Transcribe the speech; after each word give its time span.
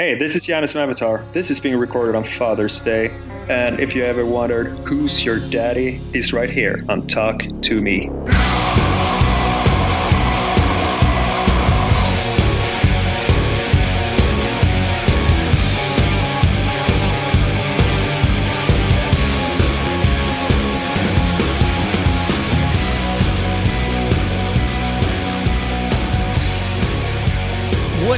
Hey, 0.00 0.14
this 0.14 0.34
is 0.34 0.46
Johannes 0.46 0.74
Avatar. 0.74 1.22
This 1.34 1.50
is 1.50 1.60
being 1.60 1.76
recorded 1.76 2.14
on 2.14 2.24
Father's 2.24 2.80
Day. 2.80 3.10
And 3.50 3.78
if 3.78 3.94
you 3.94 4.02
ever 4.02 4.24
wondered 4.24 4.68
who's 4.88 5.22
your 5.22 5.38
daddy, 5.50 6.00
he's 6.14 6.32
right 6.32 6.48
here 6.48 6.82
on 6.88 7.06
Talk 7.06 7.42
to 7.60 7.80
Me. 7.82 8.08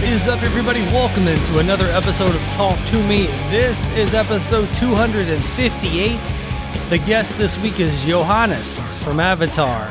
What 0.03 0.11
is 0.11 0.27
up, 0.27 0.43
everybody? 0.43 0.81
Welcome 0.87 1.29
into 1.29 1.59
another 1.59 1.85
episode 1.85 2.35
of 2.35 2.43
Talk 2.55 2.77
to 2.89 3.01
Me. 3.05 3.27
This 3.51 3.87
is 3.97 4.15
episode 4.15 4.69
258. 4.75 6.19
The 6.91 6.99
guest 7.07 7.39
this 7.39 7.57
week 7.61 7.79
is 7.79 8.03
Johannes 8.03 8.81
from 9.05 9.21
Avatar. 9.21 9.89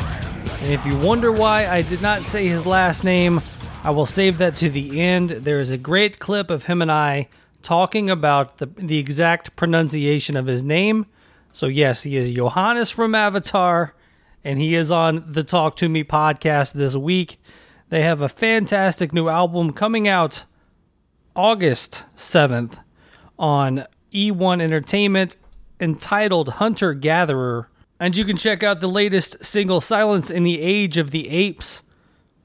And 0.59 0.69
if 0.69 0.85
you 0.85 0.97
wonder 0.97 1.31
why 1.31 1.65
I 1.65 1.81
did 1.81 2.01
not 2.01 2.23
say 2.23 2.45
his 2.45 2.65
last 2.65 3.05
name, 3.05 3.39
I 3.85 3.91
will 3.91 4.05
save 4.05 4.37
that 4.39 4.57
to 4.57 4.69
the 4.69 4.99
end. 4.99 5.29
There 5.29 5.61
is 5.61 5.71
a 5.71 5.77
great 5.77 6.19
clip 6.19 6.49
of 6.49 6.65
him 6.65 6.81
and 6.81 6.91
I 6.91 7.29
talking 7.61 8.09
about 8.09 8.57
the, 8.57 8.65
the 8.65 8.97
exact 8.97 9.55
pronunciation 9.55 10.35
of 10.35 10.45
his 10.45 10.61
name. 10.61 11.05
So, 11.53 11.67
yes, 11.67 12.03
he 12.03 12.17
is 12.17 12.35
Johannes 12.35 12.89
from 12.89 13.15
Avatar, 13.15 13.95
and 14.43 14.59
he 14.59 14.75
is 14.75 14.91
on 14.91 15.23
the 15.25 15.45
Talk 15.45 15.77
to 15.77 15.87
Me 15.87 16.03
podcast 16.03 16.73
this 16.73 16.97
week. 16.97 17.39
They 17.91 18.03
have 18.03 18.21
a 18.21 18.29
fantastic 18.29 19.13
new 19.13 19.27
album 19.27 19.73
coming 19.73 20.07
out 20.07 20.45
August 21.35 22.05
7th 22.15 22.79
on 23.37 23.85
E1 24.13 24.61
Entertainment 24.61 25.35
entitled 25.77 26.47
Hunter 26.47 26.93
Gatherer. 26.93 27.67
And 27.99 28.15
you 28.15 28.23
can 28.23 28.37
check 28.37 28.63
out 28.63 28.79
the 28.79 28.87
latest 28.87 29.43
single, 29.43 29.81
Silence 29.81 30.31
in 30.31 30.45
the 30.45 30.61
Age 30.61 30.95
of 30.95 31.11
the 31.11 31.27
Apes. 31.27 31.81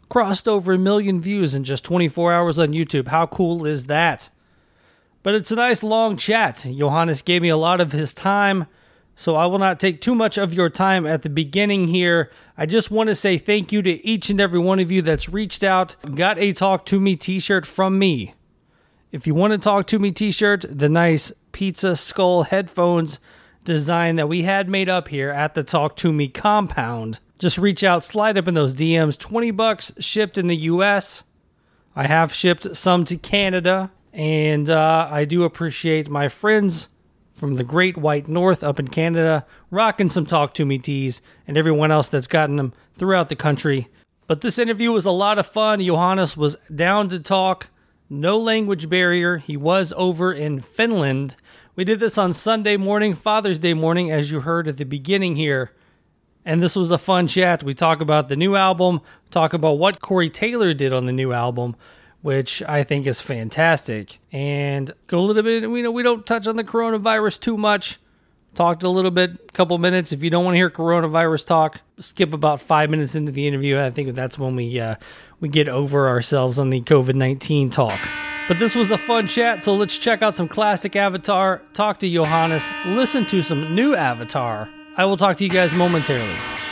Crossed 0.08 0.48
over 0.48 0.72
a 0.72 0.78
million 0.78 1.20
views 1.20 1.54
in 1.54 1.62
just 1.62 1.84
24 1.84 2.32
hours 2.32 2.58
on 2.58 2.72
YouTube. 2.72 3.06
How 3.06 3.26
cool 3.26 3.64
is 3.64 3.84
that? 3.84 4.30
But 5.22 5.34
it's 5.34 5.52
a 5.52 5.56
nice 5.56 5.84
long 5.84 6.16
chat. 6.16 6.66
Johannes 6.68 7.22
gave 7.22 7.42
me 7.42 7.50
a 7.50 7.56
lot 7.56 7.80
of 7.80 7.92
his 7.92 8.14
time, 8.14 8.66
so 9.18 9.34
I 9.34 9.46
will 9.46 9.58
not 9.58 9.80
take 9.80 10.02
too 10.02 10.14
much 10.14 10.36
of 10.36 10.52
your 10.52 10.68
time 10.68 11.06
at 11.06 11.22
the 11.22 11.30
beginning 11.30 11.88
here. 11.88 12.30
I 12.56 12.66
just 12.66 12.90
want 12.90 13.08
to 13.08 13.14
say 13.14 13.38
thank 13.38 13.72
you 13.72 13.80
to 13.80 14.06
each 14.06 14.28
and 14.28 14.38
every 14.38 14.60
one 14.60 14.78
of 14.78 14.92
you 14.92 15.00
that's 15.00 15.30
reached 15.30 15.64
out, 15.64 15.96
got 16.14 16.38
a 16.38 16.52
Talk 16.52 16.84
to 16.86 17.00
Me 17.00 17.16
t 17.16 17.38
shirt 17.38 17.64
from 17.64 17.98
me. 17.98 18.34
If 19.10 19.26
you 19.26 19.34
want 19.34 19.54
a 19.54 19.58
Talk 19.58 19.86
to 19.88 19.98
Me 19.98 20.10
t 20.12 20.30
shirt, 20.30 20.66
the 20.68 20.90
nice 20.90 21.32
pizza 21.52 21.96
skull 21.96 22.42
headphones 22.42 23.18
design 23.64 24.16
that 24.16 24.28
we 24.28 24.42
had 24.42 24.68
made 24.68 24.90
up 24.90 25.08
here 25.08 25.30
at 25.30 25.54
the 25.54 25.64
Talk 25.64 25.96
to 25.96 26.12
Me 26.12 26.28
compound, 26.28 27.18
just 27.38 27.56
reach 27.56 27.82
out, 27.82 28.04
slide 28.04 28.36
up 28.36 28.46
in 28.46 28.54
those 28.54 28.74
DMs. 28.74 29.18
20 29.18 29.50
bucks 29.50 29.92
shipped 29.98 30.36
in 30.36 30.46
the 30.46 30.56
US. 30.56 31.24
I 31.94 32.06
have 32.06 32.34
shipped 32.34 32.76
some 32.76 33.06
to 33.06 33.16
Canada, 33.16 33.90
and 34.12 34.68
uh, 34.68 35.08
I 35.10 35.24
do 35.24 35.44
appreciate 35.44 36.10
my 36.10 36.28
friends 36.28 36.88
from 37.36 37.54
the 37.54 37.64
Great 37.64 37.96
White 37.96 38.26
North 38.26 38.64
up 38.64 38.80
in 38.80 38.88
Canada, 38.88 39.46
rocking 39.70 40.08
some 40.08 40.26
Talk 40.26 40.54
to 40.54 40.64
Me 40.64 40.78
tees, 40.78 41.20
and 41.46 41.56
everyone 41.56 41.92
else 41.92 42.08
that's 42.08 42.26
gotten 42.26 42.56
them 42.56 42.72
throughout 42.96 43.28
the 43.28 43.36
country. 43.36 43.88
But 44.26 44.40
this 44.40 44.58
interview 44.58 44.90
was 44.90 45.04
a 45.04 45.10
lot 45.12 45.38
of 45.38 45.46
fun. 45.46 45.84
Johannes 45.84 46.36
was 46.36 46.56
down 46.74 47.08
to 47.10 47.20
talk, 47.20 47.68
no 48.10 48.38
language 48.38 48.88
barrier. 48.88 49.36
He 49.36 49.56
was 49.56 49.92
over 49.96 50.32
in 50.32 50.60
Finland. 50.60 51.36
We 51.76 51.84
did 51.84 52.00
this 52.00 52.18
on 52.18 52.32
Sunday 52.32 52.76
morning, 52.76 53.14
Father's 53.14 53.58
Day 53.58 53.74
morning, 53.74 54.10
as 54.10 54.30
you 54.30 54.40
heard 54.40 54.66
at 54.66 54.78
the 54.78 54.84
beginning 54.84 55.36
here. 55.36 55.72
And 56.44 56.62
this 56.62 56.74
was 56.74 56.90
a 56.90 56.98
fun 56.98 57.26
chat. 57.26 57.62
We 57.62 57.74
talk 57.74 58.00
about 58.00 58.28
the 58.28 58.36
new 58.36 58.56
album, 58.56 59.00
talk 59.30 59.52
about 59.52 59.78
what 59.78 60.00
Corey 60.00 60.30
Taylor 60.30 60.72
did 60.72 60.92
on 60.92 61.06
the 61.06 61.12
new 61.12 61.32
album, 61.32 61.76
which 62.26 62.60
I 62.64 62.82
think 62.82 63.06
is 63.06 63.20
fantastic. 63.20 64.18
And 64.32 64.92
go 65.06 65.20
a 65.20 65.20
little 65.20 65.44
bit, 65.44 65.70
we 65.70 65.80
know 65.80 65.92
we 65.92 66.02
don't 66.02 66.26
touch 66.26 66.48
on 66.48 66.56
the 66.56 66.64
coronavirus 66.64 67.38
too 67.38 67.56
much. 67.56 68.00
Talked 68.56 68.82
a 68.82 68.88
little 68.88 69.12
bit, 69.12 69.52
couple 69.52 69.78
minutes. 69.78 70.10
If 70.10 70.24
you 70.24 70.30
don't 70.30 70.44
want 70.44 70.54
to 70.54 70.58
hear 70.58 70.68
coronavirus 70.68 71.46
talk, 71.46 71.82
skip 72.00 72.32
about 72.32 72.60
five 72.60 72.90
minutes 72.90 73.14
into 73.14 73.30
the 73.30 73.46
interview. 73.46 73.78
I 73.78 73.92
think 73.92 74.12
that's 74.16 74.40
when 74.40 74.56
we 74.56 74.80
uh, 74.80 74.96
we 75.38 75.48
get 75.48 75.68
over 75.68 76.08
ourselves 76.08 76.58
on 76.58 76.70
the 76.70 76.80
COVID 76.80 77.14
nineteen 77.14 77.70
talk. 77.70 78.00
But 78.48 78.58
this 78.58 78.74
was 78.74 78.90
a 78.90 78.98
fun 78.98 79.28
chat, 79.28 79.62
so 79.62 79.76
let's 79.76 79.96
check 79.96 80.20
out 80.20 80.34
some 80.34 80.48
classic 80.48 80.96
Avatar, 80.96 81.62
talk 81.74 82.00
to 82.00 82.12
Johannes, 82.12 82.64
listen 82.86 83.24
to 83.26 83.40
some 83.40 83.72
new 83.72 83.94
Avatar. 83.94 84.68
I 84.96 85.04
will 85.04 85.16
talk 85.16 85.36
to 85.36 85.44
you 85.44 85.50
guys 85.50 85.74
momentarily. 85.74 86.65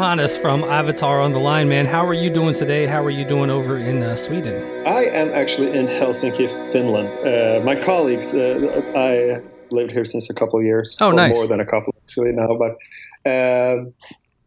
Johannes 0.00 0.34
from 0.34 0.64
Avatar 0.64 1.20
on 1.20 1.32
the 1.32 1.38
line, 1.38 1.68
man. 1.68 1.84
How 1.84 2.06
are 2.06 2.14
you 2.14 2.30
doing 2.32 2.54
today? 2.54 2.86
How 2.86 3.04
are 3.04 3.10
you 3.10 3.26
doing 3.26 3.50
over 3.50 3.76
in 3.76 4.02
uh, 4.02 4.16
Sweden? 4.16 4.56
I 4.86 5.04
am 5.04 5.28
actually 5.34 5.76
in 5.76 5.86
Helsinki, 5.88 6.48
Finland. 6.72 7.10
Uh, 7.22 7.62
my 7.66 7.76
colleagues, 7.76 8.32
uh, 8.32 8.80
I 8.96 9.42
lived 9.70 9.92
here 9.92 10.06
since 10.06 10.30
a 10.30 10.32
couple 10.32 10.58
of 10.58 10.64
years. 10.64 10.96
Oh, 11.02 11.10
nice. 11.10 11.34
More 11.34 11.46
than 11.46 11.60
a 11.60 11.66
couple 11.66 11.94
actually 12.02 12.32
now, 12.32 12.56
but 12.56 13.30
uh, 13.30 13.84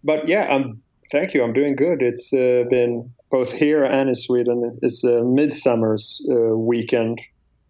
but 0.03 0.27
yeah, 0.27 0.47
I'm. 0.50 0.81
Thank 1.11 1.35
you. 1.35 1.44
I'm 1.44 1.53
doing 1.53 1.75
good. 1.75 2.01
It's 2.01 2.33
uh, 2.33 2.63
been 2.71 3.13
both 3.29 3.51
here 3.51 3.83
and 3.83 4.09
in 4.09 4.15
Sweden. 4.15 4.75
It's 4.81 5.03
a 5.03 5.23
midsummer's 5.23 6.19
uh, 6.31 6.57
weekend 6.57 7.21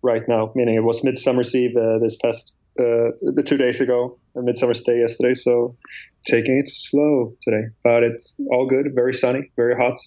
right 0.04 0.24
now, 0.30 0.54
meaning 0.56 0.76
it 0.76 0.86
was 0.86 1.04
Midsummer's 1.04 1.54
Eve 1.54 1.76
uh, 1.76 2.00
this 2.00 2.16
past 2.16 2.56
uh, 2.80 3.12
the 3.22 3.44
two 3.46 3.58
days 3.58 3.80
ago, 3.80 4.18
a 4.36 4.42
Midsummer's 4.42 4.82
Day 4.82 5.00
yesterday. 5.00 5.34
So 5.34 5.76
taking 6.26 6.58
it 6.58 6.70
slow 6.70 7.36
today, 7.42 7.68
but 7.84 8.04
it's 8.04 8.40
all 8.52 8.66
good. 8.68 8.94
Very 8.96 9.14
sunny, 9.14 9.52
very 9.56 9.76
hot. 9.76 10.00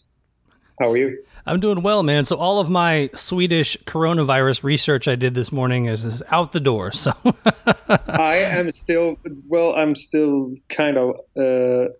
How 0.81 0.91
are 0.91 0.97
you? 0.97 1.25
I'm 1.47 1.61
doing 1.61 1.83
well, 1.83 2.03
man. 2.03 2.25
So 2.25 2.37
all 2.37 2.59
of 2.61 2.69
my 2.69 3.09
Swedish 3.15 3.77
coronavirus 3.85 4.65
research 4.65 5.07
I 5.07 5.15
did 5.15 5.35
this 5.35 5.53
morning 5.53 5.87
is, 5.87 6.05
is 6.05 6.23
out 6.31 6.53
the 6.53 6.61
door. 6.61 6.91
So 6.93 7.13
I 7.89 8.37
am 8.39 8.71
still 8.73 9.17
well. 9.47 9.75
I'm 9.75 9.95
still 9.95 10.55
kind 10.69 10.99
of 10.99 11.21
uh, 11.37 11.93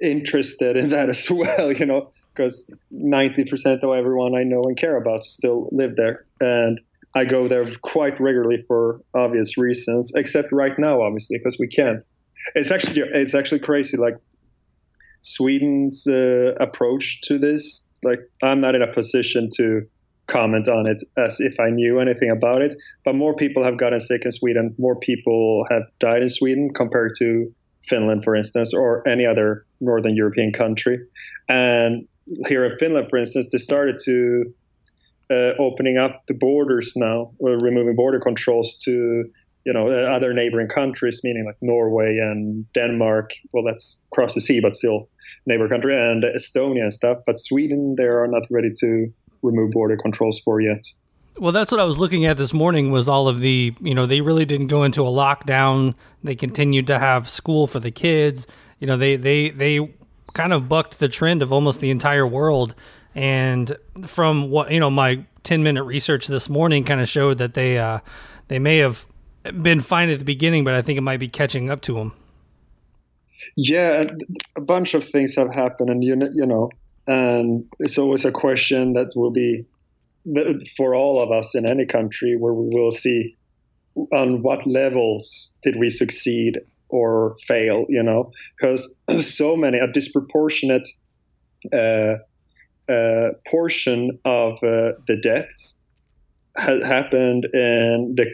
interested 0.00 0.76
in 0.76 0.90
that 0.90 1.08
as 1.08 1.30
well. 1.30 1.72
You 1.72 1.86
know, 1.86 2.12
because 2.34 2.70
90% 2.92 3.82
of 3.82 3.96
everyone 3.96 4.36
I 4.36 4.44
know 4.44 4.62
and 4.62 4.76
care 4.76 4.96
about 4.96 5.24
still 5.24 5.68
live 5.72 5.96
there, 5.96 6.26
and 6.40 6.80
I 7.14 7.24
go 7.24 7.48
there 7.48 7.66
quite 7.82 8.20
regularly 8.20 8.62
for 8.68 9.00
obvious 9.14 9.58
reasons. 9.58 10.12
Except 10.14 10.52
right 10.52 10.78
now, 10.78 11.02
obviously, 11.02 11.38
because 11.38 11.58
we 11.58 11.68
can't. 11.68 12.04
It's 12.54 12.70
actually 12.70 13.02
it's 13.02 13.34
actually 13.34 13.60
crazy. 13.60 13.96
Like 13.96 14.16
Sweden's 15.22 16.06
uh, 16.06 16.54
approach 16.60 17.20
to 17.22 17.38
this 17.38 17.88
like 18.02 18.20
I'm 18.42 18.60
not 18.60 18.74
in 18.74 18.82
a 18.82 18.92
position 18.92 19.48
to 19.56 19.86
comment 20.26 20.68
on 20.68 20.88
it 20.88 21.02
as 21.16 21.40
if 21.40 21.58
I 21.58 21.70
knew 21.70 21.98
anything 21.98 22.30
about 22.30 22.62
it. 22.62 22.74
But 23.04 23.14
more 23.14 23.34
people 23.34 23.64
have 23.64 23.78
gotten 23.78 24.00
sick 24.00 24.24
in 24.24 24.30
Sweden. 24.30 24.74
More 24.78 24.96
people 24.96 25.66
have 25.70 25.82
died 25.98 26.22
in 26.22 26.28
Sweden 26.28 26.72
compared 26.72 27.12
to 27.18 27.52
Finland, 27.82 28.22
for 28.24 28.36
instance, 28.36 28.72
or 28.72 29.06
any 29.08 29.26
other 29.26 29.66
Northern 29.80 30.14
European 30.14 30.52
country. 30.52 31.00
And 31.48 32.06
here 32.46 32.64
in 32.64 32.76
Finland, 32.76 33.08
for 33.08 33.18
instance, 33.18 33.48
they 33.50 33.58
started 33.58 33.98
to 34.04 34.54
uh, 35.30 35.52
opening 35.58 35.96
up 35.96 36.22
the 36.26 36.34
borders 36.34 36.94
now, 36.96 37.32
or 37.38 37.58
removing 37.58 37.96
border 37.96 38.20
controls 38.20 38.76
to 38.84 39.24
you 39.64 39.72
know 39.72 39.88
uh, 39.88 40.10
other 40.10 40.32
neighboring 40.32 40.68
countries, 40.68 41.20
meaning 41.22 41.44
like 41.46 41.56
Norway 41.60 42.18
and 42.18 42.70
Denmark. 42.72 43.30
Well, 43.52 43.64
that's 43.64 43.96
across 44.12 44.34
the 44.34 44.40
sea, 44.40 44.60
but 44.60 44.74
still 44.74 45.08
neighbor 45.46 45.68
country, 45.68 45.96
and 45.96 46.24
Estonia 46.24 46.82
and 46.82 46.92
stuff. 46.92 47.18
But 47.26 47.38
Sweden, 47.38 47.94
they 47.96 48.04
are 48.04 48.26
not 48.26 48.42
ready 48.50 48.72
to 48.80 49.12
remove 49.42 49.70
border 49.72 49.96
controls 49.96 50.38
for 50.40 50.60
yet. 50.60 50.84
Well, 51.38 51.52
that's 51.52 51.70
what 51.70 51.80
I 51.80 51.84
was 51.84 51.98
looking 51.98 52.26
at 52.26 52.36
this 52.36 52.52
morning. 52.52 52.90
Was 52.90 53.08
all 53.08 53.28
of 53.28 53.40
the 53.40 53.74
you 53.80 53.94
know 53.94 54.06
they 54.06 54.20
really 54.20 54.44
didn't 54.44 54.66
go 54.66 54.82
into 54.82 55.02
a 55.02 55.10
lockdown. 55.10 55.94
They 56.24 56.34
continued 56.34 56.86
to 56.88 56.98
have 56.98 57.28
school 57.28 57.66
for 57.66 57.80
the 57.80 57.90
kids. 57.90 58.46
You 58.78 58.86
know 58.86 58.96
they 58.96 59.16
they 59.16 59.50
they 59.50 59.94
kind 60.34 60.52
of 60.52 60.68
bucked 60.68 60.98
the 60.98 61.08
trend 61.08 61.42
of 61.42 61.52
almost 61.52 61.80
the 61.80 61.90
entire 61.90 62.26
world. 62.26 62.74
And 63.14 63.76
from 64.06 64.50
what 64.50 64.70
you 64.70 64.80
know, 64.80 64.90
my 64.90 65.24
ten 65.42 65.62
minute 65.62 65.84
research 65.84 66.26
this 66.26 66.48
morning 66.48 66.84
kind 66.84 67.00
of 67.00 67.08
showed 67.08 67.38
that 67.38 67.54
they 67.54 67.78
uh, 67.78 68.00
they 68.48 68.58
may 68.58 68.78
have 68.78 69.06
been 69.62 69.80
fine 69.80 70.10
at 70.10 70.18
the 70.18 70.24
beginning, 70.24 70.64
but 70.64 70.74
I 70.74 70.82
think 70.82 70.98
it 70.98 71.02
might 71.02 71.20
be 71.20 71.28
catching 71.28 71.70
up 71.70 71.80
to 71.82 71.94
them. 71.94 72.12
Yeah, 73.56 74.04
a 74.56 74.60
bunch 74.60 74.94
of 74.94 75.04
things 75.04 75.34
have 75.36 75.52
happened, 75.52 75.90
and 75.90 76.04
you 76.04 76.16
you 76.32 76.46
know, 76.46 76.70
and 77.06 77.64
it's 77.78 77.98
always 77.98 78.24
a 78.24 78.32
question 78.32 78.92
that 78.94 79.12
will 79.16 79.30
be 79.30 79.64
for 80.76 80.94
all 80.94 81.22
of 81.22 81.30
us 81.30 81.54
in 81.54 81.66
any 81.66 81.86
country 81.86 82.36
where 82.36 82.52
we 82.52 82.68
will 82.74 82.92
see 82.92 83.36
on 84.12 84.42
what 84.42 84.66
levels 84.66 85.52
did 85.62 85.76
we 85.76 85.90
succeed 85.90 86.60
or 86.88 87.36
fail, 87.46 87.86
you 87.88 88.02
know, 88.02 88.32
because 88.58 88.96
so 89.20 89.56
many 89.56 89.78
a 89.78 89.90
disproportionate 89.90 90.86
uh, 91.72 92.16
uh, 92.90 93.30
portion 93.46 94.18
of 94.24 94.54
uh, 94.62 94.92
the 95.06 95.18
deaths 95.22 95.80
ha- 96.56 96.84
happened 96.84 97.46
in 97.52 98.14
the 98.16 98.26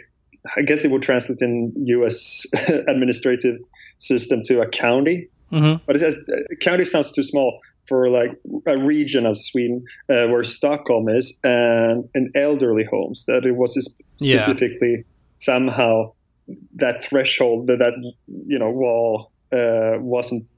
I 0.56 0.62
guess 0.62 0.84
it 0.84 0.90
would 0.90 1.02
translate 1.02 1.40
in 1.40 1.72
U.S. 1.86 2.46
administrative 2.68 3.58
system 3.98 4.42
to 4.44 4.60
a 4.60 4.68
county. 4.68 5.28
Mm-hmm. 5.52 5.82
But 5.86 5.96
it 5.96 5.98
says 6.00 6.14
uh, 6.14 6.54
county 6.60 6.84
sounds 6.84 7.12
too 7.12 7.22
small 7.22 7.60
for 7.86 8.10
like 8.10 8.32
a 8.66 8.78
region 8.78 9.26
of 9.26 9.38
Sweden 9.38 9.84
uh, 10.08 10.26
where 10.28 10.42
Stockholm 10.44 11.08
is, 11.08 11.38
and 11.44 12.08
in 12.14 12.32
elderly 12.34 12.84
homes. 12.84 13.24
That 13.26 13.44
it 13.44 13.52
was 13.52 13.74
specifically 14.18 14.96
yeah. 14.96 15.02
somehow 15.36 16.12
that 16.76 17.02
threshold 17.02 17.68
that 17.68 17.78
that 17.78 17.94
you 18.26 18.58
know 18.58 18.70
wall 18.70 19.32
uh, 19.52 19.98
wasn't 19.98 20.48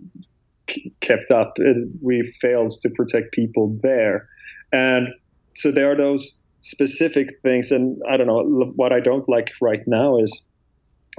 kept 1.01 1.31
up. 1.31 1.55
It, 1.57 1.89
we 2.01 2.23
failed 2.23 2.73
to 2.83 2.91
protect 2.91 3.33
people 3.33 3.79
there, 3.83 4.29
and 4.73 5.09
so 5.55 5.73
there 5.73 5.91
are 5.91 5.97
those 5.97 6.41
specific 6.61 7.41
things. 7.43 7.71
And 7.71 8.01
I 8.09 8.17
don't 8.17 8.27
know 8.27 8.73
what 8.77 8.93
I 8.93 9.01
don't 9.01 9.29
like 9.29 9.49
right 9.61 9.83
now 9.87 10.19
is 10.19 10.47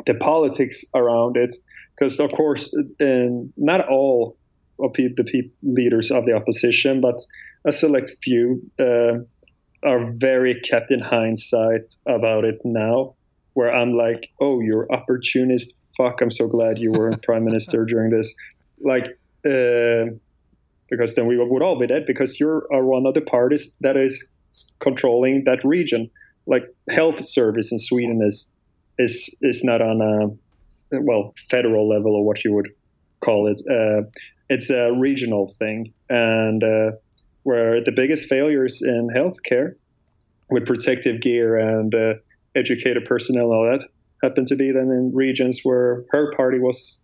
the 0.05 0.15
politics 0.15 0.83
around 0.95 1.37
it, 1.37 1.53
because 1.95 2.19
of 2.19 2.31
course, 2.31 2.73
in 2.99 3.53
not 3.57 3.87
all 3.89 4.37
of 4.79 4.93
the 4.93 5.51
leaders 5.61 6.11
of 6.11 6.25
the 6.25 6.33
opposition, 6.33 7.01
but 7.01 7.21
a 7.65 7.71
select 7.71 8.11
few 8.23 8.61
uh, 8.79 9.19
are 9.83 10.11
very 10.13 10.59
kept 10.61 10.91
in 10.91 10.99
hindsight 10.99 11.95
about 12.05 12.45
it 12.45 12.59
now. 12.63 13.15
Where 13.53 13.73
I'm 13.73 13.93
like, 13.93 14.29
oh, 14.39 14.61
you're 14.61 14.87
opportunist. 14.91 15.91
Fuck, 15.97 16.21
I'm 16.21 16.31
so 16.31 16.47
glad 16.47 16.77
you 16.77 16.91
weren't 16.91 17.21
prime 17.29 17.43
minister 17.43 17.83
during 17.83 18.09
this. 18.09 18.33
Like, 18.79 19.17
uh, 19.45 20.15
because 20.89 21.15
then 21.15 21.27
we 21.27 21.37
would 21.37 21.61
all 21.61 21.79
be 21.79 21.87
dead 21.87 22.05
because 22.07 22.39
you're 22.39 22.65
one 22.69 23.05
of 23.05 23.13
the 23.13 23.21
parties 23.21 23.75
that 23.81 23.95
is 23.95 24.33
controlling 24.79 25.43
that 25.45 25.63
region. 25.63 26.09
Like 26.47 26.63
health 26.89 27.23
service 27.23 27.71
in 27.71 27.79
Sweden 27.79 28.21
is 28.25 28.51
is 28.97 29.35
is 29.41 29.63
not 29.63 29.81
on 29.81 30.01
a 30.01 30.99
well 31.01 31.33
federal 31.49 31.87
level 31.87 32.15
or 32.15 32.25
what 32.25 32.43
you 32.43 32.53
would 32.53 32.69
call 33.21 33.47
it. 33.47 33.61
Uh, 33.69 34.09
it's 34.49 34.71
a 34.71 34.91
regional 34.91 35.45
thing, 35.45 35.93
and 36.09 36.63
uh, 36.63 36.91
where 37.43 37.83
the 37.83 37.91
biggest 37.91 38.27
failures 38.27 38.81
in 38.81 39.09
healthcare 39.15 39.75
with 40.49 40.65
protective 40.65 41.21
gear 41.21 41.57
and 41.57 41.93
uh, 41.93 42.13
educated 42.55 43.05
personnel 43.05 43.51
all 43.51 43.69
that 43.71 43.87
happened 44.23 44.47
to 44.47 44.55
be 44.55 44.71
then 44.71 44.89
in 44.89 45.11
regions 45.13 45.61
where 45.63 46.03
her 46.09 46.31
party 46.35 46.59
was 46.59 46.99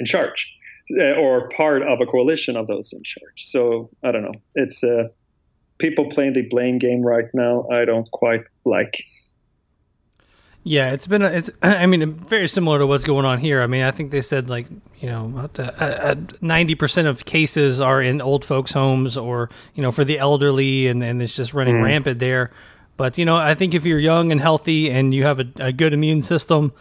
in 0.00 0.06
charge 0.06 0.57
or 0.90 1.48
part 1.50 1.82
of 1.82 2.00
a 2.00 2.06
coalition 2.06 2.56
of 2.56 2.66
those 2.66 2.92
in 2.92 3.02
charge. 3.02 3.46
So 3.46 3.90
I 4.02 4.12
don't 4.12 4.22
know. 4.22 4.32
It's 4.54 4.82
uh, 4.82 5.08
people 5.78 6.06
playing 6.06 6.34
the 6.34 6.42
blame 6.42 6.78
game 6.78 7.02
right 7.02 7.26
now, 7.32 7.66
I 7.70 7.84
don't 7.84 8.10
quite 8.10 8.42
like. 8.64 9.04
Yeah, 10.64 10.90
it's 10.90 11.06
been 11.06 11.22
a, 11.22 11.28
it's 11.28 11.50
I 11.62 11.86
mean 11.86 12.14
very 12.14 12.48
similar 12.48 12.78
to 12.78 12.86
what's 12.86 13.04
going 13.04 13.24
on 13.24 13.38
here. 13.38 13.62
I 13.62 13.66
mean, 13.66 13.82
I 13.82 13.90
think 13.90 14.10
they 14.10 14.20
said 14.20 14.48
like 14.48 14.66
you 14.98 15.08
know 15.08 15.48
ninety 16.40 16.74
percent 16.74 17.08
of 17.08 17.24
cases 17.24 17.80
are 17.80 18.02
in 18.02 18.20
old 18.20 18.44
folks' 18.44 18.72
homes 18.72 19.16
or 19.16 19.50
you 19.74 19.82
know 19.82 19.90
for 19.90 20.04
the 20.04 20.18
elderly, 20.18 20.88
and 20.88 21.02
and 21.02 21.22
it's 21.22 21.36
just 21.36 21.54
running 21.54 21.76
mm. 21.76 21.84
rampant 21.84 22.18
there. 22.18 22.50
But 22.96 23.16
you 23.16 23.24
know, 23.24 23.36
I 23.36 23.54
think 23.54 23.74
if 23.74 23.86
you're 23.86 23.98
young 23.98 24.32
and 24.32 24.40
healthy 24.40 24.90
and 24.90 25.14
you 25.14 25.24
have 25.24 25.40
a, 25.40 25.46
a 25.58 25.72
good 25.72 25.94
immune 25.94 26.20
system, 26.20 26.72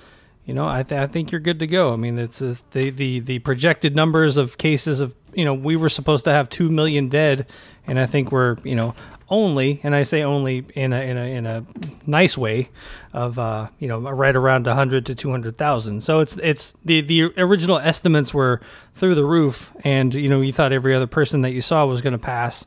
you 0.48 0.54
know, 0.54 0.68
I, 0.68 0.82
th- 0.82 1.00
I 1.00 1.06
think 1.08 1.32
you're 1.32 1.42
good 1.42 1.60
to 1.60 1.68
go. 1.68 1.92
I 1.94 1.98
mean, 1.98 2.18
it's, 2.18 2.42
it's 2.42 2.64
the 2.72 2.90
the 2.90 3.20
the 3.20 3.40
projected 3.40 3.96
numbers 3.96 4.38
of 4.38 4.58
cases 4.58 5.02
of 5.02 5.14
you 5.34 5.44
know 5.46 5.54
we 5.54 5.76
were 5.76 5.90
supposed 5.90 6.24
to 6.24 6.32
have 6.32 6.50
two 6.50 6.70
million 6.70 7.10
dead, 7.10 7.46
and 7.86 8.00
I 8.00 8.06
think 8.06 8.32
we're 8.32 8.56
you 8.64 8.74
know 8.76 8.96
only, 9.30 9.82
and 9.84 9.94
I 9.94 10.04
say 10.04 10.24
only 10.24 10.66
in 10.74 10.94
a 10.94 11.02
in 11.02 11.18
a 11.18 11.26
in 11.26 11.46
a 11.46 11.66
nice 12.06 12.38
way, 12.38 12.70
of 13.12 13.38
uh, 13.38 13.68
you 13.78 13.90
know 13.90 14.00
right 14.00 14.34
around 14.34 14.66
hundred 14.68 15.06
to 15.08 15.16
two 15.16 15.32
hundred 15.32 15.58
thousand. 15.58 16.02
So 16.02 16.22
it's 16.22 16.38
it's 16.38 16.74
the 16.86 17.02
the 17.02 17.24
original 17.38 17.78
estimates 17.78 18.34
were 18.34 18.62
through 18.94 19.16
the 19.16 19.26
roof, 19.26 19.74
and 19.84 20.16
you 20.16 20.30
know 20.30 20.40
you 20.40 20.54
thought 20.54 20.72
every 20.72 20.96
other 20.96 21.08
person 21.08 21.42
that 21.42 21.52
you 21.52 21.60
saw 21.62 21.86
was 21.86 22.00
going 22.00 22.14
to 22.14 22.18
pass, 22.20 22.66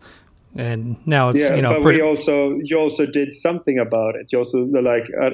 and 0.55 0.97
now 1.07 1.31
it's 1.31 1.41
yeah, 1.41 1.55
you 1.55 1.63
know. 1.63 1.71
But 1.71 1.83
pretty- 1.83 2.03
we 2.03 2.07
also 2.07 2.59
you 2.63 2.77
also 2.79 3.07
did 3.07 3.33
something 3.33 3.79
about 3.79 4.17
it. 4.17 4.31
You 4.33 4.39
also 4.39 4.67
like 4.67 5.09
uh, 5.23 5.31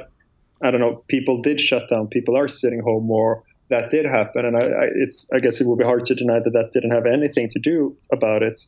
I 0.62 0.70
don't 0.70 0.80
know, 0.80 1.04
people 1.08 1.42
did 1.42 1.60
shut 1.60 1.88
down. 1.88 2.08
People 2.08 2.36
are 2.36 2.48
sitting 2.48 2.80
home 2.80 3.06
more. 3.06 3.42
That 3.68 3.90
did 3.90 4.06
happen, 4.06 4.44
and 4.44 4.56
I, 4.56 4.60
I 4.60 4.86
it's 4.94 5.28
I 5.32 5.40
guess 5.40 5.60
it 5.60 5.66
would 5.66 5.78
be 5.78 5.84
hard 5.84 6.04
to 6.06 6.14
deny 6.14 6.38
that 6.38 6.50
that 6.50 6.70
didn't 6.72 6.92
have 6.92 7.04
anything 7.04 7.48
to 7.50 7.58
do 7.58 7.96
about 8.12 8.42
it. 8.44 8.64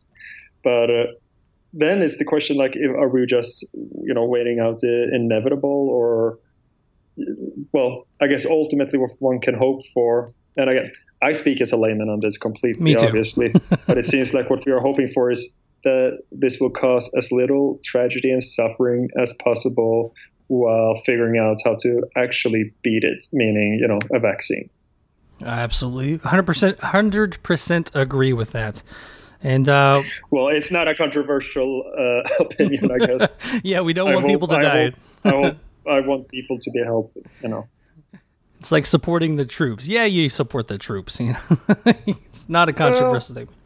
But 0.65 0.91
uh, 0.91 1.07
then 1.73 2.03
it's 2.03 2.19
the 2.19 2.25
question 2.25 2.57
like, 2.57 2.75
if, 2.75 2.91
are 2.91 3.09
we 3.09 3.25
just 3.25 3.65
you 3.73 4.13
know 4.13 4.25
waiting 4.25 4.59
out 4.59 4.81
the 4.81 5.09
inevitable, 5.13 5.89
or 5.89 6.41
well, 7.73 8.09
I 8.21 8.27
guess 8.27 8.45
ultimately 8.45 8.99
what 8.99 9.13
one 9.21 9.41
can 9.41 9.55
hope 9.55 9.87
for, 9.95 10.33
and 10.57 10.69
again, 10.69 10.91
I 11.23 11.33
speak 11.33 11.61
as 11.61 11.71
a 11.71 11.77
layman 11.77 12.09
on 12.09 12.19
this 12.21 12.37
completely, 12.37 12.97
obviously, 12.97 13.53
but 13.87 13.99
it 13.99 14.05
seems 14.05 14.35
like 14.35 14.51
what 14.51 14.67
we 14.67 14.73
are 14.73 14.81
hoping 14.81 15.07
for 15.09 15.31
is 15.31 15.57
that 15.85 16.19
this 16.33 16.59
will 16.59 16.71
cause 16.71 17.09
as 17.17 17.31
little 17.31 17.79
tragedy 17.85 18.33
and 18.33 18.43
suffering 18.43 19.09
as 19.21 19.33
possible 19.35 20.13
while 20.49 20.97
figuring 21.05 21.39
out 21.39 21.59
how 21.65 21.77
to 21.77 22.03
actually 22.17 22.73
beat 22.83 23.05
it, 23.05 23.27
meaning, 23.33 23.79
you 23.81 23.87
know, 23.87 23.99
a 24.13 24.19
vaccine. 24.19 24.69
Absolutely. 25.45 26.19
100%, 26.19 26.77
100% 26.77 27.95
agree 27.95 28.33
with 28.33 28.53
that. 28.53 28.83
And 29.41 29.69
uh, 29.69 30.03
well, 30.31 30.49
it's 30.49 30.71
not 30.71 30.89
a 30.89 30.95
controversial 30.95 31.85
uh, 31.97 32.29
opinion, 32.45 32.91
I 32.91 33.07
guess. 33.07 33.31
yeah, 33.63 33.81
we 33.81 33.93
don't 33.93 34.09
I 34.09 34.15
want 34.15 34.25
hope, 34.25 34.33
people 34.33 34.49
to 34.49 34.57
I 34.57 34.63
die. 34.63 34.85
Hope, 34.85 34.95
I, 35.25 35.31
hope, 35.31 35.57
I 35.89 36.01
want 36.01 36.29
people 36.29 36.59
to 36.59 36.71
be 36.73 36.83
helped. 36.83 37.17
You 37.43 37.49
know, 37.49 37.69
it's 38.59 38.73
like 38.73 38.85
supporting 38.85 39.37
the 39.37 39.45
troops. 39.45 39.87
Yeah, 39.87 40.07
you 40.07 40.29
support 40.29 40.67
the 40.67 40.79
troops. 40.79 41.21
You 41.21 41.35
know? 41.35 41.39
it's 41.87 42.49
not 42.49 42.69
a 42.69 42.73
controversial 42.73 43.21
statement. 43.35 43.58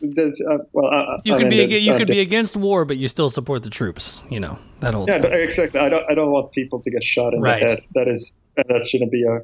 Well, 0.00 0.28
uh, 0.28 0.58
well, 0.72 0.86
uh, 0.92 1.20
you 1.24 1.36
could 1.36 1.48
mean, 1.48 1.68
be 1.68 1.76
you 1.78 1.96
could 1.96 2.08
be 2.08 2.20
against 2.20 2.56
war, 2.56 2.84
but 2.84 2.96
you 2.96 3.08
still 3.08 3.30
support 3.30 3.62
the 3.62 3.70
troops. 3.70 4.22
You 4.28 4.40
know 4.40 4.58
that 4.80 4.94
whole. 4.94 5.06
Yeah, 5.06 5.22
thing. 5.22 5.32
exactly. 5.32 5.80
I 5.80 5.88
don't. 5.88 6.04
I 6.10 6.14
don't 6.14 6.30
want 6.30 6.52
people 6.52 6.80
to 6.80 6.90
get 6.90 7.02
shot 7.02 7.32
in 7.32 7.40
right. 7.40 7.60
the 7.60 7.68
head. 7.68 7.84
That 7.94 8.08
is. 8.08 8.36
That 8.56 8.86
shouldn't 8.86 9.10
be 9.10 9.24
a 9.24 9.40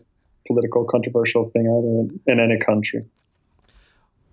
political 0.47 0.85
controversial 0.85 1.45
thing 1.45 1.63
either 1.63 2.33
in, 2.33 2.39
in 2.39 2.41
any 2.41 2.59
country. 2.59 3.05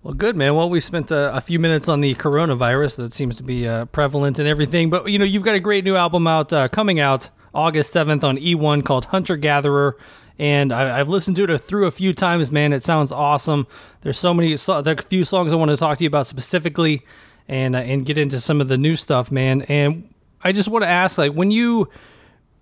Well, 0.03 0.13
good 0.13 0.35
man. 0.35 0.55
Well, 0.55 0.69
we 0.69 0.79
spent 0.79 1.11
a, 1.11 1.35
a, 1.35 1.41
few 1.41 1.59
minutes 1.59 1.89
on 1.89 2.01
the 2.01 2.15
coronavirus 2.15 2.97
that 2.97 3.13
seems 3.13 3.35
to 3.37 3.43
be 3.43 3.67
uh, 3.67 3.85
prevalent 3.85 4.39
and 4.39 4.47
everything, 4.47 4.89
but 4.89 5.09
you 5.11 5.19
know, 5.19 5.25
you've 5.25 5.43
got 5.43 5.55
a 5.55 5.59
great 5.59 5.83
new 5.83 5.95
album 5.95 6.27
out 6.27 6.53
uh, 6.53 6.67
coming 6.67 6.99
out 6.99 7.29
August 7.53 7.91
seventh 7.91 8.23
on 8.23 8.37
E1 8.37 8.85
called 8.85 9.05
Hunter 9.05 9.35
Gatherer, 9.35 9.97
and 10.39 10.71
I, 10.71 10.97
have 10.97 11.09
listened 11.09 11.35
to 11.37 11.43
it 11.51 11.57
through 11.59 11.87
a 11.87 11.91
few 11.91 12.13
times. 12.13 12.51
Man, 12.51 12.73
it 12.73 12.83
sounds 12.83 13.11
awesome. 13.11 13.67
There's 14.01 14.19
so 14.19 14.33
many, 14.33 14.55
so, 14.57 14.81
there 14.81 14.93
are 14.93 14.99
a 14.99 15.01
few 15.01 15.23
songs 15.23 15.51
I 15.51 15.55
want 15.55 15.71
to 15.71 15.77
talk 15.77 15.97
to 15.97 16.03
you 16.03 16.07
about 16.07 16.27
specifically, 16.27 17.05
and 17.47 17.75
uh, 17.75 17.79
and 17.79 18.05
get 18.05 18.17
into 18.17 18.39
some 18.39 18.61
of 18.61 18.67
the 18.67 18.77
new 18.77 18.95
stuff, 18.95 19.31
man. 19.31 19.63
And 19.63 20.13
I 20.43 20.51
just 20.51 20.69
want 20.69 20.83
to 20.83 20.89
ask, 20.89 21.17
like, 21.17 21.33
when 21.33 21.51
you 21.51 21.89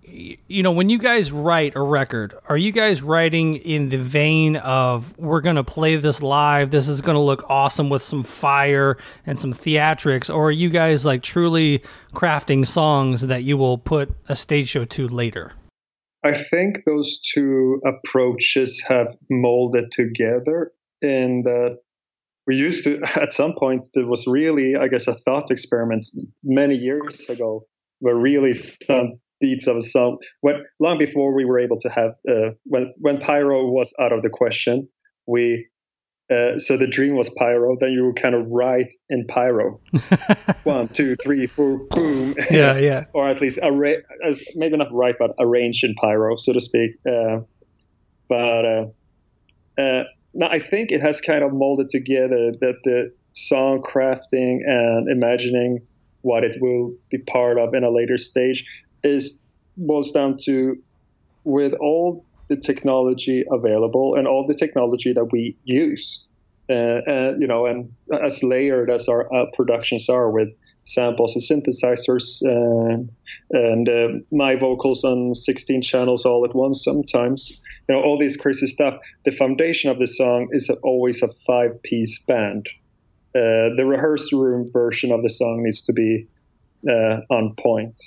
you 0.08 0.62
know, 0.62 0.70
when 0.70 0.88
you 0.88 0.98
guys 0.98 1.32
write 1.32 1.74
a 1.74 1.82
record, 1.82 2.34
are 2.48 2.56
you 2.56 2.70
guys 2.72 3.02
writing 3.02 3.54
in 3.56 3.88
the 3.88 3.98
vein 3.98 4.56
of 4.56 5.16
we're 5.18 5.40
going 5.40 5.56
to 5.56 5.64
play 5.64 5.96
this 5.96 6.22
live, 6.22 6.70
this 6.70 6.88
is 6.88 7.00
going 7.00 7.16
to 7.16 7.20
look 7.20 7.44
awesome 7.48 7.90
with 7.90 8.02
some 8.02 8.22
fire 8.22 8.96
and 9.26 9.38
some 9.38 9.52
theatrics, 9.52 10.32
or 10.32 10.48
are 10.48 10.52
you 10.52 10.70
guys 10.70 11.04
like 11.04 11.22
truly 11.22 11.82
crafting 12.14 12.66
songs 12.66 13.22
that 13.22 13.42
you 13.42 13.56
will 13.56 13.78
put 13.78 14.14
a 14.28 14.36
stage 14.36 14.68
show 14.68 14.84
to 14.84 15.08
later? 15.08 15.52
I 16.26 16.34
think 16.34 16.84
those 16.84 17.20
two 17.20 17.80
approaches 17.86 18.82
have 18.88 19.16
molded 19.30 19.92
together 19.92 20.72
in 21.00 21.42
that 21.42 21.78
we 22.46 22.56
used 22.56 22.84
to, 22.84 23.00
at 23.14 23.32
some 23.32 23.54
point, 23.54 23.86
it 23.94 24.08
was 24.08 24.26
really, 24.26 24.74
I 24.76 24.88
guess, 24.88 25.06
a 25.06 25.14
thought 25.14 25.50
experiment 25.50 26.04
many 26.42 26.74
years 26.74 27.24
ago 27.28 27.66
where 28.00 28.16
really 28.16 28.54
some 28.54 29.20
beats 29.40 29.66
of 29.66 29.76
a 29.76 29.80
song. 29.80 30.18
When 30.40 30.64
long 30.80 30.98
before 30.98 31.34
we 31.34 31.44
were 31.44 31.60
able 31.60 31.78
to 31.80 31.88
have 31.90 32.12
uh, 32.28 32.50
when 32.64 32.92
when 32.98 33.18
pyro 33.18 33.66
was 33.66 33.94
out 34.00 34.12
of 34.12 34.22
the 34.22 34.30
question, 34.30 34.88
we 35.26 35.68
uh, 36.30 36.58
so 36.58 36.76
the 36.76 36.86
dream 36.86 37.14
was 37.14 37.30
pyro. 37.30 37.76
Then 37.78 37.92
you 37.92 38.12
kind 38.14 38.34
of 38.34 38.50
write 38.50 38.92
in 39.08 39.26
pyro, 39.26 39.80
one, 40.64 40.88
two, 40.88 41.16
three, 41.22 41.46
four, 41.46 41.78
boom. 41.90 42.34
Yeah, 42.50 42.78
yeah. 42.78 43.04
or 43.12 43.28
at 43.28 43.40
least 43.40 43.58
arra- 43.62 44.02
maybe 44.54 44.76
not 44.76 44.92
write, 44.92 45.16
but 45.18 45.32
arrange 45.38 45.84
in 45.84 45.94
pyro, 45.94 46.36
so 46.36 46.52
to 46.52 46.60
speak. 46.60 46.92
Uh, 47.08 47.40
but 48.28 48.64
uh, 48.64 48.86
uh, 49.78 50.04
now 50.34 50.48
I 50.50 50.58
think 50.58 50.90
it 50.90 51.00
has 51.00 51.20
kind 51.20 51.44
of 51.44 51.52
molded 51.52 51.90
together 51.90 52.52
that 52.60 52.76
the 52.84 53.12
song 53.32 53.82
crafting 53.82 54.60
and 54.66 55.08
imagining 55.10 55.86
what 56.22 56.42
it 56.42 56.60
will 56.60 56.94
be 57.10 57.18
part 57.18 57.58
of 57.58 57.74
in 57.74 57.84
a 57.84 57.90
later 57.90 58.18
stage 58.18 58.64
is 59.04 59.40
boils 59.76 60.10
down 60.10 60.38
to 60.42 60.76
with 61.44 61.74
all 61.74 62.24
the 62.48 62.56
technology 62.56 63.44
available 63.50 64.14
and 64.14 64.26
all 64.26 64.46
the 64.46 64.54
technology 64.54 65.12
that 65.12 65.26
we 65.32 65.56
use, 65.64 66.24
uh, 66.68 66.72
uh, 66.72 67.34
you 67.38 67.46
know, 67.46 67.66
and 67.66 67.92
as 68.22 68.42
layered 68.42 68.90
as 68.90 69.08
our 69.08 69.32
uh, 69.34 69.46
productions 69.54 70.08
are 70.08 70.30
with 70.30 70.48
samples 70.84 71.34
and 71.34 71.42
synthesizers 71.64 72.42
and, 72.42 73.10
and 73.50 73.88
uh, 73.88 74.08
my 74.30 74.54
vocals 74.54 75.04
on 75.04 75.34
16 75.34 75.82
channels 75.82 76.24
all 76.24 76.44
at 76.44 76.54
once 76.54 76.84
sometimes, 76.84 77.60
you 77.88 77.94
know, 77.94 78.02
all 78.02 78.18
these 78.18 78.36
crazy 78.36 78.66
stuff. 78.66 78.98
The 79.24 79.32
foundation 79.32 79.90
of 79.90 79.98
the 79.98 80.06
song 80.06 80.48
is 80.52 80.70
always 80.82 81.22
a 81.22 81.28
five 81.46 81.82
piece 81.82 82.22
band. 82.22 82.68
Uh, 83.34 83.74
the 83.76 83.84
rehearsed 83.84 84.32
room 84.32 84.70
version 84.72 85.12
of 85.12 85.22
the 85.22 85.28
song 85.28 85.62
needs 85.62 85.82
to 85.82 85.92
be 85.92 86.26
uh, 86.88 87.18
on 87.30 87.54
point. 87.58 88.00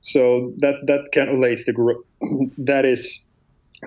So 0.00 0.52
that 0.58 0.74
that 0.86 1.10
kind 1.14 1.28
of 1.28 1.38
lays 1.38 1.64
the 1.64 1.72
group. 1.72 2.06
that 2.58 2.84
is 2.84 3.24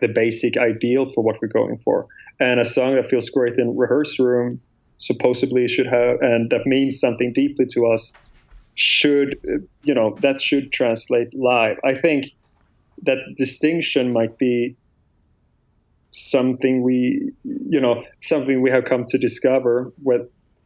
the 0.02 0.08
basic 0.08 0.58
ideal 0.58 1.12
for 1.12 1.24
what 1.24 1.38
we're 1.42 1.48
going 1.48 1.80
for. 1.84 2.08
And 2.40 2.60
a 2.60 2.66
song 2.66 2.96
that 2.96 3.10
feels 3.10 3.30
great 3.30 3.58
in 3.58 3.78
rehearse 3.78 4.20
room 4.20 4.62
supposedly 4.98 5.68
should 5.68 5.88
have, 5.88 6.18
and 6.22 6.50
that 6.52 6.66
means 6.66 7.00
something 7.00 7.32
deeply 7.34 7.66
to 7.72 7.88
us, 7.88 8.18
should 8.76 9.36
you 9.82 9.94
know 9.94 10.18
that 10.22 10.42
should 10.42 10.72
translate 10.72 11.28
live. 11.34 11.78
I 11.84 11.96
think 11.96 12.26
that 13.04 13.18
distinction 13.38 14.12
might 14.12 14.38
be 14.38 14.76
something 16.12 16.84
we 16.84 17.32
you 17.44 17.80
know 17.80 18.04
something 18.22 18.62
we 18.62 18.72
have 18.72 18.86
come 18.86 19.04
to 19.06 19.18
discover 19.18 19.92
with 20.02 20.22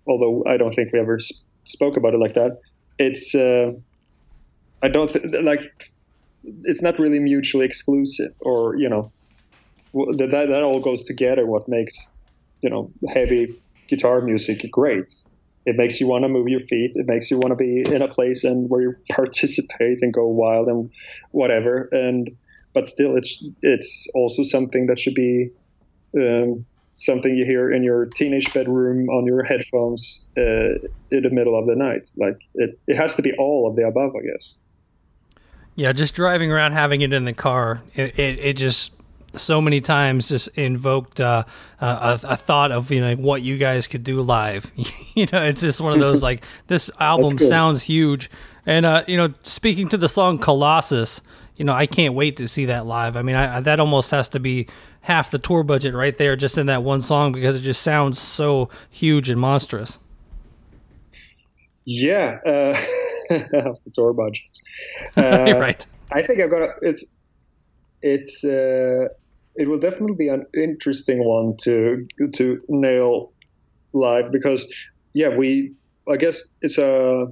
although 0.08 0.44
i 0.48 0.58
don't 0.58 0.76
think 0.76 0.94
we 0.94 1.00
ever 1.00 1.18
sp- 1.18 1.42
spoke 1.66 1.98
about 1.98 2.14
it 2.14 2.20
like 2.20 2.36
that 2.36 2.52
it's 3.00 3.34
uh, 3.34 3.72
I 4.82 4.90
don't 4.90 5.10
th- 5.10 5.26
like. 5.44 5.62
It's 6.64 6.82
not 6.82 7.00
really 7.00 7.20
mutually 7.20 7.66
exclusive, 7.66 8.32
or 8.40 8.78
you 8.78 8.90
know, 8.90 9.12
that 9.94 10.30
that 10.32 10.64
all 10.64 10.80
goes 10.80 11.04
together. 11.04 11.46
What 11.46 11.68
makes 11.68 12.08
you 12.62 12.70
know 12.70 12.92
heavy 13.08 13.60
guitar 13.88 14.22
music 14.22 14.66
great? 14.72 15.14
It 15.66 15.76
makes 15.76 16.00
you 16.00 16.08
want 16.08 16.24
to 16.24 16.30
move 16.30 16.48
your 16.48 16.62
feet. 16.62 16.92
It 16.96 17.06
makes 17.06 17.30
you 17.30 17.38
want 17.38 17.52
to 17.52 17.56
be 17.56 17.84
in 17.86 18.02
a 18.02 18.08
place 18.08 18.44
and 18.44 18.70
where 18.70 18.82
you 18.82 18.96
participate 19.12 20.00
and 20.02 20.14
go 20.14 20.28
wild 20.28 20.68
and 20.68 20.90
whatever. 21.32 21.90
And 21.92 22.30
but 22.74 22.88
still, 22.88 23.16
it's 23.16 23.44
it's 23.62 24.08
also 24.16 24.44
something 24.44 24.88
that 24.88 25.00
should 25.00 25.16
be 25.16 25.50
um, 26.18 26.66
something 26.96 27.36
you 27.36 27.46
hear 27.46 27.72
in 27.72 27.84
your 27.84 28.06
teenage 28.06 28.54
bedroom 28.54 29.10
on 29.10 29.26
your 29.26 29.44
headphones 29.44 30.26
uh, 30.38 30.78
in 31.12 31.24
the 31.24 31.30
middle 31.30 31.58
of 31.58 31.66
the 31.66 31.76
night. 31.76 32.12
Like 32.18 32.40
it, 32.56 32.80
it 32.88 32.96
has 32.96 33.16
to 33.16 33.22
be 33.22 33.34
all 33.38 33.70
of 33.70 33.76
the 33.76 33.88
above, 33.88 34.14
I 34.16 34.26
guess. 34.26 34.60
Yeah, 35.76 35.94
just 35.94 36.14
driving 36.14 36.52
around, 36.52 36.74
having 36.74 37.02
it 37.02 37.14
in 37.14 37.24
the 37.24 37.34
car, 37.34 37.82
it, 37.96 38.20
it, 38.20 38.40
it 38.40 38.58
just 38.58 38.92
so 39.34 39.62
many 39.62 39.82
times 39.82 40.30
just 40.30 40.48
invoked 40.50 41.20
uh, 41.20 41.44
a, 41.80 42.20
a, 42.24 42.36
thought 42.36 42.72
of 42.72 42.92
you 42.92 43.02
know 43.02 43.16
what 43.16 43.42
you 43.42 43.58
guys 43.58 43.88
could 43.88 44.04
do 44.04 44.22
live. 44.22 44.72
you 45.16 45.28
know, 45.32 45.44
it's 45.44 45.62
just 45.62 45.82
one 45.82 45.94
of 45.94 46.00
those 46.00 46.24
like 46.24 46.44
this 46.68 46.90
album 47.00 47.38
sounds 47.38 47.84
huge, 47.84 48.30
and 48.66 48.86
uh, 48.86 49.04
you 49.08 49.18
know, 49.18 49.34
speaking 49.44 49.90
to 49.90 49.98
the 49.98 50.10
song 50.10 50.38
Colossus, 50.38 51.22
you 51.56 51.66
know, 51.66 51.74
I 51.74 51.86
can't 51.86 52.14
wait 52.14 52.38
to 52.38 52.48
see 52.48 52.66
that 52.66 52.86
live. 52.86 53.16
I 53.16 53.22
mean, 53.22 53.36
I, 53.36 53.60
that 53.60 53.80
almost 53.80 54.12
has 54.12 54.30
to 54.30 54.40
be 54.40 54.68
half 55.02 55.32
the 55.32 55.40
tour 55.40 55.64
budget 55.64 55.94
right 55.94 56.18
there, 56.18 56.36
just 56.36 56.58
in 56.58 56.68
that 56.68 56.84
one 56.84 57.02
song 57.02 57.32
because 57.32 57.56
it 57.56 57.62
just 57.62 57.82
sounds 57.82 58.20
so 58.20 58.70
huge 58.90 59.30
and 59.30 59.40
monstrous. 59.40 60.00
Yeah. 61.86 62.40
Uh... 62.46 62.86
the 63.30 63.78
tour 63.94 64.14
budgets. 64.14 64.64
Uh, 65.18 65.54
right. 65.58 65.86
I 66.12 66.22
think 66.24 66.40
I've 66.40 66.50
got 66.50 66.62
a, 66.62 66.74
it's 66.82 67.04
it's 68.02 68.44
uh, 68.44 69.10
it 69.60 69.68
will 69.68 69.78
definitely 69.78 70.16
be 70.16 70.30
an 70.30 70.46
interesting 70.56 71.24
one 71.24 71.56
to 71.58 72.08
to 72.34 72.62
nail 72.70 73.34
live 73.94 74.32
because 74.32 74.74
yeah 75.14 75.36
we 75.36 75.74
I 76.10 76.16
guess 76.18 76.42
it's 76.62 76.78
a 76.78 77.28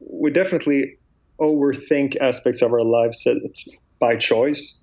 we 0.00 0.30
definitely 0.30 0.98
overthink 1.40 2.16
aspects 2.20 2.60
of 2.60 2.72
our 2.72 2.82
life 2.82 3.14
sets 3.14 3.68
by 3.98 4.16
choice 4.16 4.80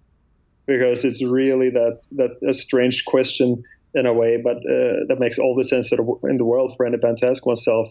because 0.65 1.03
it's 1.03 1.23
really 1.23 1.69
that 1.69 1.99
that 2.13 2.35
a 2.47 2.53
strange 2.53 3.03
question 3.05 3.63
in 3.95 4.05
a 4.05 4.13
way, 4.13 4.37
but 4.37 4.57
uh, 4.57 5.01
that 5.07 5.17
makes 5.19 5.39
all 5.39 5.55
the 5.55 5.63
sense 5.63 5.91
in 5.91 6.37
the 6.37 6.45
world 6.45 6.75
for 6.77 6.85
any 6.85 6.97
band 6.97 7.17
to 7.17 7.27
ask 7.27 7.45
oneself 7.45 7.87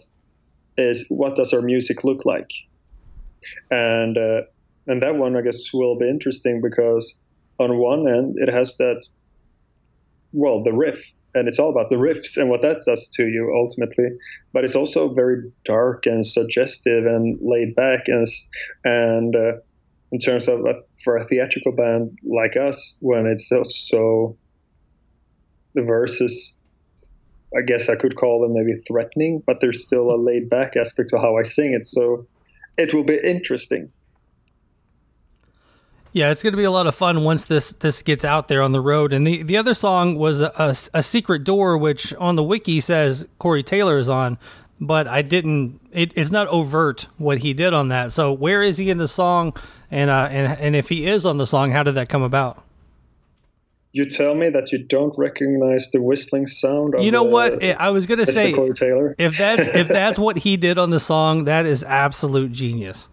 is 0.77 1.05
what 1.09 1.35
does 1.35 1.51
our 1.53 1.61
music 1.61 2.05
look 2.05 2.25
like? 2.25 2.49
And 3.69 4.17
uh, 4.17 4.41
and 4.87 5.03
that 5.03 5.15
one 5.17 5.35
I 5.35 5.41
guess 5.41 5.61
will 5.73 5.97
be 5.97 6.09
interesting 6.09 6.61
because 6.61 7.19
on 7.59 7.77
one 7.77 8.07
end 8.07 8.35
it 8.37 8.51
has 8.51 8.77
that 8.77 9.01
well 10.33 10.63
the 10.63 10.73
riff 10.73 11.11
and 11.35 11.47
it's 11.47 11.59
all 11.59 11.69
about 11.69 11.89
the 11.89 11.95
riffs 11.95 12.37
and 12.37 12.49
what 12.49 12.61
that 12.61 12.81
does 12.85 13.07
to 13.07 13.27
you 13.27 13.53
ultimately 13.55 14.09
but 14.53 14.63
it's 14.63 14.75
also 14.75 15.13
very 15.13 15.51
dark 15.65 16.05
and 16.05 16.25
suggestive 16.25 17.05
and 17.05 17.37
laid 17.41 17.75
back 17.75 18.03
and 18.07 18.27
and 18.83 19.35
uh, 19.35 19.53
in 20.11 20.19
terms 20.19 20.47
of 20.47 20.65
a, 20.65 20.81
for 21.03 21.17
a 21.17 21.25
theatrical 21.25 21.71
band 21.71 22.17
like 22.23 22.55
us 22.55 22.97
when 23.01 23.27
it's 23.27 23.47
so, 23.47 23.63
so 23.63 24.37
the 25.75 25.83
verses. 25.83 26.55
I 27.55 27.61
guess 27.61 27.89
I 27.89 27.95
could 27.95 28.15
call 28.15 28.41
them 28.41 28.53
maybe 28.53 28.79
threatening, 28.87 29.41
but 29.45 29.59
there's 29.59 29.85
still 29.85 30.11
a 30.11 30.17
laid 30.17 30.49
back 30.49 30.75
aspect 30.75 31.09
to 31.09 31.17
how 31.17 31.37
I 31.37 31.43
sing 31.43 31.73
it. 31.73 31.87
So 31.87 32.27
it 32.77 32.93
will 32.93 33.03
be 33.03 33.17
interesting. 33.17 33.91
Yeah, 36.11 36.31
it's 36.31 36.41
going 36.41 36.53
to 36.53 36.57
be 36.57 36.63
a 36.63 36.71
lot 36.71 36.87
of 36.87 36.95
fun 36.95 37.23
once 37.23 37.45
this 37.45 37.73
this 37.73 38.01
gets 38.01 38.25
out 38.25 38.47
there 38.47 38.61
on 38.61 38.71
the 38.71 38.81
road. 38.81 39.13
And 39.13 39.27
the, 39.27 39.43
the 39.43 39.57
other 39.57 39.73
song 39.73 40.15
was 40.15 40.41
a, 40.41 40.51
a, 40.57 40.75
a 40.99 41.03
secret 41.03 41.43
door, 41.43 41.77
which 41.77 42.13
on 42.15 42.35
the 42.35 42.43
wiki 42.43 42.81
says 42.81 43.27
Corey 43.37 43.61
Taylor 43.61 43.97
is 43.97 44.09
on, 44.09 44.39
but 44.79 45.07
I 45.07 45.21
didn't. 45.21 45.79
It, 45.91 46.13
it's 46.15 46.31
not 46.31 46.47
overt 46.47 47.07
what 47.17 47.39
he 47.39 47.53
did 47.53 47.73
on 47.73 47.89
that. 47.89 48.11
So 48.11 48.31
where 48.31 48.63
is 48.63 48.77
he 48.77 48.89
in 48.89 48.97
the 48.97 49.07
song? 49.07 49.53
And 49.91 50.09
uh, 50.09 50.29
and 50.31 50.59
and 50.59 50.75
if 50.75 50.89
he 50.89 51.05
is 51.05 51.25
on 51.25 51.37
the 51.37 51.47
song, 51.47 51.71
how 51.71 51.83
did 51.83 51.95
that 51.95 52.09
come 52.09 52.23
about? 52.23 52.63
You 53.91 54.05
tell 54.05 54.35
me 54.35 54.49
that 54.49 54.71
you 54.71 54.83
don't 54.83 55.15
recognize 55.17 55.89
the 55.89 56.01
whistling 56.01 56.45
sound. 56.45 56.93
you 56.99 57.09
know 57.09 57.23
what? 57.23 57.63
I 57.63 57.89
was 57.89 58.05
going 58.05 58.23
to 58.23 58.31
say 58.31 58.53
Corey 58.53 58.73
Taylor. 58.73 59.15
if 59.17 59.37
that's 59.37 59.67
if 59.67 59.87
that's 59.87 60.17
what 60.19 60.37
he 60.37 60.57
did 60.57 60.79
on 60.79 60.89
the 60.89 60.99
song, 60.99 61.45
that 61.45 61.65
is 61.67 61.83
absolute 61.83 62.51
genius 62.51 63.07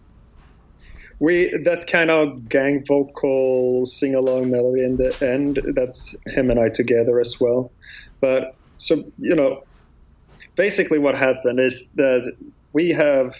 we 1.18 1.50
that 1.64 1.86
kind 1.86 2.10
of 2.10 2.48
gang 2.48 2.84
vocal 2.86 3.86
sing 3.86 4.14
along 4.14 4.50
melody 4.50 4.84
in 4.84 4.96
the 4.96 5.16
end 5.26 5.60
that's 5.74 6.14
him 6.26 6.50
and 6.50 6.60
i 6.60 6.68
together 6.68 7.20
as 7.20 7.40
well 7.40 7.72
but 8.20 8.54
so 8.78 9.02
you 9.18 9.34
know 9.34 9.62
basically 10.56 10.98
what 10.98 11.16
happened 11.16 11.60
is 11.60 11.88
that 11.94 12.30
we 12.72 12.90
have 12.90 13.34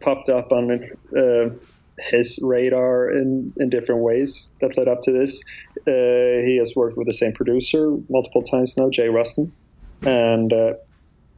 popped 0.00 0.28
up 0.28 0.52
on 0.52 0.90
uh, 1.16 1.48
his 1.98 2.38
radar 2.42 3.10
in, 3.10 3.52
in 3.56 3.70
different 3.70 4.02
ways 4.02 4.54
that 4.60 4.76
led 4.76 4.88
up 4.88 5.02
to 5.02 5.12
this. 5.12 5.40
Uh, 5.86 6.42
he 6.44 6.56
has 6.58 6.74
worked 6.76 6.96
with 6.96 7.06
the 7.06 7.12
same 7.12 7.32
producer 7.32 7.96
multiple 8.08 8.42
times 8.42 8.76
now, 8.76 8.90
Jay 8.90 9.08
Ruston, 9.08 9.52
and 10.02 10.52
uh, 10.52 10.74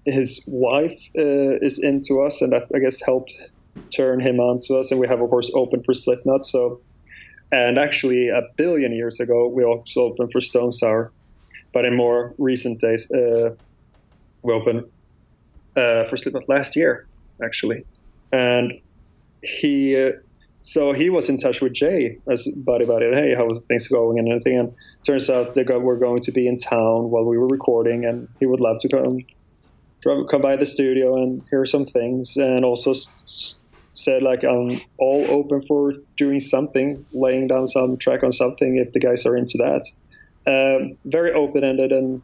his 0.04 0.42
wife 0.46 1.08
uh, 1.16 1.58
is 1.60 1.78
into 1.78 2.22
us, 2.22 2.40
and 2.40 2.52
that 2.52 2.68
I 2.74 2.78
guess 2.78 3.00
helped 3.00 3.34
turn 3.94 4.20
him 4.20 4.40
on 4.40 4.60
to 4.66 4.76
us. 4.78 4.90
And 4.90 5.00
we 5.00 5.08
have, 5.08 5.20
of 5.20 5.30
course, 5.30 5.50
opened 5.54 5.84
for 5.84 5.94
Slipknot. 5.94 6.44
So, 6.44 6.80
and 7.50 7.78
actually, 7.78 8.28
a 8.28 8.42
billion 8.56 8.92
years 8.92 9.20
ago, 9.20 9.48
we 9.48 9.64
also 9.64 10.02
opened 10.02 10.32
for 10.32 10.40
Stone 10.40 10.72
Sour. 10.72 11.12
But 11.72 11.84
in 11.84 11.96
more 11.96 12.34
recent 12.38 12.80
days, 12.80 13.10
uh, 13.10 13.54
we 14.42 14.52
opened 14.52 14.84
uh, 15.76 16.04
for 16.08 16.16
Slipknot 16.16 16.48
last 16.48 16.76
year, 16.76 17.06
actually. 17.42 17.84
And 18.32 18.80
he, 19.42 19.96
uh, 19.96 20.12
so 20.62 20.92
he 20.92 21.08
was 21.08 21.28
in 21.28 21.38
touch 21.38 21.60
with 21.60 21.72
Jay 21.72 22.18
as 22.28 22.46
buddy 22.46 22.84
buddy. 22.84 23.06
Hey, 23.14 23.34
how 23.34 23.46
are 23.46 23.60
things 23.68 23.88
going 23.88 24.18
and 24.18 24.28
everything? 24.28 24.58
And 24.58 24.74
turns 25.04 25.30
out 25.30 25.54
they 25.54 25.64
got, 25.64 25.82
were 25.82 25.96
going 25.96 26.22
to 26.22 26.32
be 26.32 26.46
in 26.46 26.58
town 26.58 27.10
while 27.10 27.24
we 27.24 27.38
were 27.38 27.46
recording, 27.46 28.04
and 28.04 28.28
he 28.40 28.46
would 28.46 28.60
love 28.60 28.78
to 28.80 28.88
come 28.88 29.20
come 30.04 30.42
by 30.42 30.56
the 30.56 30.66
studio 30.66 31.16
and 31.16 31.42
hear 31.50 31.64
some 31.64 31.84
things, 31.84 32.36
and 32.36 32.64
also 32.64 32.92
said 33.98 34.22
like 34.22 34.44
I'm 34.44 34.80
all 34.96 35.26
open 35.28 35.62
for 35.62 35.94
doing 36.16 36.40
something, 36.40 37.04
laying 37.12 37.48
down 37.48 37.66
some 37.66 37.96
track 37.96 38.22
on 38.22 38.32
something 38.32 38.76
if 38.76 38.92
the 38.92 39.00
guys 39.00 39.26
are 39.26 39.36
into 39.36 39.58
that. 39.58 39.84
Um, 40.46 40.96
very 41.04 41.32
open 41.32 41.64
ended 41.64 41.92
and 41.92 42.22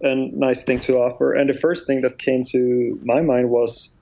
and 0.00 0.34
nice 0.34 0.64
thing 0.64 0.80
to 0.80 0.98
offer. 0.98 1.32
And 1.32 1.48
the 1.48 1.58
first 1.58 1.86
thing 1.86 2.00
that 2.02 2.18
came 2.18 2.44
to 2.46 3.00
my 3.04 3.20
mind 3.20 3.48
was 3.48 3.94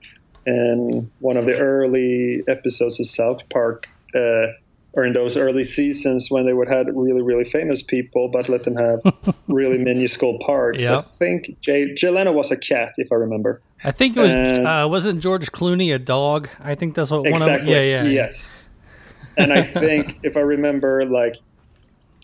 in 0.45 1.11
one 1.19 1.37
of 1.37 1.45
the 1.45 1.57
early 1.57 2.43
episodes 2.47 2.99
of 2.99 3.05
South 3.05 3.47
Park. 3.49 3.85
Uh, 4.15 4.47
or 4.93 5.03
in 5.03 5.13
those 5.13 5.37
early 5.37 5.63
seasons 5.63 6.29
when 6.29 6.45
they 6.45 6.53
would 6.53 6.67
have 6.67 6.87
really 6.93 7.21
really 7.21 7.43
famous 7.43 7.81
people 7.81 8.29
but 8.29 8.47
let 8.47 8.63
them 8.63 8.75
have 8.75 9.01
really 9.47 9.77
minuscule 9.77 10.39
parts. 10.39 10.85
I 10.85 11.01
think 11.01 11.59
jay, 11.61 11.93
jay 11.93 12.09
leno 12.09 12.31
was 12.31 12.51
a 12.51 12.57
cat 12.57 12.93
if 12.97 13.11
i 13.11 13.15
remember. 13.15 13.61
I 13.83 13.91
think 13.91 14.15
it 14.15 14.21
was 14.21 14.33
and, 14.33 14.67
uh, 14.67 14.87
wasn't 14.89 15.21
george 15.21 15.51
clooney 15.51 15.93
a 15.93 15.99
dog? 15.99 16.49
I 16.59 16.75
think 16.75 16.95
that's 16.95 17.11
what 17.11 17.25
exactly, 17.25 17.51
one 17.51 17.61
of 17.61 17.67
yeah 17.67 17.81
yeah. 17.81 18.03
Yes. 18.03 18.53
And 19.37 19.51
i 19.51 19.63
think 19.83 20.19
if 20.23 20.37
i 20.37 20.41
remember 20.41 21.05
like 21.05 21.35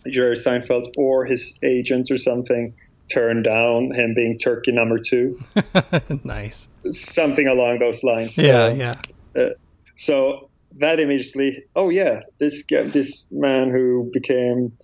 jerry 0.07 0.35
seinfeld 0.35 0.93
or 0.97 1.25
his 1.25 1.57
agent 1.63 2.09
or 2.11 2.17
something 2.17 2.73
turned 3.11 3.43
down 3.43 3.91
him 3.91 4.13
being 4.13 4.37
turkey 4.37 4.71
number 4.71 4.99
two. 4.99 5.39
Nice. 6.23 6.69
Something 6.91 7.47
along 7.47 7.79
those 7.79 8.03
lines. 8.03 8.37
Yeah 8.37 8.69
yeah. 8.69 9.01
uh, 9.35 9.49
so 9.95 10.48
that 10.77 10.99
immediately, 10.99 11.63
oh 11.75 11.89
yeah, 11.89 12.21
this 12.39 12.63
this 12.69 13.25
man 13.31 13.71
who 13.71 14.09
became 14.13 14.77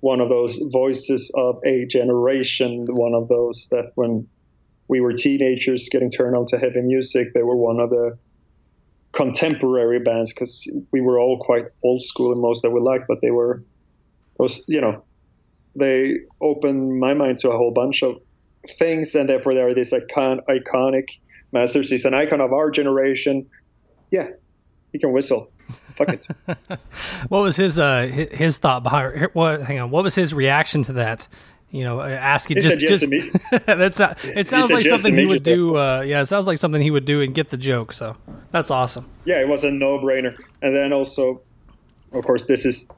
one 0.00 0.20
of 0.20 0.28
those 0.28 0.58
voices 0.72 1.30
of 1.34 1.58
a 1.64 1.86
generation, 1.86 2.86
one 2.88 3.14
of 3.14 3.28
those 3.28 3.68
that 3.70 3.92
when 3.94 4.26
we 4.88 5.00
were 5.00 5.12
teenagers 5.12 5.88
getting 5.90 6.10
turned 6.10 6.36
on 6.36 6.46
to 6.46 6.58
heavy 6.58 6.80
music, 6.80 7.34
they 7.34 7.42
were 7.42 7.56
one 7.56 7.80
of 7.80 7.90
the 7.90 8.18
contemporary 9.12 9.98
bands 9.98 10.32
because 10.32 10.68
we 10.92 11.00
were 11.00 11.18
all 11.18 11.38
quite 11.42 11.64
old 11.82 12.02
school 12.02 12.32
in 12.32 12.40
most 12.40 12.62
that 12.62 12.70
we 12.70 12.80
liked, 12.80 13.04
but 13.08 13.20
they 13.20 13.30
were 13.30 13.62
was 14.38 14.64
you 14.68 14.80
know, 14.80 15.02
they 15.74 16.18
opened 16.40 17.00
my 17.00 17.14
mind 17.14 17.38
to 17.40 17.50
a 17.50 17.56
whole 17.56 17.72
bunch 17.72 18.02
of 18.02 18.16
things, 18.78 19.14
and 19.14 19.28
therefore 19.28 19.54
they 19.54 19.62
are 19.62 19.74
this 19.74 19.92
icon, 19.92 20.40
iconic 20.48 21.06
masters. 21.52 21.88
He's 21.88 22.04
an 22.04 22.14
icon 22.14 22.40
of 22.40 22.52
our 22.52 22.70
generation. 22.70 23.48
Yeah, 24.10 24.28
he 24.96 25.00
can 25.00 25.12
whistle. 25.12 25.50
Fuck 25.94 26.08
it. 26.08 26.26
what 27.28 27.42
was 27.42 27.56
his 27.56 27.78
uh 27.78 28.06
his 28.06 28.56
thought 28.56 28.82
behind 28.82 29.28
what? 29.34 29.62
Hang 29.62 29.78
on. 29.78 29.90
What 29.90 30.04
was 30.04 30.14
his 30.14 30.32
reaction 30.32 30.82
to 30.84 30.94
that? 30.94 31.28
You 31.70 31.84
know, 31.84 32.00
uh, 32.00 32.08
asking 32.08 32.62
just 32.62 32.80
yes 32.80 33.00
just 33.00 33.12
that's 33.66 33.98
not, 33.98 34.24
it 34.24 34.46
sounds 34.46 34.70
like 34.70 34.86
something 34.86 35.14
he 35.14 35.26
would 35.26 35.42
do. 35.42 35.76
Uh, 35.76 36.02
yeah, 36.06 36.22
it 36.22 36.26
sounds 36.26 36.46
like 36.46 36.58
something 36.58 36.80
he 36.80 36.90
would 36.90 37.04
do 37.04 37.20
and 37.20 37.34
get 37.34 37.50
the 37.50 37.58
joke. 37.58 37.92
So 37.92 38.16
that's 38.52 38.70
awesome. 38.70 39.06
Yeah, 39.26 39.40
it 39.40 39.48
was 39.48 39.64
a 39.64 39.70
no 39.70 39.98
brainer. 39.98 40.38
And 40.62 40.74
then 40.74 40.94
also, 40.94 41.42
of 42.12 42.24
course, 42.24 42.46
this 42.46 42.64
is. 42.64 42.88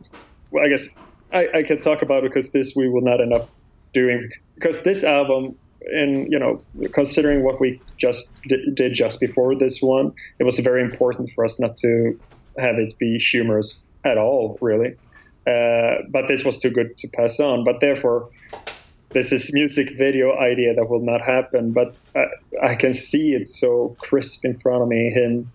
Well, 0.52 0.64
I 0.64 0.68
guess 0.68 0.88
I, 1.32 1.48
I 1.54 1.62
can 1.64 1.80
talk 1.80 2.02
about 2.02 2.24
it 2.24 2.32
because 2.32 2.50
this 2.50 2.76
we 2.76 2.88
will 2.88 3.02
not 3.02 3.20
end 3.20 3.32
up 3.32 3.50
doing 3.92 4.30
because 4.54 4.84
this 4.84 5.02
album 5.02 5.56
and 5.80 6.30
you 6.30 6.38
know, 6.38 6.62
considering 6.92 7.42
what 7.42 7.60
we 7.60 7.80
just 7.96 8.42
did 8.42 8.92
just 8.92 9.20
before 9.20 9.54
this 9.54 9.80
one, 9.80 10.12
it 10.38 10.44
was 10.44 10.58
very 10.58 10.82
important 10.82 11.30
for 11.30 11.44
us 11.44 11.58
not 11.58 11.76
to 11.76 12.18
have 12.58 12.76
it 12.76 12.96
be 12.98 13.18
humorous 13.18 13.80
at 14.04 14.18
all, 14.18 14.58
really. 14.60 14.96
Uh, 15.46 16.02
but 16.10 16.28
this 16.28 16.44
was 16.44 16.58
too 16.58 16.70
good 16.70 16.98
to 16.98 17.08
pass 17.08 17.40
on. 17.40 17.64
But 17.64 17.80
therefore, 17.80 18.28
this 19.10 19.32
is 19.32 19.52
music 19.52 19.96
video 19.96 20.36
idea 20.36 20.74
that 20.74 20.88
will 20.88 21.04
not 21.04 21.22
happen. 21.22 21.72
But 21.72 21.94
I, 22.14 22.26
I 22.62 22.74
can 22.74 22.92
see 22.92 23.32
it 23.32 23.46
so 23.46 23.96
crisp 23.98 24.44
in 24.44 24.58
front 24.58 24.82
of 24.82 24.88
me. 24.88 25.10
Him, 25.10 25.50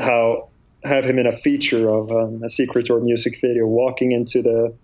how 0.00 0.48
have 0.84 1.04
him 1.04 1.18
in 1.18 1.26
a 1.26 1.36
feature 1.36 1.88
of 1.88 2.10
um, 2.10 2.42
a 2.42 2.48
Secret 2.48 2.86
Door 2.86 3.00
music 3.00 3.40
video, 3.40 3.66
walking 3.66 4.12
into 4.12 4.42
the 4.42 4.74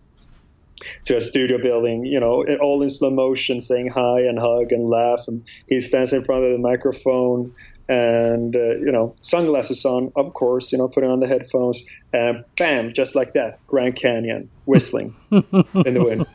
to 1.04 1.16
a 1.16 1.20
studio 1.20 1.58
building, 1.58 2.04
you 2.04 2.20
know, 2.20 2.44
all 2.60 2.82
in 2.82 2.90
slow 2.90 3.10
motion, 3.10 3.60
saying 3.60 3.88
hi 3.88 4.20
and 4.20 4.38
hug 4.38 4.72
and 4.72 4.88
laugh. 4.88 5.20
And 5.26 5.44
he 5.66 5.80
stands 5.80 6.12
in 6.12 6.24
front 6.24 6.44
of 6.44 6.52
the 6.52 6.58
microphone 6.58 7.54
and, 7.88 8.54
uh, 8.54 8.76
you 8.76 8.92
know, 8.92 9.14
sunglasses 9.22 9.84
on, 9.84 10.12
of 10.14 10.34
course, 10.34 10.72
you 10.72 10.78
know, 10.78 10.88
putting 10.88 11.10
on 11.10 11.20
the 11.20 11.26
headphones, 11.26 11.82
and 12.12 12.44
bam, 12.56 12.92
just 12.92 13.14
like 13.14 13.32
that, 13.32 13.58
Grand 13.66 13.96
Canyon, 13.96 14.50
whistling 14.66 15.14
in 15.30 15.44
the 15.72 16.04
wind. 16.04 16.26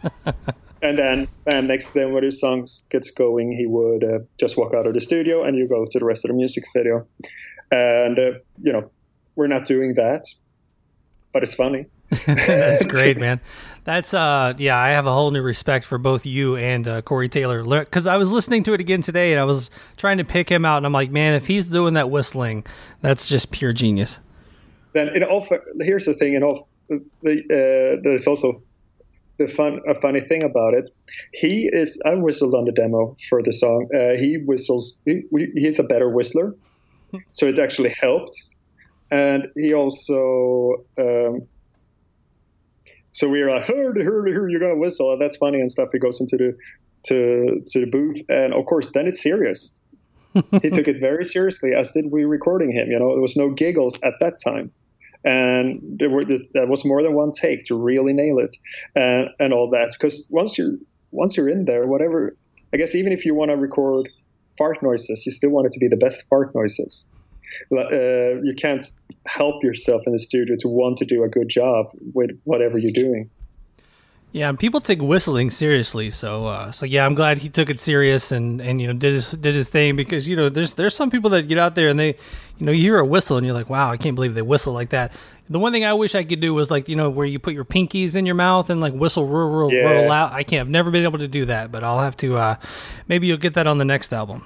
And 0.82 1.00
then, 1.00 1.30
bam, 1.46 1.68
next 1.68 1.92
then 1.92 2.12
when 2.12 2.24
his 2.24 2.42
song 2.42 2.68
gets 2.90 3.10
going, 3.12 3.54
he 3.54 3.66
would 3.66 4.04
uh, 4.04 4.20
just 4.38 4.58
walk 4.58 4.74
out 4.74 4.86
of 4.86 4.94
the 4.94 5.00
studio 5.00 5.44
and 5.44 5.58
you 5.58 5.66
go 5.66 5.86
to 5.86 6.00
the 6.00 6.04
rest 6.04 6.26
of 6.26 6.30
the 6.30 6.36
music 6.36 6.66
video. 6.76 7.08
And, 7.72 8.20
uh, 8.20 8.32
you 8.60 8.74
know, 8.74 8.92
we're 9.36 9.48
not 9.48 9.66
doing 9.66 9.94
that, 9.96 10.26
but 11.32 11.42
it's 11.42 11.54
funny. 11.54 11.86
That's 12.26 12.86
great, 12.86 13.18
man. 13.18 13.40
That's 13.84 14.14
uh, 14.14 14.54
yeah. 14.58 14.78
I 14.78 14.90
have 14.90 15.06
a 15.06 15.14
whole 15.14 15.32
new 15.32 15.42
respect 15.42 15.86
for 15.86 15.98
both 15.98 16.26
you 16.26 16.56
and 16.56 16.88
uh, 16.88 17.02
Corey 17.02 17.28
Taylor 17.28 17.64
because 17.64 18.08
I 18.08 18.18
was 18.18 18.32
listening 18.32 18.64
to 18.64 18.74
it 18.74 18.80
again 18.80 19.02
today 19.02 19.32
and 19.32 19.42
I 19.42 19.44
was 19.44 19.70
trying 19.98 20.18
to 20.20 20.24
pick 20.24 20.50
him 20.50 20.64
out, 20.66 20.78
and 20.78 20.86
I'm 20.86 20.94
like, 20.94 21.12
man, 21.12 21.34
if 21.34 21.48
he's 21.48 21.68
doing 21.68 21.96
that 21.96 22.10
whistling, 22.10 22.66
that's 23.02 23.28
just 23.28 23.52
pure 23.52 23.74
genius. 23.74 24.20
Then 24.94 25.10
in 25.10 25.24
all, 25.24 25.46
here's 25.82 26.06
the 26.06 26.14
thing. 26.14 26.34
In 26.36 26.44
all, 26.44 26.68
the, 26.88 27.00
uh, 27.24 28.02
there's 28.04 28.28
also 28.28 28.62
the 29.38 29.48
fun, 29.48 29.82
a 29.88 29.96
funny 29.96 30.22
thing 30.22 30.44
about 30.44 30.74
it. 30.74 30.90
He 31.34 31.70
is. 31.72 32.00
I 32.06 32.16
whistled 32.16 32.54
on 32.56 32.66
the 32.66 32.72
demo 32.72 33.18
for 33.30 33.42
the 33.42 33.52
song. 33.52 33.90
Uh, 33.94 34.16
he 34.16 34.38
whistles. 34.38 34.98
He, 35.06 35.24
he's 35.56 35.80
a 35.80 35.84
better 35.84 36.10
whistler, 36.10 36.56
so 37.32 37.48
it 37.48 37.60
actually 37.60 37.96
helped. 38.00 38.38
And 39.12 39.48
he 39.56 39.74
also 39.74 40.86
um, 40.98 41.48
so 43.14 43.30
we 43.30 43.42
were 43.44 43.52
like, 43.52 43.66
heard, 43.66 43.96
heard, 43.96 44.28
heard, 44.28 44.52
you're 44.52 44.60
gonna 44.60 44.76
whistle, 44.76 45.14
and 45.14 45.22
that's 45.22 45.38
funny 45.38 45.60
and 45.60 45.72
stuff. 45.72 45.90
He 45.94 46.00
goes 46.00 46.20
into 46.20 46.36
the 46.36 46.58
to 47.06 47.62
to 47.72 47.80
the 47.80 47.86
booth, 47.86 48.22
and 48.28 48.54
of 48.54 48.66
course, 48.66 48.92
then 48.92 49.08
it's 49.08 49.22
serious. 49.22 49.78
he 50.34 50.72
took 50.72 50.88
it 50.88 51.00
very 51.00 51.24
seriously, 51.24 51.74
as 51.76 51.92
did 51.92 52.06
we 52.12 52.26
recording 52.26 52.72
him. 52.72 52.90
You 52.90 52.98
know, 52.98 53.12
there 53.12 53.22
was 53.22 53.38
no 53.38 53.52
giggles 53.52 54.00
at 54.02 54.16
that 54.20 54.38
time, 54.44 54.72
and 55.24 56.00
there 56.00 56.10
were 56.10 56.26
that 56.26 56.66
was 56.68 56.84
more 56.84 57.04
than 57.04 57.14
one 57.14 57.32
take 57.32 57.64
to 57.66 57.76
really 57.76 58.14
nail 58.14 58.40
it, 58.40 58.56
and 58.96 59.30
and 59.40 59.54
all 59.54 59.70
that. 59.70 59.96
Because 59.98 60.28
once 60.32 60.58
you 60.58 60.84
once 61.12 61.38
you're 61.38 61.50
in 61.50 61.66
there, 61.66 61.86
whatever. 61.86 62.34
I 62.74 62.78
guess 62.78 62.96
even 62.96 63.14
if 63.14 63.24
you 63.24 63.36
want 63.36 63.52
to 63.52 63.58
record 63.58 64.10
fart 64.58 64.82
noises, 64.82 65.28
you 65.28 65.32
still 65.32 65.52
want 65.52 65.68
it 65.68 65.74
to 65.74 65.80
be 65.80 65.88
the 65.88 65.98
best 65.98 66.28
fart 66.28 66.56
noises. 66.56 67.08
Uh, 67.72 68.42
you 68.44 68.54
can't 68.58 68.90
help 69.26 69.64
yourself 69.64 70.04
in 70.06 70.14
the 70.14 70.20
studio 70.20 70.56
to 70.60 70.68
want 70.68 70.98
to 70.98 71.06
do 71.06 71.24
a 71.24 71.30
good 71.30 71.50
job 71.50 71.88
with 72.14 72.32
whatever 72.44 72.78
you're 72.78 72.92
doing. 72.92 73.30
Yeah, 74.34 74.50
and 74.50 74.58
people 74.58 74.82
take 74.82 75.00
whistling 75.00 75.52
seriously. 75.52 76.10
So, 76.10 76.48
uh, 76.48 76.72
so 76.72 76.88
yeah, 76.88 77.06
I'm 77.06 77.14
glad 77.14 77.38
he 77.38 77.50
took 77.50 77.70
it 77.70 77.80
serious 77.80 78.32
and, 78.32 78.60
and 78.62 78.82
you 78.82 78.88
know 78.88 78.94
did 78.94 79.14
his 79.14 79.30
did 79.32 79.54
his 79.54 79.70
thing 79.70 79.96
because 79.96 80.28
you 80.28 80.36
know 80.36 80.50
there's 80.50 80.74
there's 80.74 80.96
some 80.96 81.12
people 81.12 81.30
that 81.32 81.48
get 81.48 81.60
out 81.60 81.76
there 81.76 81.88
and 81.88 82.00
they, 82.00 82.16
you 82.58 82.66
know, 82.66 82.72
you 82.72 82.82
hear 82.82 82.98
a 82.98 83.06
whistle 83.06 83.38
and 83.38 83.46
you're 83.46 83.54
like, 83.54 83.70
wow, 83.70 83.92
I 83.92 83.98
can't 83.98 84.16
believe 84.16 84.34
they 84.34 84.42
whistle 84.42 84.74
like 84.74 84.90
that. 84.90 85.12
The 85.52 85.60
one 85.60 85.72
thing 85.72 85.86
I 85.86 85.94
wish 85.94 86.16
I 86.16 86.24
could 86.24 86.40
do 86.40 86.52
was 86.52 86.72
like 86.72 86.90
you 86.90 86.96
know 86.96 87.12
where 87.12 87.28
you 87.28 87.38
put 87.38 87.54
your 87.54 87.64
pinkies 87.64 88.16
in 88.16 88.26
your 88.26 88.34
mouth 88.34 88.72
and 88.72 88.82
like 88.82 88.94
whistle 88.94 89.28
roll 89.28 89.52
roll, 89.52 89.72
yeah. 89.72 89.82
roll 89.82 90.12
out. 90.12 90.32
I 90.32 90.42
can't. 90.42 90.62
I've 90.62 90.72
never 90.72 90.90
been 90.90 91.04
able 91.04 91.20
to 91.20 91.28
do 91.28 91.46
that, 91.46 91.72
but 91.72 91.84
I'll 91.84 92.00
have 92.00 92.18
to. 92.18 92.36
Uh, 92.36 92.56
maybe 93.08 93.28
you'll 93.28 93.38
get 93.38 93.54
that 93.54 93.68
on 93.68 93.78
the 93.78 93.86
next 93.86 94.12
album. 94.12 94.44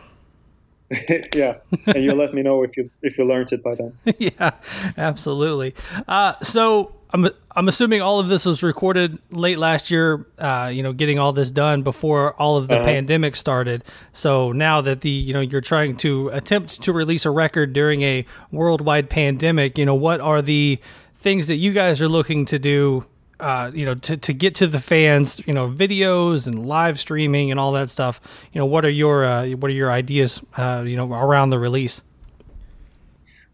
yeah, 1.36 1.56
and 1.86 2.04
you'll 2.04 2.15
let 2.15 2.34
me 2.34 2.41
know 2.41 2.63
if 2.63 2.78
you 2.78 2.89
if 3.02 3.17
you 3.17 3.26
learned 3.26 3.52
it 3.52 3.62
by 3.62 3.76
then. 3.76 3.97
yeah, 4.17 4.52
absolutely. 4.97 5.76
Uh, 6.08 6.34
so 6.41 6.95
I'm 7.12 7.30
I'm 7.56 7.67
assuming 7.67 8.02
all 8.02 8.19
of 8.19 8.30
this 8.30 8.45
was 8.45 8.63
recorded 8.63 9.19
late 9.30 9.60
last 9.60 9.91
year. 9.91 10.26
Uh, 10.38 10.71
you 10.73 10.84
know, 10.84 10.93
getting 10.93 11.19
all 11.19 11.34
this 11.34 11.52
done 11.52 11.84
before 11.84 12.34
all 12.41 12.56
of 12.56 12.69
the 12.69 12.78
uh-huh. 12.78 12.86
pandemic 12.86 13.36
started. 13.36 13.84
So 14.13 14.54
now 14.54 14.80
that 14.82 15.02
the 15.02 15.10
you 15.10 15.34
know 15.34 15.41
you're 15.41 15.60
trying 15.60 15.97
to 15.97 16.30
attempt 16.30 16.82
to 16.84 16.93
release 16.93 17.26
a 17.26 17.32
record 17.32 17.73
during 17.73 18.02
a 18.04 18.26
worldwide 18.52 19.10
pandemic, 19.10 19.78
you 19.78 19.86
know, 19.86 19.95
what 19.95 20.21
are 20.21 20.41
the 20.41 20.80
things 21.15 21.47
that 21.47 21.56
you 21.56 21.73
guys 21.73 22.02
are 22.02 22.08
looking 22.08 22.45
to 22.45 22.60
do 22.60 23.06
uh, 23.39 23.71
you 23.73 23.86
know, 23.86 23.95
to, 23.95 24.17
to 24.17 24.34
get 24.34 24.56
to 24.56 24.67
the 24.67 24.80
fans, 24.80 25.41
you 25.45 25.54
know, 25.54 25.69
videos 25.69 26.47
and 26.47 26.65
live 26.65 27.00
streaming 27.00 27.52
and 27.52 27.60
all 27.60 27.71
that 27.73 27.89
stuff. 27.89 28.19
You 28.52 28.60
know, 28.60 28.65
what 28.65 28.86
are 28.86 28.89
your 28.89 29.26
uh, 29.26 29.50
what 29.52 29.69
are 29.69 29.73
your 29.73 29.91
ideas, 29.91 30.41
uh, 30.58 30.84
you 30.86 30.95
know, 30.95 31.12
around 31.12 31.50
the 31.52 31.60
release? 31.60 32.02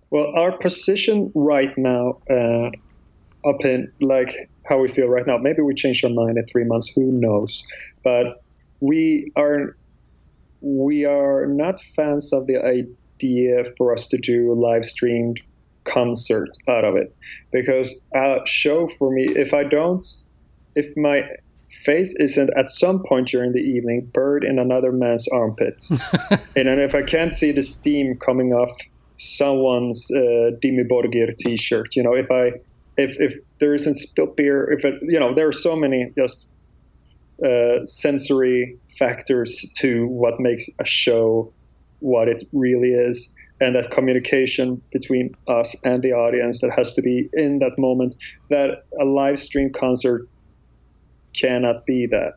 Well, 0.09 0.27
our 0.35 0.57
position 0.57 1.31
right 1.33 1.75
now, 1.77 2.19
uh, 2.29 2.69
up 3.45 3.65
in 3.65 3.91
like 3.99 4.49
how 4.65 4.79
we 4.79 4.87
feel 4.87 5.07
right 5.07 5.27
now. 5.27 5.37
Maybe 5.37 5.61
we 5.61 5.73
change 5.73 6.03
our 6.03 6.09
mind 6.09 6.37
in 6.37 6.45
three 6.45 6.63
months. 6.63 6.87
Who 6.95 7.11
knows? 7.11 7.63
But 8.03 8.43
we 8.79 9.31
are 9.35 9.75
we 10.61 11.05
are 11.05 11.45
not 11.45 11.81
fans 11.81 12.31
of 12.31 12.47
the 12.47 12.63
idea 12.63 13.65
for 13.77 13.93
us 13.93 14.07
to 14.09 14.17
do 14.17 14.53
live 14.53 14.85
streamed 14.85 15.39
concert 15.85 16.49
out 16.67 16.85
of 16.85 16.95
it. 16.95 17.15
Because 17.51 18.03
a 18.13 18.41
show 18.45 18.87
for 18.87 19.11
me 19.11 19.25
if 19.35 19.53
i 19.53 19.63
don't 19.63 20.05
if 20.75 20.95
my 20.97 21.27
face 21.69 22.13
isn't 22.19 22.49
at 22.55 22.69
some 22.71 23.03
point 23.03 23.27
during 23.27 23.51
the 23.51 23.59
evening 23.59 24.09
buried 24.13 24.43
in 24.43 24.59
another 24.59 24.91
man's 24.91 25.27
armpit. 25.27 25.83
And 26.55 26.67
then 26.67 26.79
if 26.79 26.95
i 26.95 27.01
can't 27.01 27.33
see 27.33 27.51
the 27.51 27.61
steam 27.61 28.17
coming 28.17 28.53
off 28.53 28.71
someone's 29.17 30.09
uh, 30.11 30.51
Dimmu 30.61 30.87
Borgir 30.87 31.35
t-shirt 31.37 31.95
you 31.95 32.03
know 32.03 32.13
if 32.13 32.29
i 32.31 32.51
if 32.97 33.19
if 33.19 33.37
there 33.59 33.73
isn't 33.73 33.97
spilt 33.97 34.35
beer 34.35 34.71
if 34.71 34.85
it 34.85 34.95
you 35.01 35.19
know 35.19 35.33
there 35.33 35.47
are 35.47 35.53
so 35.53 35.75
many 35.75 36.11
just 36.15 36.47
uh, 37.43 37.83
sensory 37.85 38.77
factors 38.97 39.71
to 39.77 40.07
what 40.07 40.39
makes 40.39 40.69
a 40.79 40.85
show 40.85 41.51
what 41.99 42.27
it 42.27 42.43
really 42.53 42.91
is 42.91 43.33
and 43.59 43.75
that 43.75 43.91
communication 43.91 44.81
between 44.91 45.33
us 45.47 45.75
and 45.83 46.01
the 46.01 46.11
audience 46.11 46.61
that 46.61 46.71
has 46.71 46.93
to 46.95 47.01
be 47.01 47.29
in 47.33 47.59
that 47.59 47.77
moment 47.77 48.15
that 48.49 48.83
a 48.99 49.05
live 49.05 49.39
stream 49.39 49.71
concert 49.71 50.27
cannot 51.33 51.85
be 51.85 52.07
that. 52.07 52.33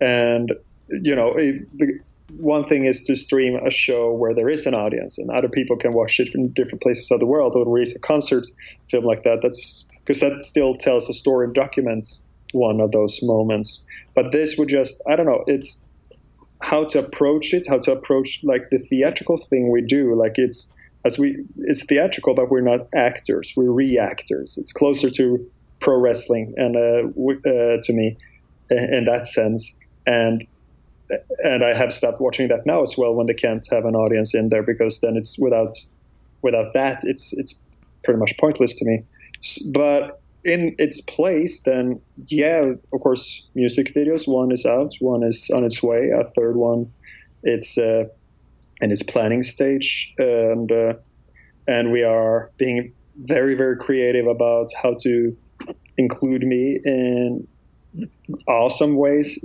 And 0.00 0.52
you 0.88 1.14
know 1.14 1.34
the 1.34 1.98
one 2.38 2.64
thing 2.64 2.86
is 2.86 3.02
to 3.02 3.16
stream 3.16 3.56
a 3.56 3.70
show 3.70 4.12
where 4.12 4.34
there 4.34 4.48
is 4.48 4.66
an 4.66 4.74
audience 4.74 5.18
and 5.18 5.30
other 5.30 5.48
people 5.48 5.76
can 5.76 5.92
watch 5.92 6.18
it 6.18 6.30
from 6.30 6.48
different 6.48 6.82
places 6.82 7.10
of 7.10 7.20
the 7.20 7.26
world 7.26 7.54
or 7.54 7.70
release 7.70 7.94
a 7.94 8.00
concert 8.00 8.46
film 8.90 9.04
like 9.04 9.22
that. 9.24 9.40
That's 9.42 9.86
because 10.04 10.20
that 10.20 10.42
still 10.42 10.74
tells 10.74 11.08
a 11.08 11.14
story 11.14 11.46
and 11.46 11.54
documents 11.54 12.26
one 12.52 12.80
of 12.80 12.90
those 12.92 13.20
moments. 13.22 13.84
But 14.14 14.32
this 14.32 14.56
would 14.58 14.68
just 14.68 15.02
i 15.08 15.16
don't 15.16 15.26
know 15.26 15.44
it's 15.46 15.84
how 16.62 16.84
to 16.84 17.00
approach 17.00 17.52
it, 17.52 17.66
how 17.68 17.78
to 17.78 17.92
approach 17.92 18.40
like 18.42 18.70
the 18.70 18.78
theatrical 18.78 19.36
thing 19.36 19.70
we 19.70 19.82
do. 19.82 20.14
Like 20.14 20.34
it's 20.36 20.72
as 21.04 21.18
we 21.18 21.44
it's 21.58 21.84
theatrical, 21.84 22.34
but 22.34 22.50
we're 22.50 22.60
not 22.60 22.88
actors. 22.94 23.52
We're 23.56 23.72
reactors. 23.72 24.56
It's 24.56 24.72
closer 24.72 25.10
to 25.10 25.50
pro 25.80 25.98
wrestling 25.98 26.54
and 26.56 26.76
uh, 26.76 27.50
uh, 27.50 27.82
to 27.82 27.92
me 27.92 28.16
in 28.70 29.04
that 29.06 29.26
sense. 29.26 29.76
And 30.06 30.46
and 31.44 31.64
I 31.64 31.74
have 31.74 31.92
stopped 31.92 32.20
watching 32.20 32.48
that 32.48 32.64
now 32.64 32.82
as 32.82 32.96
well 32.96 33.14
when 33.14 33.26
they 33.26 33.34
can't 33.34 33.66
have 33.70 33.84
an 33.84 33.94
audience 33.94 34.34
in 34.34 34.48
there 34.48 34.62
because 34.62 35.00
then 35.00 35.16
it's 35.16 35.38
without 35.38 35.76
without 36.40 36.72
that 36.74 37.00
it's 37.02 37.32
it's 37.32 37.54
pretty 38.04 38.18
much 38.18 38.34
pointless 38.38 38.74
to 38.76 38.84
me. 38.84 39.04
But 39.72 40.21
in 40.44 40.74
its 40.78 41.00
place, 41.00 41.60
then 41.60 42.00
yeah, 42.26 42.72
of 42.92 43.00
course, 43.00 43.46
music 43.54 43.94
videos. 43.94 44.26
One 44.26 44.50
is 44.52 44.66
out, 44.66 44.94
one 45.00 45.22
is 45.22 45.50
on 45.50 45.64
its 45.64 45.82
way. 45.82 46.10
A 46.10 46.24
third 46.30 46.56
one, 46.56 46.92
it's 47.42 47.78
uh, 47.78 48.04
in 48.80 48.90
its 48.90 49.02
planning 49.02 49.42
stage, 49.42 50.12
and 50.18 50.70
uh, 50.70 50.94
and 51.68 51.92
we 51.92 52.02
are 52.02 52.50
being 52.56 52.92
very 53.16 53.54
very 53.54 53.76
creative 53.76 54.26
about 54.26 54.68
how 54.80 54.94
to 55.02 55.36
include 55.96 56.42
me 56.42 56.80
in 56.84 57.46
awesome 58.48 58.96
ways. 58.96 59.44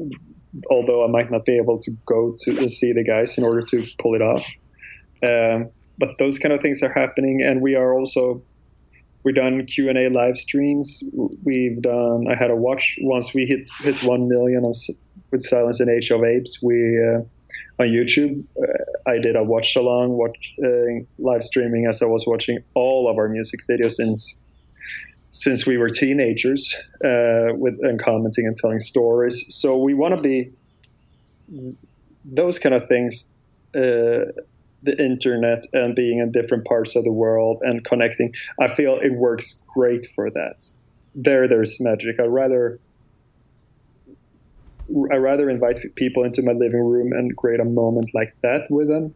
Although 0.71 1.03
I 1.03 1.07
might 1.07 1.29
not 1.29 1.45
be 1.45 1.57
able 1.57 1.77
to 1.79 1.91
go 2.07 2.35
to 2.39 2.67
see 2.67 2.93
the 2.93 3.03
guys 3.03 3.37
in 3.37 3.43
order 3.43 3.61
to 3.61 3.85
pull 3.99 4.15
it 4.15 4.21
off, 4.23 4.45
um, 5.21 5.69
but 5.99 6.17
those 6.17 6.39
kind 6.39 6.53
of 6.53 6.61
things 6.61 6.81
are 6.81 6.91
happening, 6.91 7.43
and 7.43 7.61
we 7.61 7.75
are 7.75 7.93
also 7.93 8.41
we've 9.27 9.35
done 9.35 9.65
Q 9.65 9.89
and 9.89 9.97
A 9.97 10.09
live 10.09 10.37
streams. 10.37 11.03
We've 11.43 11.81
done. 11.81 12.27
I 12.31 12.35
had 12.35 12.49
a 12.49 12.55
watch 12.55 12.95
once 13.01 13.33
we 13.33 13.45
hit 13.45 13.67
hit 13.81 14.01
one 14.03 14.29
million 14.29 14.63
on, 14.63 14.71
with 15.31 15.43
Silence 15.43 15.81
and 15.81 15.89
Age 15.89 16.09
of 16.11 16.23
Apes. 16.23 16.59
We 16.63 16.97
uh, 16.97 17.19
on 17.79 17.87
YouTube. 17.87 18.45
Uh, 18.57 19.11
I 19.11 19.17
did 19.17 19.35
a 19.35 19.43
watch 19.43 19.75
along, 19.75 20.11
watch 20.11 20.53
uh, 20.63 21.03
live 21.19 21.43
streaming 21.43 21.87
as 21.87 22.01
I 22.01 22.05
was 22.05 22.25
watching 22.25 22.59
all 22.73 23.09
of 23.11 23.17
our 23.17 23.27
music 23.27 23.59
videos 23.69 23.93
since 23.93 24.41
since 25.31 25.67
we 25.67 25.75
were 25.77 25.89
teenagers, 25.89 26.73
uh, 27.03 27.51
with 27.51 27.77
and 27.81 28.01
commenting 28.01 28.47
and 28.47 28.55
telling 28.55 28.79
stories. 28.79 29.45
So 29.49 29.77
we 29.77 29.93
want 29.93 30.15
to 30.15 30.21
be 30.21 30.53
those 32.23 32.59
kind 32.59 32.73
of 32.73 32.87
things. 32.87 33.33
The 34.87 35.03
internet 35.03 35.65
and 35.73 35.95
being 35.95 36.19
in 36.19 36.31
different 36.31 36.65
parts 36.65 36.95
of 36.95 37.03
the 37.03 37.11
world 37.11 37.57
and 37.61 37.83
connecting. 37.83 38.33
I 38.57 38.69
feel 38.69 38.99
it 39.01 39.11
works 39.11 39.61
great 39.75 40.07
for 40.15 40.29
that. 40.31 40.63
There, 41.13 41.47
there's 41.47 41.77
magic. 41.81 42.19
I'd 42.21 42.27
rather 42.27 42.79
I 45.11 45.17
rather 45.17 45.49
invite 45.49 45.79
people 45.95 46.23
into 46.23 46.41
my 46.41 46.53
living 46.53 46.79
room 46.79 47.11
and 47.11 47.35
create 47.35 47.59
a 47.59 47.65
moment 47.65 48.09
like 48.13 48.33
that 48.43 48.67
with 48.69 48.87
them 48.87 49.13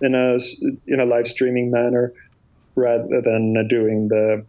in 0.00 0.14
a 0.14 0.38
in 0.86 1.00
a 1.00 1.04
live 1.04 1.28
streaming 1.28 1.70
manner, 1.70 2.14
rather 2.74 3.20
than 3.22 3.68
doing 3.68 4.08
the 4.08 4.46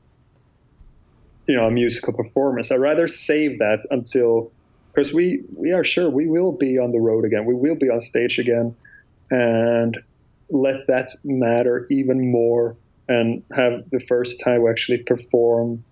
you 1.47 1.57
know 1.57 1.65
a 1.65 1.71
musical 1.71 2.13
performance. 2.13 2.71
I'd 2.71 2.79
rather 2.79 3.07
save 3.07 3.59
that 3.59 3.85
until 3.91 4.53
because 4.93 5.13
we 5.13 5.43
we 5.53 5.73
are 5.73 5.83
sure 5.83 6.09
we 6.09 6.27
will 6.27 6.53
be 6.53 6.77
on 6.77 6.91
the 6.91 6.99
road 6.99 7.25
again. 7.25 7.45
We 7.45 7.55
will 7.55 7.75
be 7.75 7.89
on 7.89 7.99
stage 7.99 8.39
again, 8.39 8.75
and 9.29 9.97
let 10.49 10.87
that 10.87 11.09
matter 11.23 11.87
even 11.89 12.31
more 12.31 12.75
and 13.07 13.43
have 13.55 13.89
the 13.91 13.99
first 13.99 14.39
time 14.39 14.63
we 14.63 14.69
actually 14.69 14.99
perform 14.99 15.83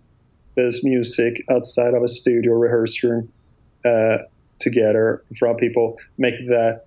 this 0.56 0.84
music 0.84 1.44
outside 1.50 1.94
of 1.94 2.04
a 2.04 2.08
studio 2.08 2.54
rehearsal 2.54 3.10
room 3.10 3.34
uh, 3.86 4.18
together 4.60 5.24
in 5.30 5.36
front 5.36 5.56
of 5.56 5.60
people. 5.60 5.98
Make 6.18 6.36
that, 6.50 6.84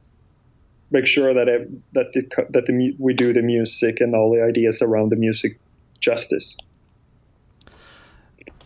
make 0.91 1.07
sure 1.07 1.35
that 1.35 1.49
it, 1.49 1.71
that 1.93 2.13
the, 2.13 2.47
that 2.51 2.67
the 2.67 2.95
we 2.99 3.15
do 3.15 3.33
the 3.33 3.43
music 3.43 4.01
and 4.01 4.15
all 4.15 4.33
the 4.33 4.43
ideas 4.43 4.83
around 4.83 5.11
the 5.11 5.17
music 5.17 5.59
justice. 6.01 6.57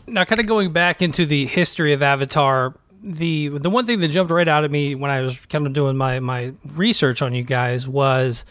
Now, 0.06 0.24
kind 0.24 0.38
of 0.38 0.46
going 0.46 0.72
back 0.72 1.00
into 1.00 1.24
the 1.24 1.46
history 1.46 1.92
of 1.94 2.02
Avatar, 2.02 2.74
the 3.02 3.48
the 3.48 3.70
one 3.70 3.86
thing 3.86 4.00
that 4.00 4.08
jumped 4.08 4.32
right 4.32 4.48
out 4.48 4.64
at 4.64 4.70
me 4.70 4.94
when 4.94 5.10
I 5.10 5.20
was 5.22 5.38
kind 5.48 5.66
of 5.66 5.72
doing 5.72 5.96
my 5.96 6.20
my 6.20 6.52
research 6.74 7.22
on 7.22 7.34
you 7.34 7.42
guys 7.42 7.86
was 7.88 8.44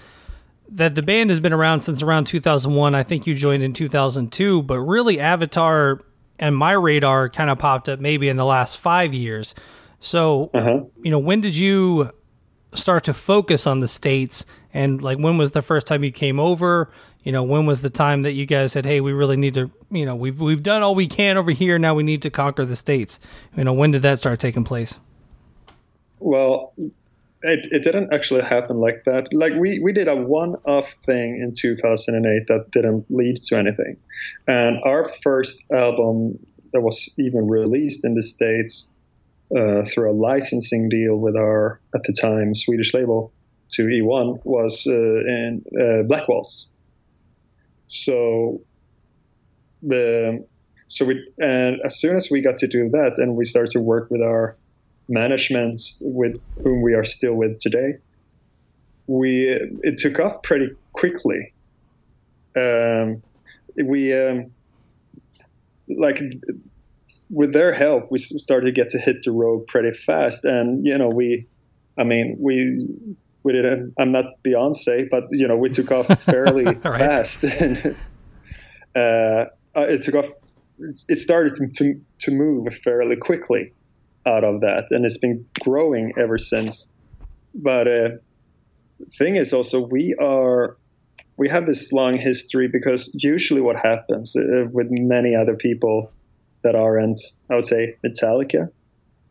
that 0.70 0.96
the 0.96 1.02
band 1.02 1.30
has 1.30 1.40
been 1.40 1.54
around 1.54 1.82
since 1.82 2.02
around 2.02 2.26
2001. 2.26 2.96
I 2.96 3.04
think 3.04 3.28
you 3.28 3.36
joined 3.36 3.64
in 3.64 3.74
2002, 3.74 4.64
but 4.64 4.80
really 4.80 5.20
Avatar 5.20 6.02
and 6.40 6.56
my 6.56 6.72
radar 6.72 7.30
kind 7.30 7.50
of 7.50 7.60
popped 7.60 7.90
up 7.90 8.00
maybe 8.00 8.30
in 8.30 8.36
the 8.36 8.46
last 8.46 8.78
five 8.78 9.14
years. 9.14 9.54
So, 10.00 10.50
uh-huh. 10.54 10.82
you 11.02 11.12
know, 11.12 11.20
when 11.20 11.42
did 11.42 11.56
you 11.56 12.12
start 12.76 13.04
to 13.06 13.14
focus 13.14 13.68
on 13.68 13.80
the 13.80 13.88
states, 13.88 14.46
and 14.74 15.02
like 15.02 15.18
when 15.18 15.38
was 15.38 15.52
the 15.52 15.62
first 15.62 15.88
time 15.88 16.04
you 16.04 16.12
came 16.12 16.40
over? 16.40 16.92
You 17.24 17.32
know, 17.32 17.44
when 17.44 17.66
was 17.66 17.82
the 17.82 17.90
time 17.90 18.24
that 18.24 18.34
you 18.34 18.46
guys 18.46 18.74
said, 18.74 18.86
"Hey, 18.86 19.00
we 19.00 19.14
really 19.14 19.38
need 19.38 19.54
to," 19.54 19.72
you 19.92 20.06
know, 20.06 20.16
we've 20.16 20.42
we've 20.42 20.64
done 20.64 20.84
all 20.84 20.96
we 20.96 21.08
can 21.08 21.38
over 21.38 21.52
here. 21.52 21.80
Now 21.80 21.94
we 21.94 22.04
need 22.04 22.22
to 22.24 22.30
conquer 22.30 22.66
the 22.66 22.76
states. 22.76 23.20
You 23.56 23.64
know, 23.64 23.74
when 23.74 23.92
did 23.92 24.02
that 24.02 24.18
start 24.18 24.40
taking 24.40 24.64
place? 24.64 25.00
Well, 26.20 26.74
it, 27.44 27.68
it 27.72 27.84
didn't 27.84 28.14
actually 28.14 28.42
happen 28.42 28.78
like 28.78 29.04
that. 29.06 29.34
Like 29.34 29.54
we, 29.54 29.80
we 29.80 29.92
did 29.92 30.08
a 30.08 30.16
one-off 30.16 30.96
thing 31.06 31.42
in 31.42 31.54
2008 31.56 32.48
that 32.48 32.72
didn't 32.72 33.06
lead 33.10 33.36
to 33.36 33.58
anything. 33.58 33.98
And 34.48 34.78
our 34.86 35.12
first 35.22 35.64
album 35.72 36.40
that 36.72 36.82
was 36.82 37.14
even 37.20 37.48
released 37.48 38.06
in 38.06 38.16
the 38.16 38.24
States 38.24 38.90
uh, 39.56 39.84
through 39.84 40.12
a 40.12 40.16
licensing 40.16 40.88
deal 40.90 41.18
with 41.18 41.36
our, 41.36 41.80
at 41.94 42.04
the 42.04 42.14
time, 42.20 42.56
Swedish 42.56 42.94
label 42.94 43.32
to 43.72 43.84
E1 43.84 44.40
was 44.46 44.86
uh, 44.88 44.92
in 44.94 45.64
uh, 45.80 46.04
Black 46.04 46.28
Waltz. 46.30 46.72
So 47.90 48.62
the 49.84 50.46
so 50.88 51.06
we 51.06 51.28
and 51.40 51.80
as 51.84 52.00
soon 52.00 52.16
as 52.16 52.30
we 52.32 52.42
got 52.42 52.58
to 52.60 52.68
do 52.68 52.90
that 52.90 53.16
and 53.18 53.36
we 53.36 53.46
started 53.46 53.72
to 53.72 53.80
work 53.80 54.10
with 54.10 54.22
our 54.22 54.56
management 55.08 55.82
with 56.00 56.40
whom 56.64 56.82
we 56.82 56.94
are 56.94 57.04
still 57.04 57.34
with 57.34 57.60
today, 57.60 57.98
we 59.08 59.48
it 59.84 59.98
took 59.98 60.20
off 60.20 60.44
pretty 60.44 60.70
quickly. 60.94 61.54
Um, 62.56 63.22
we 63.84 64.14
um, 64.14 64.52
like 65.90 66.22
with 67.30 67.54
their 67.54 67.74
help, 67.74 68.12
we 68.12 68.18
started 68.18 68.66
to 68.66 68.72
get 68.72 68.90
to 68.92 69.00
hit 69.00 69.24
the 69.24 69.32
road 69.32 69.68
pretty 69.68 69.92
fast, 69.92 70.46
and 70.46 70.86
you 70.86 70.98
know 70.98 71.10
we, 71.10 71.48
I 71.98 72.04
mean 72.04 72.38
we 72.40 72.88
we 73.44 73.54
didn't. 73.54 73.94
I'm 73.98 74.12
not 74.12 74.26
Beyonce, 74.44 75.10
but 75.10 75.26
you 75.32 75.48
know 75.48 75.58
we 75.58 75.70
took 75.70 75.92
off 75.92 76.08
fairly 76.24 76.76
fast, 76.76 77.44
and 77.44 77.96
uh, 78.96 79.46
it 79.76 80.04
took 80.04 80.16
off. 80.16 80.26
It 81.08 81.18
started 81.18 81.56
to, 81.56 81.68
to 81.68 82.02
to 82.20 82.32
move 82.32 82.74
fairly 82.76 83.16
quickly 83.16 83.74
out 84.26 84.44
of 84.44 84.62
that, 84.62 84.88
and 84.92 85.06
it's 85.06 85.18
been 85.18 85.46
growing 85.62 86.14
ever 86.18 86.38
since. 86.38 86.90
But 87.54 87.88
uh, 87.88 88.10
thing 89.18 89.36
is 89.36 89.54
also 89.54 89.80
we 89.80 90.16
are 90.22 90.78
we 91.38 91.50
have 91.50 91.66
this 91.66 91.92
long 91.92 92.18
history 92.18 92.68
because 92.68 93.12
usually 93.20 93.62
what 93.62 93.76
happens 93.76 94.36
uh, 94.36 94.66
with 94.72 94.88
many 94.92 95.36
other 95.36 95.56
people 95.56 96.12
that 96.64 96.76
aren't, 96.76 97.20
I 97.50 97.56
would 97.56 97.66
say, 97.66 97.98
Metallica, 98.06 98.70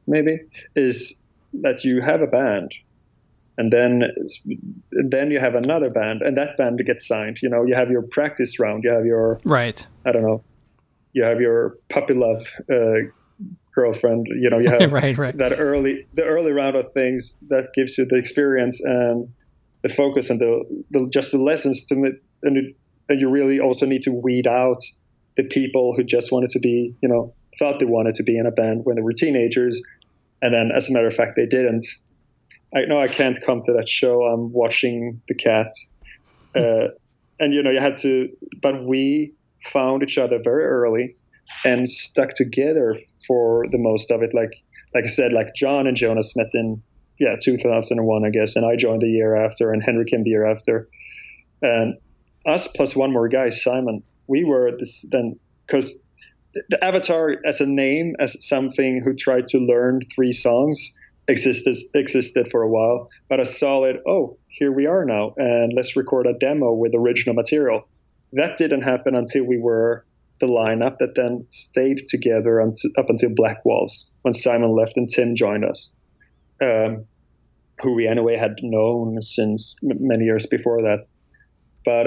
maybe, 0.07 0.41
is 0.75 1.23
that 1.55 1.85
you 1.85 2.01
have 2.01 2.21
a 2.21 2.27
band 2.27 2.73
and 3.59 3.73
then 3.73 4.03
then 4.91 5.31
you 5.31 5.39
have 5.39 5.55
another 5.55 5.91
band 5.91 6.23
and 6.23 6.37
that 6.37 6.57
band 6.57 6.81
gets 6.87 7.07
signed 7.07 7.39
you 7.43 7.49
know 7.51 7.65
you 7.65 7.75
have 7.75 7.91
your 7.91 8.03
practice 8.03 8.59
round 8.59 8.83
you 8.85 8.91
have 8.91 9.05
your 9.05 9.39
right 9.45 9.87
i 10.07 10.13
don't 10.13 10.23
know 10.23 10.43
you 11.13 11.23
have 11.23 11.41
your 11.41 11.77
puppy 11.91 12.15
love 12.15 12.47
uh, 12.71 13.07
girlfriend. 13.75 14.27
You 14.29 14.51
know, 14.51 14.59
you 14.59 14.71
have 14.81 14.93
right, 14.93 15.17
right. 15.17 15.37
that 15.39 15.59
early 15.59 16.07
the 16.15 16.25
early 16.25 16.53
round 16.53 16.77
of 16.77 16.93
things 16.93 17.39
that 17.49 17.69
gives 17.75 17.99
you 17.99 18.07
the 18.07 18.17
experience 18.17 18.81
and 18.81 19.29
the 19.83 19.89
focus 19.89 20.31
and 20.31 20.41
the, 20.41 20.85
the 20.91 21.09
just 21.13 21.33
the 21.33 21.39
lessons 21.39 21.87
to 21.87 21.95
and, 21.95 22.57
it, 22.57 22.77
and 23.09 23.21
you 23.21 23.29
really 23.29 23.61
also 23.61 23.87
need 23.87 24.03
to 24.03 24.13
weed 24.13 24.47
out 24.47 24.79
the 25.37 25.45
people 25.45 25.95
who 25.97 26.05
just 26.05 26.31
wanted 26.31 26.51
to 26.51 26.61
be, 26.61 26.95
you 27.03 27.09
know, 27.09 27.35
thought 27.59 27.79
they 27.79 27.87
wanted 27.87 28.15
to 28.17 28.23
be 28.23 28.37
in 28.37 28.47
a 28.47 28.51
band 28.51 28.83
when 28.85 28.97
they 28.97 29.03
were 29.03 29.13
teenagers, 29.13 29.83
and 30.41 30.55
then 30.55 30.71
as 30.75 30.89
a 30.89 30.93
matter 30.93 31.07
of 31.07 31.15
fact 31.15 31.33
they 31.37 31.47
didn't. 31.47 31.87
I 32.75 32.87
know 32.87 32.99
I 32.99 33.09
can't 33.09 33.39
come 33.45 33.61
to 33.65 33.73
that 33.75 33.89
show. 33.89 34.23
I'm 34.23 34.51
watching 34.53 35.21
the 35.29 35.35
cat, 35.35 35.73
uh, 36.55 36.89
and 37.39 37.53
you 37.53 37.63
know 37.63 37.71
you 37.71 37.81
had 37.81 37.99
to, 37.99 38.31
but 38.63 38.85
we 38.85 39.35
found 39.65 40.03
each 40.03 40.19
other 40.19 40.41
very 40.43 40.65
early 40.65 41.17
and 41.65 41.89
stuck 41.89 42.31
together 42.31 42.97
for 43.27 43.67
the 43.71 43.79
most 43.79 44.11
of 44.11 44.23
it. 44.23 44.35
Like 44.35 44.63
like 44.95 45.05
I 45.05 45.09
said, 45.09 45.33
like 45.33 45.55
John 45.55 45.87
and 45.87 45.97
Jonas 45.97 46.37
met 46.37 46.51
in 46.55 46.83
yeah 47.19 47.37
2001, 47.43 48.25
I 48.25 48.31
guess, 48.31 48.57
and 48.57 48.65
I 48.65 48.77
joined 48.77 49.03
the 49.03 49.09
year 49.09 49.37
after, 49.37 49.73
and 49.73 49.83
Henrik 49.83 50.09
came 50.09 50.25
the 50.25 50.31
year 50.31 50.47
after, 50.47 50.89
and 51.63 51.97
us 52.47 52.69
plus 52.69 52.97
one 52.97 53.13
more 53.13 53.29
guy, 53.29 53.49
Simon. 53.51 54.03
We 54.27 54.45
were 54.45 54.73
this 54.79 55.05
then 55.11 55.39
because 55.67 56.03
the 56.69 56.85
Avatar 56.85 57.37
as 57.45 57.61
a 57.61 57.67
name, 57.67 58.15
as 58.19 58.45
something 58.47 59.03
who 59.03 59.15
tried 59.15 59.49
to 59.49 59.59
learn 59.59 60.01
three 60.15 60.33
songs, 60.33 60.99
existed 61.29 61.77
existed 61.95 62.49
for 62.51 62.63
a 62.63 62.69
while, 62.69 63.11
but 63.29 63.41
a 63.41 63.45
solid 63.45 63.99
oh 64.07 64.39
here 64.49 64.71
we 64.71 64.87
are 64.87 65.05
now, 65.05 65.35
and 65.37 65.73
let's 65.75 65.97
record 65.97 66.27
a 66.27 66.35
demo 66.35 66.73
with 66.73 66.95
original 66.95 67.35
material. 67.35 67.89
That 68.35 68.59
didn't 68.59 68.83
happen 68.83 69.15
until 69.15 69.45
we 69.45 69.59
were 69.59 70.05
the 70.43 70.49
lineup 70.49 70.99
that 70.99 71.15
then 71.15 71.47
stayed 71.51 72.03
together 72.09 72.61
up 72.61 73.09
until 73.09 73.31
Black 73.33 73.65
Waltz 73.65 74.11
when 74.23 74.35
Simon 74.35 74.75
left 74.75 74.97
and 74.97 75.09
Tim 75.09 75.37
joined 75.37 75.65
us, 75.65 75.95
um, 76.61 77.07
who 77.81 77.95
we 77.95 78.09
anyway 78.09 78.37
had 78.37 78.57
known 78.61 79.23
since 79.23 79.77
many 79.83 80.25
years 80.25 80.47
before 80.47 80.83
that. 80.83 81.07
But 81.85 82.07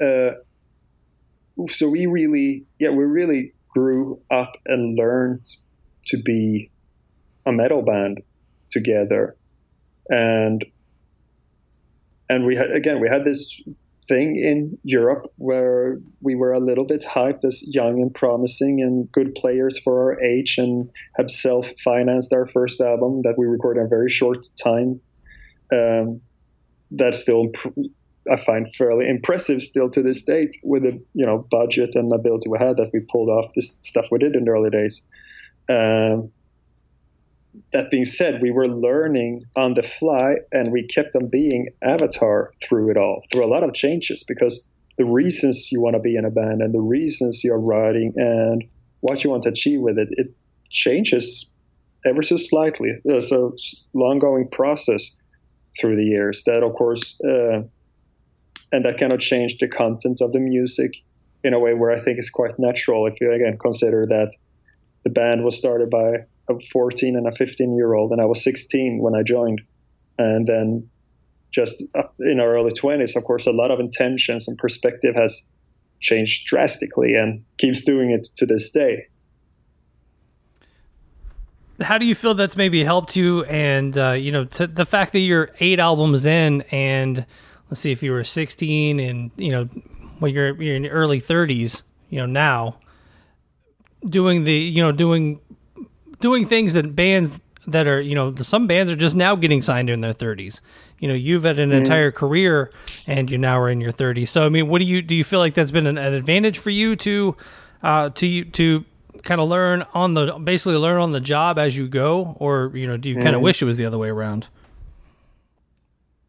uh, 0.00 0.36
so 1.68 1.88
we 1.88 2.06
really, 2.06 2.66
yeah, 2.78 2.90
we 2.90 3.02
really 3.02 3.52
grew 3.74 4.20
up 4.30 4.52
and 4.64 4.96
learned 4.96 5.44
to 6.06 6.22
be 6.22 6.70
a 7.46 7.52
metal 7.52 7.82
band 7.82 8.20
together, 8.70 9.36
and 10.08 10.64
and 12.28 12.46
we 12.46 12.54
had 12.54 12.70
again 12.70 13.00
we 13.00 13.08
had 13.08 13.24
this 13.24 13.60
thing 14.10 14.36
in 14.36 14.76
Europe 14.82 15.32
where 15.36 16.00
we 16.20 16.34
were 16.34 16.52
a 16.52 16.58
little 16.58 16.84
bit 16.84 17.02
hyped 17.08 17.44
as 17.44 17.62
young 17.62 18.02
and 18.02 18.12
promising 18.12 18.82
and 18.82 19.10
good 19.12 19.36
players 19.36 19.78
for 19.78 20.02
our 20.02 20.22
age 20.22 20.56
and 20.58 20.90
have 21.16 21.30
self 21.30 21.70
financed 21.82 22.32
our 22.32 22.46
first 22.48 22.80
album 22.80 23.22
that 23.22 23.36
we 23.38 23.46
recorded 23.46 23.80
in 23.80 23.86
a 23.86 23.88
very 23.88 24.10
short 24.10 24.48
time. 24.62 25.00
Um, 25.72 26.20
that's 26.90 27.20
still, 27.20 27.52
I 28.30 28.36
find, 28.36 28.74
fairly 28.74 29.08
impressive 29.08 29.62
still 29.62 29.88
to 29.90 30.02
this 30.02 30.22
date 30.22 30.56
with 30.64 30.82
the 30.82 31.00
you 31.14 31.24
know 31.24 31.46
budget 31.48 31.94
and 31.94 32.12
ability 32.12 32.48
we 32.48 32.58
had 32.58 32.78
that 32.78 32.90
we 32.92 33.00
pulled 33.12 33.28
off 33.28 33.54
this 33.54 33.78
stuff 33.82 34.06
we 34.10 34.18
did 34.18 34.34
in 34.34 34.44
the 34.44 34.50
early 34.50 34.70
days. 34.70 35.02
Um, 35.68 36.32
that 37.72 37.90
being 37.90 38.04
said, 38.04 38.40
we 38.40 38.50
were 38.50 38.66
learning 38.66 39.44
on 39.56 39.74
the 39.74 39.82
fly 39.82 40.36
and 40.52 40.72
we 40.72 40.86
kept 40.86 41.16
on 41.16 41.28
being 41.28 41.68
avatar 41.82 42.52
through 42.62 42.90
it 42.90 42.96
all, 42.96 43.22
through 43.32 43.44
a 43.44 43.48
lot 43.48 43.62
of 43.62 43.74
changes 43.74 44.24
because 44.26 44.68
the 44.96 45.04
reasons 45.04 45.70
you 45.72 45.80
want 45.80 45.94
to 45.94 46.00
be 46.00 46.16
in 46.16 46.24
a 46.24 46.30
band 46.30 46.62
and 46.62 46.74
the 46.74 46.80
reasons 46.80 47.42
you're 47.42 47.58
writing 47.58 48.12
and 48.16 48.64
what 49.00 49.24
you 49.24 49.30
want 49.30 49.42
to 49.44 49.48
achieve 49.48 49.80
with 49.80 49.98
it, 49.98 50.08
it 50.12 50.34
changes 50.70 51.50
ever 52.04 52.22
so 52.22 52.36
slightly. 52.36 52.90
It's 53.04 53.32
a 53.32 53.50
long 53.94 54.18
going 54.18 54.48
process 54.48 55.16
through 55.78 55.96
the 55.96 56.04
years 56.04 56.42
that, 56.44 56.62
of 56.62 56.74
course, 56.74 57.18
uh, 57.24 57.62
and 58.72 58.84
that 58.84 58.98
cannot 58.98 59.20
change 59.20 59.58
the 59.58 59.68
content 59.68 60.20
of 60.20 60.32
the 60.32 60.38
music 60.38 60.92
in 61.42 61.54
a 61.54 61.58
way 61.58 61.74
where 61.74 61.90
I 61.90 62.00
think 62.00 62.18
is 62.18 62.30
quite 62.30 62.58
natural 62.58 63.06
if 63.06 63.20
you 63.20 63.32
again 63.32 63.58
consider 63.58 64.06
that 64.06 64.34
the 65.04 65.10
band 65.10 65.44
was 65.44 65.56
started 65.56 65.90
by 65.90 66.26
a 66.50 66.60
14 66.60 67.16
and 67.16 67.26
a 67.26 67.32
15 67.32 67.76
year 67.76 67.94
old, 67.94 68.12
and 68.12 68.20
I 68.20 68.26
was 68.26 68.42
16 68.42 68.98
when 69.00 69.14
I 69.14 69.22
joined. 69.22 69.62
And 70.18 70.46
then 70.46 70.90
just 71.50 71.82
in 72.20 72.40
our 72.40 72.54
early 72.54 72.72
20s, 72.72 73.16
of 73.16 73.24
course, 73.24 73.46
a 73.46 73.52
lot 73.52 73.70
of 73.70 73.80
intentions 73.80 74.48
and 74.48 74.56
perspective 74.58 75.14
has 75.14 75.40
changed 76.00 76.46
drastically 76.46 77.14
and 77.14 77.44
keeps 77.58 77.82
doing 77.82 78.10
it 78.10 78.26
to 78.36 78.46
this 78.46 78.70
day. 78.70 79.06
How 81.80 81.96
do 81.96 82.04
you 82.04 82.14
feel 82.14 82.34
that's 82.34 82.56
maybe 82.56 82.84
helped 82.84 83.16
you? 83.16 83.44
And, 83.44 83.96
uh, 83.96 84.10
you 84.10 84.32
know, 84.32 84.44
the 84.44 84.84
fact 84.84 85.12
that 85.12 85.20
you're 85.20 85.50
eight 85.60 85.78
albums 85.78 86.26
in 86.26 86.62
and 86.70 87.24
let's 87.70 87.80
see 87.80 87.90
if 87.90 88.02
you 88.02 88.12
were 88.12 88.24
16 88.24 89.00
and, 89.00 89.30
you 89.36 89.50
know, 89.50 89.68
well, 90.20 90.30
you're, 90.30 90.60
you're 90.60 90.76
in 90.76 90.84
your 90.84 90.92
early 90.92 91.20
30s, 91.20 91.82
you 92.10 92.18
know, 92.18 92.26
now 92.26 92.76
doing 94.06 94.44
the, 94.44 94.54
you 94.54 94.82
know, 94.82 94.92
doing 94.92 95.40
doing 96.20 96.46
things 96.46 96.72
that 96.74 96.94
bands 96.94 97.40
that 97.66 97.86
are 97.86 98.00
you 98.00 98.14
know 98.14 98.34
some 98.36 98.66
bands 98.66 98.90
are 98.90 98.96
just 98.96 99.14
now 99.14 99.36
getting 99.36 99.62
signed 99.62 99.90
in 99.90 100.00
their 100.00 100.14
30s 100.14 100.60
you 100.98 101.06
know 101.06 101.14
you've 101.14 101.44
had 101.44 101.58
an 101.58 101.70
mm-hmm. 101.70 101.78
entire 101.78 102.10
career 102.10 102.70
and 103.06 103.30
you 103.30 103.36
now 103.36 103.58
are 103.58 103.68
in 103.68 103.80
your 103.80 103.92
30s 103.92 104.28
so 104.28 104.46
i 104.46 104.48
mean 104.48 104.68
what 104.68 104.78
do 104.78 104.84
you 104.84 105.02
do 105.02 105.14
you 105.14 105.24
feel 105.24 105.40
like 105.40 105.52
that's 105.52 105.70
been 105.70 105.86
an, 105.86 105.98
an 105.98 106.14
advantage 106.14 106.58
for 106.58 106.70
you 106.70 106.96
to 106.96 107.36
uh 107.82 108.08
to 108.10 108.44
to 108.46 108.84
kind 109.22 109.40
of 109.40 109.48
learn 109.48 109.84
on 109.94 110.14
the 110.14 110.32
basically 110.32 110.76
learn 110.76 111.00
on 111.00 111.12
the 111.12 111.20
job 111.20 111.58
as 111.58 111.76
you 111.76 111.88
go? 111.88 112.36
Or 112.38 112.72
you 112.74 112.86
know 112.86 112.96
do 112.96 113.08
you 113.08 113.16
kind 113.16 113.36
of 113.36 113.42
wish 113.42 113.62
it 113.62 113.64
was 113.64 113.76
the 113.76 113.84
other 113.84 113.98
way 113.98 114.08
around? 114.08 114.48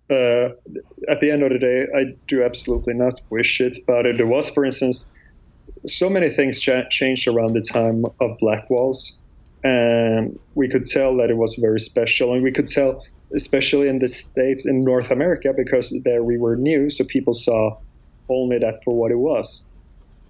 Uh, 0.10 0.49
at 1.08 1.21
the 1.21 1.32
end 1.32 1.41
of 1.41 1.51
the 1.51 1.58
day 1.58 1.88
i 1.95 2.04
do 2.27 2.43
absolutely 2.43 2.93
not 2.93 3.21
wish 3.30 3.62
it 3.62 3.77
but 3.88 4.06
it 4.06 4.27
was 4.27 4.49
for 4.49 4.65
instance 4.65 5.10
so 5.88 6.10
many 6.10 6.27
things 6.27 6.60
cha- 6.60 6.84
changed 6.89 7.30
around 7.30 7.54
the 7.54 7.62
time 7.62 8.04
of 8.19 8.38
Black 8.39 8.69
Waltz 8.69 9.13
and 9.63 10.39
we 10.56 10.69
could 10.69 10.86
tell 10.86 11.17
that 11.17 11.30
it 11.30 11.38
was 11.38 11.56
very 11.56 11.80
special 11.80 12.34
and 12.34 12.43
we 12.43 12.52
could 12.52 12.67
tell 12.67 13.04
especially 13.36 13.88
in 13.88 14.00
the 14.00 14.08
states 14.08 14.65
in 14.65 14.84
north 14.84 15.12
america 15.12 15.54
because 15.56 15.93
there 16.04 16.24
we 16.24 16.38
were 16.38 16.56
new 16.56 16.89
so 16.89 17.04
people 17.04 17.34
saw 17.34 17.78
only 18.30 18.58
that 18.58 18.84
for 18.84 18.95
what 18.95 19.12
it 19.12 19.17
was 19.17 19.62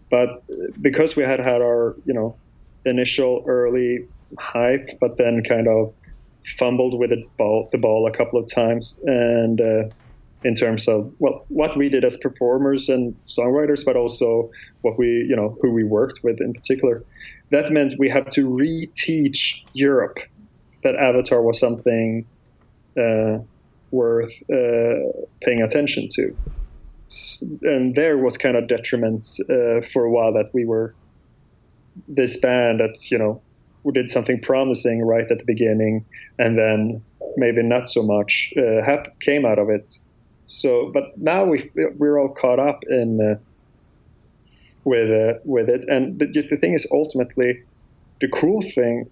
but 0.10 0.44
because 0.82 1.15
we 1.15 1.24
had 1.24 1.39
had 1.39 1.62
our 1.62 1.96
you 2.06 2.13
know 2.13 2.36
initial 2.86 3.44
early 3.48 4.08
hype 4.38 4.89
but 5.00 5.17
then 5.17 5.44
kind 5.44 5.67
of 5.67 5.94
fumbled 6.58 6.98
with 7.00 7.10
the 7.12 7.24
ball, 7.38 7.70
the 7.72 7.78
ball 7.78 8.08
a 8.08 8.15
couple 8.15 8.39
of 8.39 8.50
times, 8.52 9.00
and 9.06 9.62
uh, 9.62 9.84
in 10.44 10.56
terms 10.56 10.88
of 10.88 11.13
well, 11.20 11.46
what 11.50 11.78
we 11.78 11.89
did 11.89 12.04
as 12.04 12.17
performers 12.17 12.89
and 12.89 13.15
songwriters, 13.28 13.86
but 13.86 13.96
also 13.96 14.50
what 14.82 14.98
we, 14.98 15.26
you 15.30 15.36
know, 15.36 15.58
who 15.62 15.72
we 15.72 15.84
worked 15.84 16.22
with 16.24 16.41
in 16.41 16.54
particular. 16.54 17.04
That 17.52 17.72
meant 17.72 17.96
we 18.00 18.10
had 18.10 18.32
to 18.34 18.48
reteach 18.48 19.62
Europe 19.74 20.18
that 20.84 20.96
Avatar 20.96 21.42
was 21.42 21.60
something 21.60 22.26
uh, 22.98 23.40
worth 23.92 24.32
uh, 24.52 25.12
paying 25.42 25.62
attention 25.62 26.08
to. 26.14 26.38
And 27.64 27.94
there 27.94 28.18
was 28.18 28.38
kind 28.38 28.56
of 28.56 28.68
detriment 28.68 29.26
uh, 29.42 29.82
for 29.82 30.06
a 30.06 30.12
while 30.12 30.34
that 30.34 30.50
we 30.54 30.66
were 30.66 30.96
this 32.08 32.38
band 32.40 32.80
that 32.80 33.12
you 33.12 33.18
know 33.18 33.42
we 33.84 33.92
did 33.92 34.10
something 34.10 34.40
promising 34.42 35.06
right 35.06 35.30
at 35.30 35.40
the 35.40 35.46
beginning, 35.46 36.06
and 36.40 36.58
then 36.58 37.04
maybe 37.36 37.64
not 37.64 37.88
so 37.88 38.04
much 38.04 38.54
uh, 38.58 38.98
came 39.20 39.46
out 39.46 39.60
of 39.60 39.70
it. 39.70 39.92
So, 40.48 40.92
but 40.94 41.18
now 41.18 41.46
we 41.46 41.70
we're 41.98 42.18
all 42.18 42.30
caught 42.30 42.60
up 42.60 42.80
in 42.90 43.20
uh, 43.22 43.40
with 44.84 45.10
uh, 45.10 45.39
with 45.46 45.70
it, 45.70 45.86
and 45.88 46.20
the, 46.20 46.26
the 46.50 46.58
thing 46.58 46.74
is 46.74 46.88
ultimately 46.91 47.63
the 48.20 48.28
cool 48.28 48.62
thing, 48.62 49.10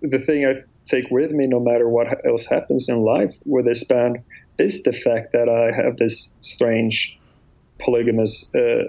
the 0.00 0.18
thing 0.18 0.46
I 0.46 0.62
take 0.84 1.10
with 1.10 1.30
me 1.30 1.46
no 1.46 1.60
matter 1.60 1.88
what 1.88 2.24
else 2.26 2.44
happens 2.46 2.88
in 2.88 3.02
life 3.02 3.36
with 3.44 3.66
this 3.66 3.84
band 3.84 4.18
is 4.58 4.82
the 4.82 4.92
fact 4.92 5.32
that 5.32 5.48
I 5.48 5.74
have 5.74 5.96
this 5.96 6.34
strange 6.40 7.18
polygamous 7.78 8.52
uh, 8.54 8.84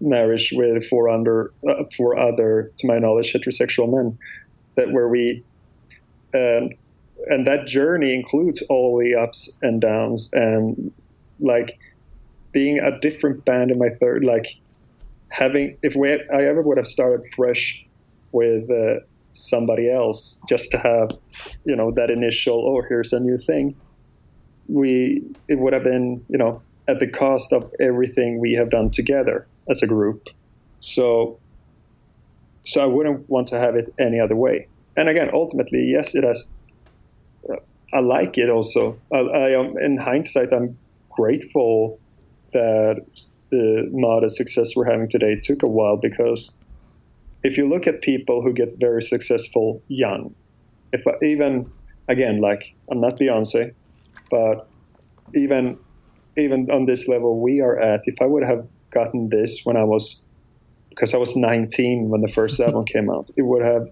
marriage 0.00 0.52
with 0.54 0.84
four 0.86 1.08
under 1.08 1.52
uh, 1.68 1.84
four 1.96 2.18
other, 2.18 2.72
to 2.78 2.86
my 2.86 2.98
knowledge, 2.98 3.32
heterosexual 3.32 3.90
men. 3.90 4.18
That 4.76 4.92
where 4.92 5.08
we, 5.08 5.44
um, 6.34 6.70
and 7.26 7.46
that 7.46 7.66
journey 7.66 8.14
includes 8.14 8.62
all 8.62 8.98
the 8.98 9.14
ups 9.14 9.48
and 9.62 9.80
downs, 9.80 10.30
and 10.32 10.92
like 11.38 11.78
being 12.52 12.78
a 12.78 12.98
different 13.00 13.44
band 13.44 13.70
in 13.70 13.78
my 13.78 13.88
third, 14.00 14.24
like 14.24 14.46
having 15.30 15.76
if 15.82 15.94
we 15.96 16.12
I 16.12 16.44
ever 16.44 16.62
would 16.62 16.76
have 16.78 16.86
started 16.86 17.32
fresh 17.34 17.84
with 18.32 18.70
uh, 18.70 19.00
somebody 19.32 19.90
else 19.90 20.40
just 20.48 20.70
to 20.72 20.78
have, 20.78 21.10
you 21.64 21.74
know, 21.74 21.90
that 21.92 22.10
initial 22.10 22.64
oh 22.66 22.82
here's 22.88 23.12
a 23.12 23.20
new 23.20 23.38
thing. 23.38 23.76
We 24.68 25.22
it 25.48 25.58
would 25.58 25.72
have 25.72 25.84
been 25.84 26.24
you 26.28 26.38
know 26.38 26.62
at 26.90 26.98
the 26.98 27.06
cost 27.06 27.52
of 27.52 27.72
everything 27.80 28.40
we 28.40 28.52
have 28.52 28.70
done 28.70 28.90
together 28.90 29.46
as 29.70 29.82
a 29.82 29.86
group. 29.86 30.28
So, 30.80 31.38
so 32.64 32.82
I 32.82 32.86
wouldn't 32.86 33.28
want 33.30 33.48
to 33.48 33.60
have 33.60 33.76
it 33.76 33.94
any 33.98 34.18
other 34.18 34.36
way. 34.36 34.66
And 34.96 35.08
again, 35.08 35.30
ultimately, 35.32 35.84
yes, 35.84 36.14
it 36.14 36.24
has. 36.24 36.44
Uh, 37.48 37.56
I 37.92 38.00
like 38.00 38.38
it 38.38 38.50
also. 38.50 38.98
I, 39.12 39.18
I 39.18 39.48
am 39.50 39.78
in 39.78 39.96
hindsight, 39.96 40.52
I'm 40.52 40.76
grateful 41.10 41.98
that 42.52 43.04
the 43.50 43.88
modest 43.92 44.36
success 44.36 44.74
we're 44.76 44.90
having 44.90 45.08
today 45.08 45.36
took 45.36 45.62
a 45.62 45.68
while 45.68 45.96
because 45.96 46.52
if 47.42 47.56
you 47.56 47.68
look 47.68 47.86
at 47.86 48.02
people 48.02 48.42
who 48.42 48.52
get 48.52 48.78
very 48.78 49.02
successful 49.02 49.82
young, 49.88 50.34
if 50.92 51.06
I, 51.06 51.12
even 51.24 51.70
again, 52.08 52.40
like 52.40 52.74
I'm 52.90 53.00
not 53.00 53.18
Beyonce, 53.18 53.74
but 54.30 54.68
even 55.34 55.78
even 56.36 56.70
on 56.70 56.86
this 56.86 57.08
level 57.08 57.40
we 57.40 57.60
are 57.60 57.78
at, 57.78 58.02
if 58.04 58.20
I 58.20 58.26
would 58.26 58.44
have 58.44 58.66
gotten 58.90 59.28
this 59.28 59.60
when 59.64 59.76
I 59.76 59.84
was 59.84 60.20
because 60.90 61.14
I 61.14 61.18
was 61.18 61.36
19 61.36 62.08
when 62.08 62.20
the 62.20 62.28
first 62.28 62.60
album 62.66 62.84
came 62.84 63.10
out. 63.10 63.30
It 63.36 63.42
would 63.42 63.62
have 63.62 63.88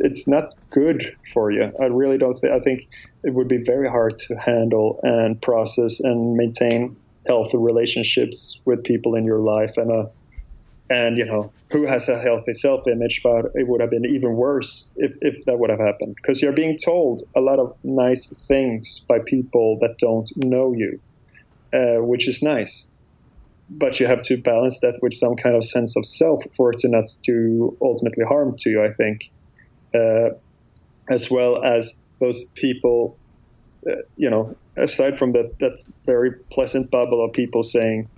it's 0.00 0.28
not 0.28 0.54
good 0.70 1.16
for 1.32 1.50
you. 1.50 1.72
I 1.80 1.86
really 1.86 2.18
don't 2.18 2.38
think 2.38 2.52
I 2.52 2.60
think 2.60 2.88
it 3.22 3.32
would 3.32 3.48
be 3.48 3.58
very 3.58 3.88
hard 3.88 4.18
to 4.18 4.36
handle 4.36 5.00
and 5.02 5.40
process 5.40 6.00
and 6.00 6.36
maintain 6.36 6.96
healthy 7.28 7.58
relationships 7.58 8.60
with 8.64 8.82
people 8.84 9.14
in 9.14 9.24
your 9.24 9.40
life 9.40 9.76
and 9.76 9.92
uh 9.92 10.06
and 10.90 11.18
you 11.18 11.24
know 11.24 11.52
who 11.70 11.84
has 11.84 12.08
a 12.08 12.18
healthy 12.18 12.54
self-image 12.54 13.20
but 13.22 13.46
it 13.54 13.68
would 13.68 13.80
have 13.80 13.90
been 13.90 14.06
even 14.06 14.32
worse 14.34 14.90
if, 14.96 15.12
if 15.20 15.44
that 15.44 15.58
would 15.58 15.68
have 15.68 15.78
happened 15.78 16.14
because 16.16 16.40
you're 16.40 16.52
being 16.52 16.78
told 16.82 17.22
a 17.36 17.40
lot 17.40 17.58
of 17.58 17.76
nice 17.84 18.26
things 18.48 19.04
by 19.06 19.18
people 19.26 19.78
that 19.80 19.96
don't 19.98 20.30
know 20.36 20.72
you 20.72 20.98
uh, 21.74 22.02
which 22.02 22.26
is 22.26 22.42
nice 22.42 22.88
but 23.70 24.00
you 24.00 24.06
have 24.06 24.22
to 24.22 24.36
balance 24.36 24.80
that 24.80 24.98
with 25.02 25.14
some 25.14 25.36
kind 25.36 25.54
of 25.54 25.64
sense 25.64 25.96
of 25.96 26.06
self 26.06 26.42
for 26.56 26.70
it 26.70 26.78
to 26.78 26.88
not 26.88 27.04
do 27.22 27.76
ultimately 27.82 28.24
harm 28.24 28.56
to 28.58 28.70
you. 28.70 28.82
I 28.82 28.92
think, 28.92 29.30
uh, 29.94 30.30
as 31.08 31.30
well 31.30 31.62
as 31.62 31.94
those 32.20 32.44
people, 32.54 33.18
uh, 33.88 33.96
you 34.16 34.30
know, 34.30 34.56
aside 34.78 35.18
from 35.18 35.32
that 35.32 35.58
that 35.58 35.78
very 36.06 36.32
pleasant 36.50 36.90
bubble 36.90 37.24
of 37.24 37.32
people 37.32 37.62
saying 37.62 38.08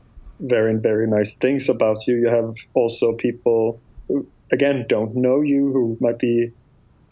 very 0.41 0.75
very 0.77 1.07
nice 1.07 1.35
things 1.35 1.69
about 1.69 2.07
you, 2.07 2.17
you 2.17 2.29
have 2.29 2.55
also 2.75 3.15
people 3.15 3.81
who 4.09 4.27
again 4.53 4.87
don't 4.89 5.15
know 5.15 5.41
you 5.41 5.73
who 5.73 5.97
might 6.01 6.19
be 6.19 6.53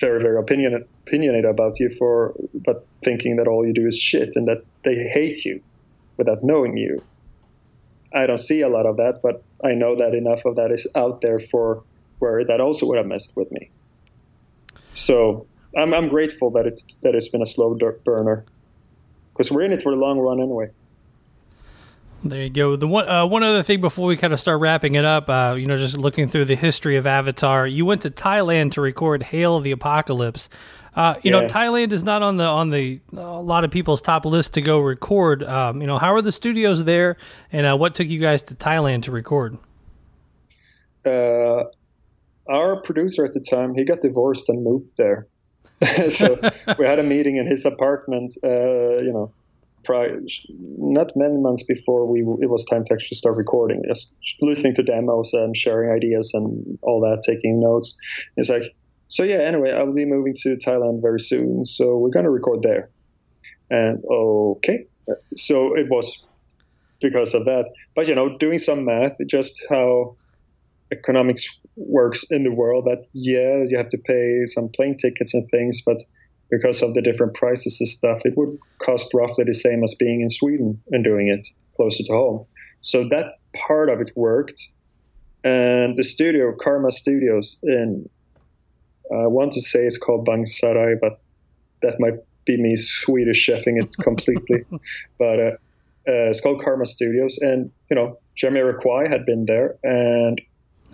very 0.00 0.20
very 0.20 0.38
opinion, 0.38 0.84
opinionated 1.06 1.44
about 1.50 1.78
you 1.80 1.90
for 1.98 2.34
but 2.54 2.86
thinking 3.02 3.36
that 3.36 3.48
all 3.48 3.66
you 3.66 3.72
do 3.72 3.86
is 3.86 3.98
shit 3.98 4.36
and 4.36 4.46
that 4.48 4.64
they 4.84 4.94
hate 4.94 5.44
you 5.44 5.60
without 6.16 6.42
knowing 6.42 6.76
you. 6.76 7.02
I 8.12 8.26
don't 8.26 8.38
see 8.38 8.62
a 8.62 8.68
lot 8.68 8.86
of 8.86 8.96
that, 8.96 9.20
but 9.22 9.42
I 9.62 9.74
know 9.74 9.96
that 9.96 10.14
enough 10.14 10.44
of 10.46 10.56
that 10.56 10.72
is 10.72 10.86
out 10.94 11.20
there 11.20 11.38
for 11.38 11.84
where 12.18 12.44
that 12.44 12.60
also 12.60 12.86
would 12.86 12.98
have 12.98 13.06
messed 13.06 13.36
with 13.36 13.50
me. 13.52 13.70
So 14.94 15.46
I'm, 15.76 15.92
I'm 15.92 16.08
grateful 16.08 16.50
that 16.52 16.66
it's 16.66 16.82
that 17.02 17.14
it's 17.14 17.28
been 17.28 17.42
a 17.42 17.46
slow 17.46 17.76
burner 18.04 18.44
because 19.38 19.52
we're 19.52 19.62
in 19.62 19.72
it 19.72 19.80
for 19.80 19.94
the 19.94 20.00
long 20.00 20.18
run 20.18 20.40
anyway. 20.40 20.68
There 22.24 22.42
you 22.42 22.50
go. 22.50 22.74
The 22.74 22.88
one 22.88 23.08
uh, 23.08 23.26
one 23.26 23.44
other 23.44 23.62
thing 23.62 23.80
before 23.80 24.08
we 24.08 24.16
kind 24.16 24.32
of 24.32 24.40
start 24.40 24.60
wrapping 24.60 24.96
it 24.96 25.04
up, 25.04 25.28
uh, 25.28 25.54
you 25.56 25.66
know, 25.66 25.78
just 25.78 25.96
looking 25.96 26.28
through 26.28 26.46
the 26.46 26.56
history 26.56 26.96
of 26.96 27.06
Avatar, 27.06 27.66
you 27.66 27.86
went 27.86 28.02
to 28.02 28.10
Thailand 28.10 28.72
to 28.72 28.80
record 28.80 29.22
"Hail 29.22 29.56
of 29.56 29.62
the 29.62 29.70
Apocalypse." 29.70 30.48
Uh, 30.96 31.14
you 31.22 31.30
yeah. 31.32 31.42
know, 31.42 31.46
Thailand 31.46 31.92
is 31.92 32.02
not 32.02 32.22
on 32.22 32.36
the 32.36 32.44
on 32.44 32.70
the 32.70 33.00
a 33.16 33.40
lot 33.40 33.62
of 33.62 33.70
people's 33.70 34.02
top 34.02 34.26
list 34.26 34.54
to 34.54 34.60
go 34.60 34.80
record. 34.80 35.44
Um, 35.44 35.80
you 35.80 35.86
know, 35.86 35.96
how 35.96 36.12
are 36.12 36.20
the 36.20 36.32
studios 36.32 36.82
there, 36.82 37.16
and 37.52 37.64
uh, 37.64 37.76
what 37.76 37.94
took 37.94 38.08
you 38.08 38.18
guys 38.18 38.42
to 38.42 38.54
Thailand 38.56 39.04
to 39.04 39.12
record? 39.12 39.56
Uh, 41.06 41.64
our 42.48 42.82
producer 42.82 43.24
at 43.24 43.32
the 43.32 43.40
time, 43.40 43.76
he 43.76 43.84
got 43.84 44.00
divorced 44.00 44.48
and 44.48 44.64
moved 44.64 44.90
there. 44.96 45.28
so 46.08 46.38
we 46.78 46.86
had 46.86 46.98
a 46.98 47.02
meeting 47.02 47.36
in 47.36 47.46
his 47.46 47.64
apartment. 47.64 48.32
Uh, 48.42 48.98
you 48.98 49.12
know, 49.12 49.32
prior, 49.84 50.20
not 50.78 51.12
many 51.14 51.38
months 51.38 51.62
before 51.62 52.06
we 52.06 52.20
it 52.42 52.50
was 52.50 52.64
time 52.64 52.84
to 52.84 52.94
actually 52.94 53.16
start 53.16 53.36
recording. 53.36 53.82
Just 53.86 54.12
listening 54.40 54.74
to 54.74 54.82
demos 54.82 55.32
and 55.32 55.56
sharing 55.56 55.90
ideas 55.90 56.32
and 56.34 56.78
all 56.82 57.00
that, 57.02 57.22
taking 57.24 57.60
notes. 57.60 57.96
It's 58.36 58.48
like 58.48 58.74
so 59.08 59.22
yeah, 59.22 59.36
anyway, 59.36 59.72
I'll 59.72 59.92
be 59.92 60.04
moving 60.04 60.34
to 60.42 60.56
Thailand 60.56 61.00
very 61.00 61.20
soon, 61.20 61.64
so 61.64 61.96
we're 61.96 62.10
gonna 62.10 62.30
record 62.30 62.62
there. 62.62 62.90
And 63.70 64.02
okay, 64.10 64.86
so 65.34 65.76
it 65.76 65.88
was 65.88 66.26
because 67.00 67.34
of 67.34 67.44
that. 67.46 67.66
But 67.94 68.08
you 68.08 68.14
know, 68.14 68.36
doing 68.36 68.58
some 68.58 68.84
math, 68.84 69.16
just 69.26 69.60
how 69.70 70.16
economics 70.92 71.48
works 71.78 72.24
in 72.30 72.44
the 72.44 72.52
world. 72.52 72.84
That 72.86 73.06
yeah, 73.12 73.64
you 73.68 73.76
have 73.76 73.88
to 73.88 73.98
pay 73.98 74.46
some 74.46 74.68
plane 74.68 74.96
tickets 74.96 75.34
and 75.34 75.48
things, 75.50 75.82
but 75.84 76.02
because 76.50 76.82
of 76.82 76.94
the 76.94 77.02
different 77.02 77.34
prices 77.34 77.78
and 77.80 77.88
stuff, 77.88 78.20
it 78.24 78.36
would 78.36 78.58
cost 78.82 79.12
roughly 79.14 79.44
the 79.44 79.54
same 79.54 79.84
as 79.84 79.94
being 79.94 80.22
in 80.22 80.30
Sweden 80.30 80.80
and 80.90 81.04
doing 81.04 81.28
it 81.28 81.46
closer 81.76 82.02
to 82.04 82.12
home. 82.12 82.46
So 82.80 83.08
that 83.08 83.38
part 83.54 83.88
of 83.88 84.00
it 84.00 84.10
worked. 84.16 84.60
And 85.44 85.96
the 85.96 86.04
studio, 86.04 86.54
Karma 86.58 86.90
Studios 86.90 87.58
in 87.62 88.08
I 89.10 89.26
want 89.26 89.52
to 89.52 89.60
say 89.60 89.86
it's 89.86 89.96
called 89.96 90.26
Bang 90.26 90.44
Saray, 90.44 90.98
but 91.00 91.20
that 91.82 91.98
might 91.98 92.14
be 92.44 92.60
me 92.60 92.76
Swedish 92.76 93.48
chefing 93.48 93.82
it 93.82 93.96
completely. 94.02 94.64
but 95.18 95.40
uh, 95.40 95.50
uh, 96.08 96.30
it's 96.30 96.40
called 96.40 96.62
Karma 96.62 96.86
Studios, 96.86 97.38
and 97.38 97.70
you 97.90 97.96
know 97.96 98.18
Jeremy 98.36 98.60
Jamiroquai 98.60 99.08
had 99.08 99.24
been 99.24 99.46
there, 99.46 99.76
and 99.82 100.40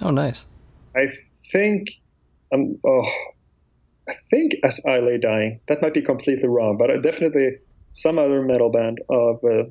oh, 0.03 0.11
nice. 0.11 0.47
I 0.97 1.07
think, 1.51 1.89
um, 2.53 2.79
oh, 2.87 3.11
I 4.09 4.15
think 4.31 4.55
as 4.63 4.81
I 4.87 4.99
lay 4.99 5.19
dying, 5.19 5.61
that 5.67 5.83
might 5.83 5.95
be 5.95 6.03
completely 6.03 6.49
wrong, 6.49 6.77
but 6.77 7.03
definitely 7.03 7.59
some 7.91 8.19
other 8.19 8.43
metal 8.43 8.71
band 8.71 8.99
of 9.09 9.43
uh, 9.45 9.65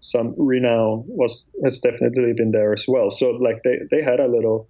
some 0.00 0.34
renown 0.36 1.04
was 1.06 1.48
has 1.64 1.78
definitely 1.78 2.32
been 2.36 2.50
there 2.50 2.72
as 2.72 2.84
well. 2.86 3.10
So 3.10 3.30
like 3.30 3.62
they 3.62 3.78
they 3.90 4.02
had 4.02 4.20
a 4.20 4.26
little 4.26 4.68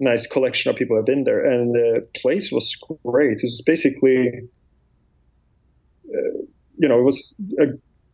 nice 0.00 0.26
collection 0.26 0.70
of 0.70 0.76
people 0.76 0.96
have 0.96 1.06
been 1.06 1.24
there, 1.24 1.44
and 1.44 1.74
the 1.74 2.06
place 2.14 2.50
was 2.50 2.76
great. 3.04 3.38
It 3.38 3.44
was 3.44 3.62
basically, 3.64 4.48
uh, 6.08 6.38
you 6.78 6.88
know, 6.88 6.98
it 6.98 7.04
was 7.04 7.34
a 7.60 7.66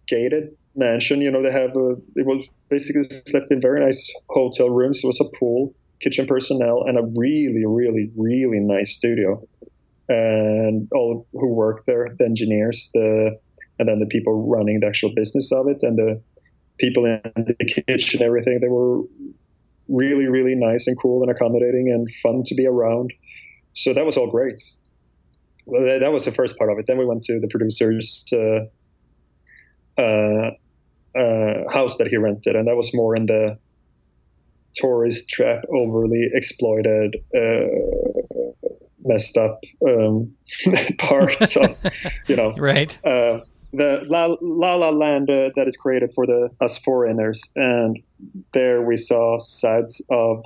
gated 0.07 0.57
mansion. 0.75 1.21
You 1.21 1.31
know, 1.31 1.43
they 1.43 1.53
have 1.53 1.77
a, 1.77 1.97
it 2.17 2.27
was 2.27 2.47
basically 2.69 3.05
slept 3.05 3.51
in 3.51 3.61
very 3.61 3.85
nice 3.85 4.13
hotel 4.29 4.69
rooms. 4.69 5.03
There 5.03 5.09
was 5.09 5.21
a 5.21 5.37
pool, 5.39 5.75
kitchen 6.01 6.27
personnel, 6.27 6.85
and 6.87 6.99
a 6.99 7.03
really, 7.03 7.65
really, 7.67 8.11
really 8.17 8.61
nice 8.61 8.93
studio. 8.97 9.43
and 10.09 10.89
all 10.93 11.27
who 11.33 11.49
worked 11.49 11.87
there, 11.87 12.09
the 12.19 12.25
engineers, 12.25 12.91
the 12.95 13.39
and 13.79 13.89
then 13.89 14.01
the 14.01 14.07
people 14.07 14.49
running 14.49 14.81
the 14.81 14.87
actual 14.87 15.13
business 15.15 15.53
of 15.53 15.69
it, 15.69 15.83
and 15.83 15.97
the 15.97 16.21
people 16.79 17.05
in 17.05 17.21
the 17.37 17.83
kitchen, 17.87 18.23
everything. 18.23 18.59
They 18.61 18.69
were 18.69 19.03
really, 19.89 20.27
really 20.27 20.55
nice 20.55 20.87
and 20.87 20.99
cool 20.99 21.23
and 21.23 21.31
accommodating 21.31 21.91
and 21.93 22.09
fun 22.23 22.43
to 22.47 22.55
be 22.55 22.67
around. 22.67 23.13
So 23.75 23.95
that 23.95 24.05
was 24.05 24.17
all 24.17 24.31
great. 24.31 24.61
Well, 25.67 26.01
that 26.01 26.13
was 26.13 26.25
the 26.25 26.33
first 26.33 26.57
part 26.57 26.73
of 26.73 26.79
it. 26.79 26.87
Then 26.87 26.99
we 26.99 27.05
went 27.05 27.25
to 27.25 27.39
the 27.39 27.49
producer's 27.49 28.25
uh, 28.33 28.67
uh, 30.01 30.51
uh, 31.17 31.71
house 31.71 31.97
that 31.99 32.09
he 32.09 32.17
rented, 32.17 32.57
and 32.57 32.67
that 32.67 32.77
was 32.77 32.93
more 32.95 33.15
in 33.15 33.27
the 33.27 33.59
tourist 34.79 35.29
trap, 35.29 35.64
overly 35.72 36.29
exploited, 36.33 37.16
uh, 37.37 37.66
messed 39.05 39.37
up 39.37 39.62
um, 39.87 40.35
parts 40.99 41.57
of, 41.57 41.76
you 42.26 42.37
know, 42.37 42.55
right. 42.59 42.99
Uh, 43.05 43.41
the 43.72 44.03
La 44.09 44.37
La, 44.41 44.76
La 44.76 44.89
Land 44.91 45.29
uh, 45.31 45.51
that 45.57 45.68
is 45.68 45.76
created 45.76 46.12
for 46.14 46.26
the 46.26 46.51
us 46.61 46.79
foreigners, 46.79 47.43
and 47.55 47.99
there 48.53 48.81
we 48.83 48.97
saw 48.97 49.39
sides 49.39 50.01
of 50.11 50.43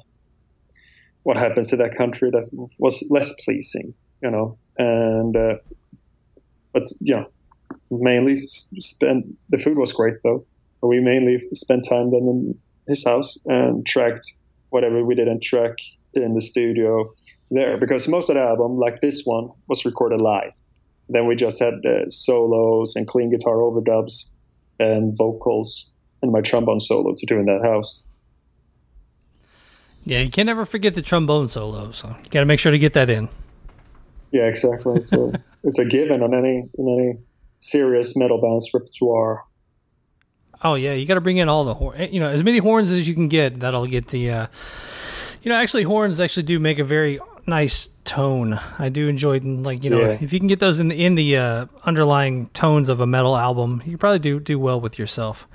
what 1.22 1.36
happens 1.36 1.68
to 1.68 1.76
that 1.76 1.94
country 1.96 2.30
that 2.30 2.48
was 2.80 3.04
less 3.10 3.32
pleasing, 3.44 3.94
you 4.22 4.30
know, 4.30 4.58
and 4.76 5.36
uh, 5.36 5.54
but 6.72 6.82
you 7.00 7.14
know, 7.14 7.26
mainly 7.90 8.36
spent 8.36 9.26
the 9.50 9.58
food 9.58 9.78
was 9.78 9.92
great 9.92 10.16
though. 10.24 10.44
We 10.82 10.98
mainly 10.98 11.44
spent 11.52 11.86
time 11.88 12.10
then 12.10 12.22
in 12.22 12.58
his 12.86 13.04
house 13.04 13.38
and 13.46 13.86
tracked 13.86 14.32
whatever 14.70 15.04
we 15.04 15.14
didn't 15.14 15.42
track 15.42 15.76
in 16.14 16.34
the 16.34 16.40
studio 16.40 17.12
there 17.50 17.76
because 17.76 18.08
most 18.08 18.28
of 18.30 18.36
the 18.36 18.40
album, 18.40 18.78
like 18.78 19.00
this 19.00 19.22
one, 19.24 19.50
was 19.68 19.84
recorded 19.84 20.20
live. 20.20 20.52
Then 21.08 21.26
we 21.26 21.34
just 21.34 21.58
had 21.58 21.74
uh, 21.84 22.08
solos 22.08 22.96
and 22.96 23.06
clean 23.06 23.30
guitar 23.30 23.56
overdubs 23.56 24.30
and 24.78 25.16
vocals 25.16 25.90
and 26.22 26.32
my 26.32 26.40
trombone 26.40 26.80
solo 26.80 27.14
to 27.14 27.26
do 27.26 27.38
in 27.38 27.46
that 27.46 27.62
house. 27.62 28.02
Yeah, 30.04 30.20
you 30.20 30.30
can 30.30 30.46
never 30.46 30.64
forget 30.64 30.94
the 30.94 31.02
trombone 31.02 31.48
solo, 31.48 31.92
so 31.92 32.08
you 32.08 32.30
got 32.30 32.40
to 32.40 32.46
make 32.46 32.58
sure 32.58 32.72
to 32.72 32.78
get 32.78 32.94
that 32.94 33.08
in. 33.10 33.28
Yeah, 34.32 34.44
exactly. 34.44 35.00
So 35.02 35.32
it's 35.64 35.78
a 35.78 35.84
given 35.84 36.22
on 36.22 36.34
any 36.34 36.68
in 36.76 36.88
any 36.88 37.18
serious 37.60 38.16
metal 38.16 38.40
band's 38.40 38.70
repertoire. 38.74 39.44
Oh 40.64 40.74
yeah, 40.74 40.92
you 40.92 41.06
got 41.06 41.14
to 41.14 41.20
bring 41.20 41.38
in 41.38 41.48
all 41.48 41.64
the 41.64 41.74
horn. 41.74 42.08
You 42.12 42.20
know, 42.20 42.28
as 42.28 42.44
many 42.44 42.58
horns 42.58 42.90
as 42.90 43.06
you 43.08 43.14
can 43.14 43.28
get. 43.28 43.60
That'll 43.60 43.86
get 43.86 44.08
the. 44.08 44.30
Uh, 44.30 44.46
you 45.42 45.50
know, 45.50 45.56
actually, 45.56 45.82
horns 45.82 46.20
actually 46.20 46.44
do 46.44 46.60
make 46.60 46.78
a 46.78 46.84
very 46.84 47.18
nice 47.46 47.88
tone. 48.04 48.60
I 48.78 48.88
do 48.88 49.08
enjoy 49.08 49.40
like 49.40 49.82
you 49.82 49.90
know 49.90 50.00
yeah. 50.00 50.18
if 50.20 50.32
you 50.32 50.38
can 50.38 50.48
get 50.48 50.60
those 50.60 50.78
in 50.78 50.88
the 50.88 51.04
in 51.04 51.14
the 51.14 51.36
uh, 51.36 51.66
underlying 51.84 52.48
tones 52.50 52.88
of 52.88 53.00
a 53.00 53.06
metal 53.06 53.36
album, 53.36 53.82
you 53.84 53.98
probably 53.98 54.20
do 54.20 54.38
do 54.38 54.58
well 54.58 54.80
with 54.80 54.98
yourself. 54.98 55.48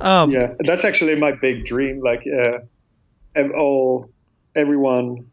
Um, 0.00 0.30
yeah, 0.30 0.54
that's 0.60 0.84
actually 0.84 1.16
my 1.16 1.32
big 1.32 1.64
dream. 1.64 2.00
Like, 2.00 2.24
uh, 2.26 3.48
all 3.56 4.10
everyone 4.54 5.30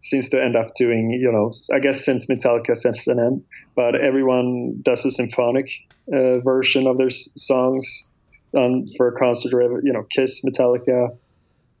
seems 0.00 0.28
to 0.30 0.42
end 0.42 0.56
up 0.56 0.74
doing. 0.76 1.10
You 1.10 1.32
know, 1.32 1.54
I 1.72 1.80
guess 1.80 2.04
since 2.04 2.26
Metallica, 2.26 2.76
since 2.76 3.04
then, 3.04 3.44
but 3.74 3.96
everyone 3.96 4.80
does 4.82 5.04
a 5.04 5.10
symphonic 5.10 5.70
uh, 6.12 6.38
version 6.38 6.86
of 6.86 6.98
their 6.98 7.10
songs 7.10 8.04
um, 8.56 8.86
for 8.96 9.08
a 9.08 9.18
concert 9.18 9.54
or 9.54 9.80
you 9.82 9.92
know, 9.92 10.04
Kiss, 10.04 10.42
Metallica 10.44 11.16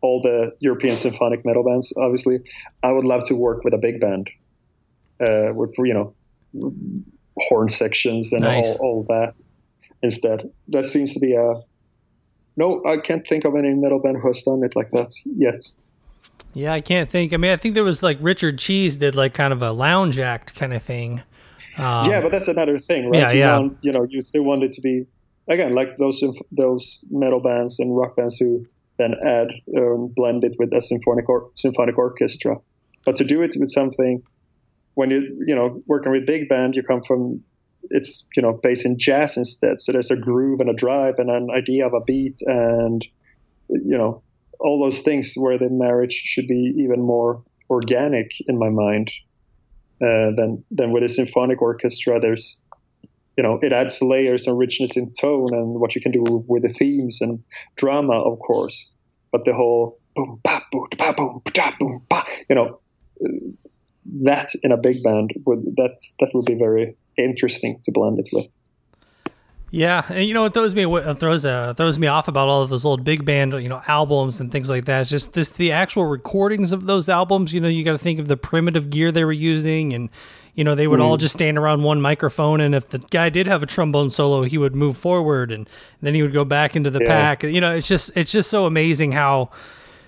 all 0.04 0.20
the 0.20 0.54
European 0.60 0.98
symphonic 0.98 1.46
metal 1.46 1.64
bands, 1.64 1.94
obviously, 1.96 2.40
I 2.82 2.92
would 2.92 3.06
love 3.06 3.24
to 3.28 3.34
work 3.34 3.64
with 3.64 3.72
a 3.72 3.78
big 3.78 4.00
band 4.00 4.28
uh, 5.18 5.54
with 5.54 5.70
you 5.78 5.94
know 5.94 6.14
horn 7.38 7.70
sections 7.70 8.32
and 8.32 8.42
nice. 8.42 8.76
all, 8.76 8.86
all 8.86 9.06
that 9.08 9.40
instead. 10.02 10.50
That 10.68 10.84
seems 10.84 11.14
to 11.14 11.20
be 11.20 11.34
a 11.34 11.62
no. 12.56 12.84
I 12.84 12.98
can't 12.98 13.26
think 13.26 13.46
of 13.46 13.56
any 13.56 13.72
metal 13.72 13.98
band 13.98 14.18
who 14.18 14.26
has 14.26 14.42
done 14.42 14.62
it 14.62 14.76
like 14.76 14.90
that 14.90 15.10
yet. 15.24 15.70
Yeah, 16.52 16.74
I 16.74 16.82
can't 16.82 17.08
think. 17.08 17.32
I 17.32 17.38
mean, 17.38 17.50
I 17.50 17.56
think 17.56 17.74
there 17.74 17.82
was 17.82 18.02
like 18.02 18.18
Richard 18.20 18.58
Cheese 18.58 18.98
did 18.98 19.14
like 19.14 19.32
kind 19.32 19.54
of 19.54 19.62
a 19.62 19.72
lounge 19.72 20.18
act 20.18 20.54
kind 20.54 20.74
of 20.74 20.82
thing. 20.82 21.22
Um, 21.78 22.08
yeah, 22.08 22.20
but 22.20 22.30
that's 22.30 22.46
another 22.46 22.76
thing, 22.76 23.10
right? 23.10 23.20
Yeah, 23.20 23.32
you 23.32 23.38
yeah. 23.38 23.58
Want, 23.58 23.78
you 23.80 23.92
know, 23.92 24.04
you 24.04 24.20
still 24.20 24.42
want 24.42 24.62
it 24.62 24.72
to 24.72 24.82
be 24.82 25.06
again 25.48 25.74
like 25.74 25.96
those 25.98 26.22
those 26.52 27.04
metal 27.10 27.40
bands 27.40 27.78
and 27.78 27.96
rock 27.96 28.16
bands 28.16 28.38
who 28.38 28.66
then 28.98 29.14
add 29.24 29.48
um, 29.76 30.12
blend 30.14 30.44
it 30.44 30.56
with 30.58 30.72
a 30.72 30.80
symphonic 30.80 31.28
or, 31.28 31.50
symphonic 31.54 31.98
orchestra. 31.98 32.56
But 33.04 33.16
to 33.16 33.24
do 33.24 33.42
it 33.42 33.56
with 33.58 33.70
something 33.70 34.22
when 34.94 35.10
you 35.10 35.44
you 35.46 35.54
know 35.54 35.82
working 35.86 36.12
with 36.12 36.26
big 36.26 36.48
band, 36.48 36.76
you 36.76 36.82
come 36.82 37.02
from 37.02 37.42
it's 37.90 38.26
you 38.36 38.42
know 38.42 38.52
based 38.52 38.86
in 38.86 38.98
jazz 38.98 39.36
instead. 39.36 39.78
So 39.80 39.92
there's 39.92 40.10
a 40.10 40.16
groove 40.16 40.60
and 40.60 40.70
a 40.70 40.74
drive 40.74 41.16
and 41.18 41.30
an 41.30 41.48
idea 41.50 41.86
of 41.86 41.94
a 41.94 42.00
beat 42.00 42.38
and 42.42 43.04
you 43.68 43.98
know 43.98 44.22
all 44.60 44.80
those 44.80 45.00
things 45.00 45.34
where 45.36 45.58
the 45.58 45.68
marriage 45.68 46.12
should 46.12 46.46
be 46.46 46.74
even 46.78 47.02
more 47.02 47.42
organic 47.68 48.30
in 48.46 48.58
my 48.58 48.70
mind 48.70 49.10
uh, 50.00 50.30
than 50.36 50.64
than 50.70 50.92
with 50.92 51.02
a 51.02 51.08
symphonic 51.08 51.60
orchestra. 51.60 52.20
There's 52.20 52.62
you 53.36 53.42
know, 53.42 53.58
it 53.62 53.72
adds 53.72 54.00
layers 54.00 54.46
and 54.46 54.56
richness 54.58 54.96
in 54.96 55.12
tone 55.12 55.52
and 55.52 55.80
what 55.80 55.94
you 55.94 56.00
can 56.00 56.12
do 56.12 56.44
with 56.46 56.62
the 56.62 56.68
themes 56.68 57.20
and 57.20 57.42
drama, 57.76 58.20
of 58.20 58.38
course. 58.38 58.90
But 59.32 59.44
the 59.44 59.54
whole 59.54 59.98
boom, 60.14 60.40
ba, 60.42 60.62
boom, 60.70 60.86
ba, 60.96 61.14
boom, 61.16 61.42
ba, 61.52 61.74
boom, 61.78 62.02
ba, 62.08 62.24
you 62.48 62.54
know, 62.54 62.80
that 64.22 64.54
in 64.62 64.72
a 64.72 64.76
big 64.76 65.02
band 65.02 65.32
would 65.46 65.64
that 65.76 65.98
that 66.20 66.30
would 66.34 66.44
be 66.44 66.54
very 66.54 66.96
interesting 67.16 67.80
to 67.84 67.92
blend 67.92 68.18
it 68.18 68.28
with. 68.32 68.46
Yeah, 69.70 70.04
and 70.08 70.28
you 70.28 70.34
know 70.34 70.42
what 70.42 70.54
throws 70.54 70.72
me 70.74 70.86
what 70.86 71.18
throws 71.18 71.44
uh, 71.44 71.74
throws 71.74 71.98
me 71.98 72.06
off 72.06 72.28
about 72.28 72.48
all 72.48 72.62
of 72.62 72.70
those 72.70 72.86
old 72.86 73.02
big 73.02 73.24
band 73.24 73.54
you 73.54 73.68
know 73.68 73.82
albums 73.88 74.40
and 74.40 74.52
things 74.52 74.70
like 74.70 74.84
that. 74.84 75.00
It's 75.02 75.10
just 75.10 75.32
this 75.32 75.48
the 75.48 75.72
actual 75.72 76.04
recordings 76.04 76.70
of 76.70 76.86
those 76.86 77.08
albums. 77.08 77.52
You 77.52 77.60
know, 77.60 77.68
you 77.68 77.84
got 77.84 77.92
to 77.92 77.98
think 77.98 78.20
of 78.20 78.28
the 78.28 78.36
primitive 78.36 78.90
gear 78.90 79.10
they 79.10 79.24
were 79.24 79.32
using 79.32 79.92
and 79.92 80.10
you 80.54 80.62
know, 80.64 80.74
they 80.74 80.86
would 80.86 81.00
mm. 81.00 81.04
all 81.04 81.16
just 81.16 81.34
stand 81.34 81.58
around 81.58 81.82
one 81.82 82.00
microphone, 82.00 82.60
and 82.60 82.74
if 82.74 82.88
the 82.88 82.98
guy 82.98 83.28
did 83.28 83.46
have 83.46 83.62
a 83.62 83.66
trombone 83.66 84.10
solo, 84.10 84.42
he 84.42 84.56
would 84.56 84.74
move 84.74 84.96
forward, 84.96 85.50
and 85.50 85.68
then 86.00 86.14
he 86.14 86.22
would 86.22 86.32
go 86.32 86.44
back 86.44 86.76
into 86.76 86.90
the 86.90 87.00
yeah. 87.00 87.08
pack. 87.08 87.42
You 87.42 87.60
know, 87.60 87.74
it's 87.74 87.88
just 87.88 88.10
it's 88.14 88.30
just 88.30 88.50
so 88.50 88.66
amazing 88.66 89.12
how 89.12 89.50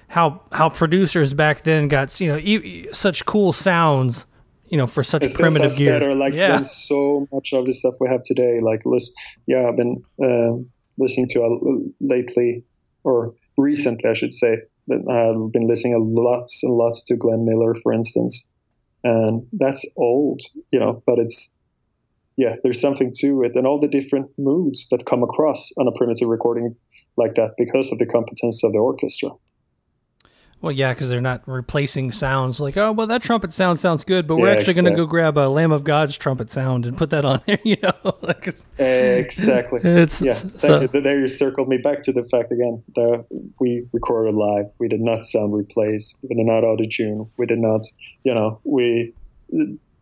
how 0.08 0.40
how 0.52 0.68
producers 0.68 1.34
back 1.34 1.62
then 1.62 1.88
got 1.88 2.20
you 2.20 2.28
know 2.28 2.38
e- 2.38 2.88
such 2.92 3.24
cool 3.26 3.52
sounds 3.52 4.24
you 4.68 4.76
know 4.76 4.86
for 4.86 5.02
such 5.02 5.24
it 5.24 5.34
primitive 5.34 5.76
gear 5.76 5.98
better, 5.98 6.14
like 6.14 6.32
yeah. 6.32 6.62
so 6.62 7.26
much 7.32 7.52
of 7.52 7.66
the 7.66 7.72
stuff 7.72 7.94
we 8.00 8.08
have 8.08 8.22
today 8.22 8.60
like 8.60 8.82
listen 8.84 9.12
yeah 9.46 9.68
i've 9.68 9.76
been 9.76 10.02
uh, 10.22 10.52
listening 10.98 11.26
to 11.28 11.42
a, 11.42 11.58
lately 12.00 12.64
or 13.04 13.34
recently 13.58 14.08
i 14.08 14.14
should 14.14 14.34
say 14.34 14.58
i've 14.90 15.52
been 15.52 15.66
listening 15.66 15.94
a 15.94 15.98
lots 15.98 16.62
and 16.62 16.72
lots 16.72 17.02
to 17.02 17.16
glenn 17.16 17.44
miller 17.44 17.74
for 17.74 17.92
instance 17.92 18.48
and 19.04 19.46
that's 19.52 19.84
old, 19.96 20.42
you 20.70 20.80
know, 20.80 21.02
but 21.06 21.18
it's 21.18 21.54
yeah, 22.36 22.56
there's 22.62 22.80
something 22.80 23.12
to 23.20 23.42
it, 23.44 23.56
and 23.56 23.66
all 23.66 23.80
the 23.80 23.88
different 23.88 24.30
moods 24.36 24.88
that 24.90 25.06
come 25.06 25.22
across 25.22 25.70
on 25.78 25.88
a 25.88 25.92
primitive 25.92 26.28
recording 26.28 26.76
like 27.16 27.34
that 27.36 27.52
because 27.56 27.90
of 27.90 27.98
the 27.98 28.06
competence 28.06 28.62
of 28.62 28.72
the 28.72 28.78
orchestra. 28.78 29.30
Well, 30.62 30.72
yeah, 30.72 30.94
because 30.94 31.10
they're 31.10 31.20
not 31.20 31.42
replacing 31.46 32.12
sounds 32.12 32.58
like, 32.58 32.78
oh, 32.78 32.90
well, 32.90 33.06
that 33.08 33.22
trumpet 33.22 33.52
sound 33.52 33.78
sounds 33.78 34.04
good, 34.04 34.26
but 34.26 34.36
we're 34.36 34.48
actually 34.48 34.70
exactly. 34.70 34.82
going 34.82 34.96
to 34.96 35.02
go 35.02 35.06
grab 35.06 35.36
a 35.36 35.48
Lamb 35.48 35.70
of 35.70 35.84
God's 35.84 36.16
trumpet 36.16 36.50
sound 36.50 36.86
and 36.86 36.96
put 36.96 37.10
that 37.10 37.26
on 37.26 37.42
there, 37.46 37.58
you 37.64 37.76
know? 37.82 38.16
like 38.22 38.54
exactly. 38.78 39.80
It's, 39.84 40.20
yeah. 40.20 40.32
So, 40.32 40.80
you. 40.80 40.88
There 40.88 41.20
you 41.20 41.28
circled 41.28 41.68
me 41.68 41.76
back 41.76 42.02
to 42.04 42.12
the 42.12 42.24
fact 42.24 42.52
again 42.52 42.82
that 42.94 43.26
we 43.60 43.86
recorded 43.92 44.34
live. 44.34 44.66
We 44.78 44.88
did 44.88 45.00
not 45.00 45.24
sound 45.24 45.54
replace. 45.54 46.14
We 46.22 46.34
did 46.34 46.46
not 46.46 46.64
auto 46.64 46.84
tune. 46.90 47.30
We 47.36 47.46
did 47.46 47.58
not, 47.58 47.82
you 48.24 48.34
know, 48.34 48.60
we 48.64 49.12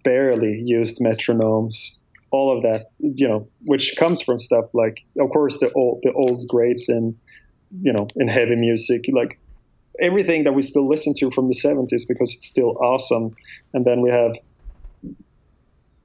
barely 0.05 0.53
used 0.53 0.99
metronomes. 0.99 1.99
All 2.31 2.57
of 2.57 2.63
that, 2.63 2.91
you 3.01 3.29
know, 3.29 3.49
which 3.65 3.97
comes 3.97 4.23
from 4.23 4.39
stuff 4.39 4.67
like, 4.73 5.05
of 5.19 5.31
course, 5.31 5.59
the 5.59 5.73
old 5.73 6.01
the 6.03 6.13
old 6.13 6.47
greats 6.49 6.89
and 6.89 7.17
you 7.83 7.93
know, 7.93 8.07
in 8.17 8.29
heavy 8.29 8.57
music, 8.57 9.07
like 9.13 9.39
everything 10.01 10.45
that 10.45 10.53
we 10.53 10.63
still 10.63 10.89
listen 10.89 11.15
to 11.15 11.31
from 11.31 11.49
the 11.49 11.55
70s 11.55 12.07
because 12.07 12.35
it's 12.35 12.47
still 12.47 12.77
awesome. 12.79 13.35
And 13.73 13.85
then 13.85 14.01
we 14.01 14.11
have 14.11 14.33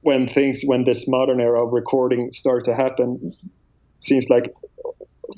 when 0.02 0.28
things 0.28 0.62
when 0.64 0.84
this 0.84 1.06
modern 1.06 1.40
era 1.40 1.64
of 1.64 1.72
recording 1.72 2.32
started 2.32 2.64
to 2.64 2.74
happen, 2.74 3.34
seems 3.98 4.30
like 4.30 4.52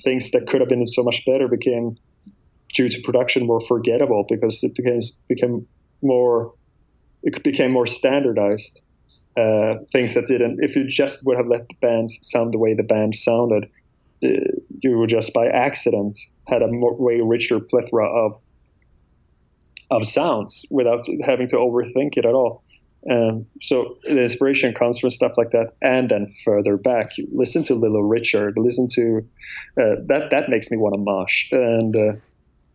things 0.05 0.31
that 0.31 0.47
could 0.47 0.61
have 0.61 0.69
been 0.69 0.87
so 0.87 1.03
much 1.03 1.25
better 1.27 1.49
became 1.49 1.97
due 2.73 2.89
to 2.89 3.01
production 3.03 3.47
more 3.47 3.61
forgettable 3.61 4.25
because 4.29 4.63
it 4.63 4.75
became 4.75 5.01
became 5.29 5.67
more 6.03 6.55
it 7.23 7.43
became 7.43 7.73
more 7.73 7.87
standardized. 7.87 8.81
Uh, 9.35 9.77
things 9.91 10.13
that 10.13 10.27
didn't 10.27 10.59
if 10.63 10.77
you 10.77 10.87
just 10.87 11.25
would 11.25 11.39
have 11.39 11.47
let 11.47 11.67
the 11.67 11.75
bands 11.81 12.19
sound 12.21 12.53
the 12.53 12.59
way 12.59 12.75
the 12.75 12.83
band 12.83 13.17
sounded 13.17 13.65
uh, 14.23 14.29
you 14.81 14.99
would 14.99 15.09
just 15.09 15.33
by 15.33 15.47
accident 15.47 16.19
had 16.47 16.63
a 16.63 16.69
way 16.71 17.21
richer 17.21 17.61
plethora 17.61 18.09
of 18.09 18.39
of 19.91 20.07
sounds 20.07 20.65
without 20.71 21.07
having 21.25 21.49
to 21.49 21.57
overthink 21.57 22.17
it 22.17 22.25
at 22.25 22.35
all. 22.35 22.63
Um, 23.11 23.47
so 23.61 23.99
the 24.05 24.23
inspiration 24.23 24.75
comes 24.75 24.99
from 24.99 25.11
stuff 25.11 25.37
like 25.37 25.51
that, 25.51 25.73
and 25.83 26.09
then 26.09 26.31
further 26.45 26.77
back, 26.77 27.19
you 27.19 27.27
listen 27.33 27.65
to 27.65 27.75
Little 27.75 28.05
Richard, 28.05 28.55
listen 28.57 28.87
to 28.93 29.29
uh, 29.77 29.97
that. 30.07 30.29
That 30.31 30.49
makes 30.49 30.71
me 30.71 30.77
want 30.77 30.95
to 30.95 31.01
mosh, 31.01 31.51
and 31.51 31.97
uh, 31.97 32.13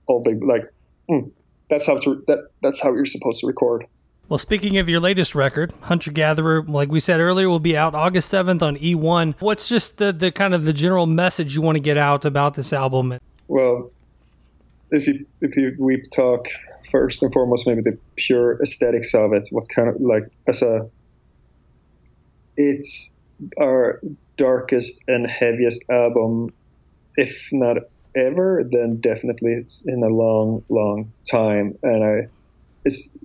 all 0.06 0.22
big 0.22 0.44
like 0.44 0.64
mm, 1.10 1.32
that's 1.70 1.86
how 1.86 1.98
to 2.00 2.24
that 2.28 2.50
that's 2.62 2.82
how 2.82 2.94
you're 2.94 3.06
supposed 3.06 3.40
to 3.40 3.48
record. 3.48 3.86
Well, 4.30 4.38
speaking 4.38 4.78
of 4.78 4.90
your 4.90 5.00
latest 5.00 5.36
record, 5.36 5.74
Hunter 5.84 6.12
Gatherer, 6.12 6.64
like 6.64 6.90
we 6.90 7.00
said 7.00 7.22
earlier, 7.22 7.48
will 7.48 7.62
be 7.62 7.78
out 7.78 7.96
August 7.96 8.30
7th 8.30 8.62
on 8.62 8.76
E1. 8.76 9.36
What's 9.40 9.70
just 9.70 9.96
the, 10.00 10.12
the 10.12 10.34
kind 10.34 10.54
of 10.54 10.66
the 10.66 10.74
general 10.74 11.06
message 11.06 11.56
you 11.56 11.62
want 11.62 11.78
to 11.78 11.80
get 11.80 11.98
out 11.98 12.26
about 12.26 12.56
this 12.56 12.74
album? 12.74 13.20
Well, 13.48 13.92
if 14.90 15.08
you 15.08 15.26
if 15.42 15.56
you 15.56 15.76
we 15.80 16.04
talk 16.14 16.48
first 16.92 17.24
and 17.24 17.32
foremost, 17.34 17.68
maybe 17.68 17.82
the 17.82 17.98
pure 18.16 18.62
aesthetics 18.62 19.14
of 19.14 19.34
it. 19.34 19.48
What 19.52 19.66
kind 19.74 19.90
of 19.90 19.98
like 20.00 20.30
as 20.48 20.62
a, 20.62 20.90
it's 22.56 23.16
our 23.60 24.02
darkest 24.38 25.02
and 25.08 25.30
heaviest 25.30 25.90
album, 25.90 26.54
if 27.16 27.50
not 27.52 27.78
ever, 28.16 28.64
then 28.70 28.98
definitely 29.00 29.64
in 29.86 30.04
a 30.04 30.08
long, 30.08 30.64
long 30.70 31.12
time. 31.30 31.76
And 31.84 32.04
I, 32.04 32.28
it's 32.86 33.16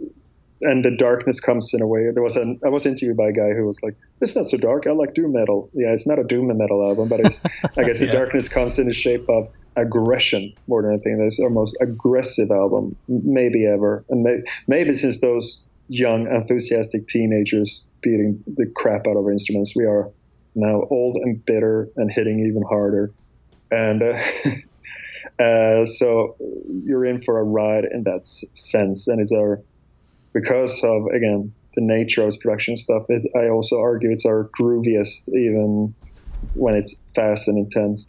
and 0.61 0.85
the 0.85 0.95
darkness 0.97 1.41
comes 1.41 1.75
in 1.75 1.83
a 1.83 1.87
way. 1.87 2.11
There 2.13 2.23
was 2.23 2.37
an 2.37 2.61
I 2.65 2.69
was 2.69 2.87
interviewed 2.87 3.17
by 3.17 3.29
a 3.29 3.33
guy 3.33 3.51
who 3.51 3.67
was 3.67 3.83
like, 3.83 3.97
"It's 4.21 4.37
not 4.37 4.49
so 4.49 4.57
dark. 4.57 4.87
I 4.87 4.93
like 4.93 5.15
doom 5.15 5.33
metal. 5.33 5.71
Yeah, 5.73 5.93
it's 5.93 6.07
not 6.07 6.19
a 6.19 6.25
doom 6.25 6.57
metal 6.57 6.89
album, 6.89 7.09
but 7.09 7.21
it's 7.21 7.41
I 7.77 7.85
guess 7.85 8.01
yeah. 8.01 8.07
the 8.07 8.13
darkness 8.13 8.49
comes 8.49 8.79
in 8.79 8.87
the 8.87 8.93
shape 8.93 9.29
of 9.29 9.49
aggression 9.77 10.53
more 10.67 10.83
than 10.83 10.93
anything. 10.93 11.25
It's 11.27 11.41
our 11.41 11.51
most 11.51 11.77
aggressive 11.81 12.51
album 12.51 12.97
maybe 13.09 13.67
ever, 13.67 14.05
and 14.09 14.23
may, 14.23 14.39
maybe 14.67 14.93
since 14.95 15.21
those 15.21 15.63
young 15.89 16.27
enthusiastic 16.27 17.07
teenagers 17.07 17.89
beating 18.03 18.43
the 18.47 18.71
crap 18.75 19.07
out 19.07 19.17
of 19.17 19.25
our 19.25 19.33
instruments, 19.33 19.75
we 19.77 19.85
are 19.85 20.11
now 20.55 20.83
old 20.91 21.17
and 21.17 21.45
bitter 21.45 21.89
and 21.97 22.11
hitting 22.11 22.41
even 22.41 22.63
harder, 22.69 23.13
and. 23.71 24.03
Uh, 24.03 24.21
uh, 25.43 25.85
so 25.85 26.37
you're 26.85 27.05
in 27.05 27.23
for 27.23 27.39
a 27.39 27.45
ride 27.45 27.85
in 27.85 28.03
that 28.05 28.25
sense, 28.25 29.09
and 29.09 29.21
it's 29.21 29.33
our 29.33 29.63
because 30.33 30.83
of 30.83 31.07
again 31.15 31.55
the 31.75 31.83
nature 31.83 32.23
of 32.23 32.29
its 32.29 32.37
production 32.37 32.77
stuff 32.77 33.05
is 33.09 33.29
I 33.37 33.49
also 33.49 33.81
argue 33.81 34.11
it's 34.11 34.27
our 34.27 34.51
grooviest 34.59 35.29
even 35.29 35.95
when 36.55 36.75
it's 36.75 37.01
fast 37.15 37.49
and 37.49 37.59
intense 37.59 38.07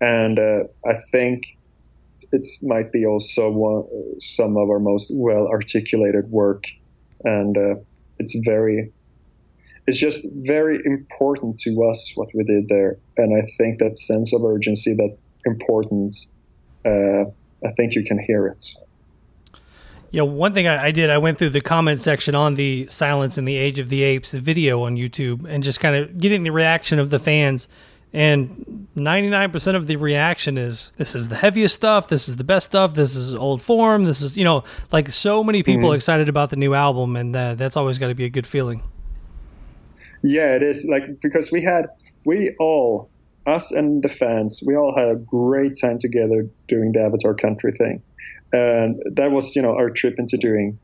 and 0.00 0.38
uh, 0.38 0.64
I 0.86 1.00
think 1.10 1.56
it 2.32 2.46
might 2.62 2.92
be 2.92 3.06
also 3.06 3.50
one, 3.50 4.20
some 4.20 4.56
of 4.56 4.68
our 4.70 4.78
most 4.78 5.10
well 5.14 5.46
articulated 5.48 6.30
work. 6.30 6.64
And 7.24 7.56
uh, 7.56 7.74
it's 8.18 8.36
very 8.44 8.92
it's 9.86 9.98
just 9.98 10.26
very 10.32 10.80
important 10.84 11.60
to 11.60 11.84
us 11.84 12.12
what 12.16 12.28
we 12.34 12.42
did 12.44 12.68
there. 12.68 12.98
And 13.16 13.36
I 13.36 13.46
think 13.56 13.78
that 13.78 13.96
sense 13.96 14.32
of 14.32 14.44
urgency 14.44 14.94
that 14.94 15.20
importance 15.44 16.28
uh, 16.84 17.24
I 17.64 17.72
think 17.76 17.94
you 17.94 18.04
can 18.04 18.18
hear 18.18 18.46
it. 18.46 18.74
Yeah, 20.12 20.22
one 20.22 20.54
thing 20.54 20.66
I, 20.66 20.86
I, 20.86 20.90
did, 20.92 21.10
I 21.10 21.18
went 21.18 21.36
through 21.38 21.50
the 21.50 21.60
comment 21.60 22.00
section 22.00 22.34
on 22.34 22.54
the 22.54 22.86
Silence 22.88 23.38
in 23.38 23.44
the 23.44 23.56
Age 23.56 23.78
of 23.78 23.88
the 23.88 24.02
Apes 24.02 24.32
video 24.32 24.84
on 24.84 24.96
YouTube 24.96 25.44
and 25.48 25.64
just 25.64 25.80
kind 25.80 25.96
of 25.96 26.18
getting 26.18 26.44
the 26.44 26.52
reaction 26.52 26.98
of 26.98 27.10
the 27.10 27.18
fans. 27.18 27.66
And 28.16 28.88
99% 28.96 29.76
of 29.76 29.86
the 29.86 29.96
reaction 29.96 30.56
is 30.56 30.90
this 30.96 31.14
is 31.14 31.28
the 31.28 31.36
heaviest 31.36 31.74
stuff. 31.74 32.08
This 32.08 32.28
is 32.28 32.36
the 32.36 32.44
best 32.44 32.66
stuff. 32.66 32.94
This 32.94 33.14
is 33.14 33.34
old 33.34 33.62
form. 33.62 34.04
This 34.04 34.22
is, 34.22 34.36
you 34.36 34.44
know, 34.44 34.64
like 34.90 35.10
so 35.10 35.44
many 35.44 35.62
people 35.62 35.90
mm-hmm. 35.90 35.96
excited 35.96 36.28
about 36.28 36.50
the 36.50 36.56
new 36.56 36.74
album. 36.74 37.14
And 37.14 37.36
uh, 37.36 37.54
that's 37.54 37.76
always 37.76 37.98
got 37.98 38.08
to 38.08 38.14
be 38.14 38.24
a 38.24 38.30
good 38.30 38.46
feeling. 38.46 38.82
Yeah, 40.22 40.54
it 40.54 40.62
is. 40.62 40.84
Like, 40.84 41.20
because 41.20 41.52
we 41.52 41.62
had, 41.62 41.86
we 42.24 42.56
all, 42.58 43.10
us 43.44 43.70
and 43.70 44.02
the 44.02 44.08
fans, 44.08 44.62
we 44.66 44.74
all 44.76 44.96
had 44.96 45.08
a 45.08 45.16
great 45.16 45.78
time 45.78 45.98
together 45.98 46.48
doing 46.66 46.92
the 46.92 47.02
Avatar 47.02 47.34
Country 47.34 47.70
thing 47.72 48.02
and 48.52 49.02
that 49.12 49.30
was 49.30 49.56
you 49.56 49.62
know 49.62 49.74
our 49.74 49.90
trip 49.90 50.18
into 50.18 50.36
doing 50.36 50.78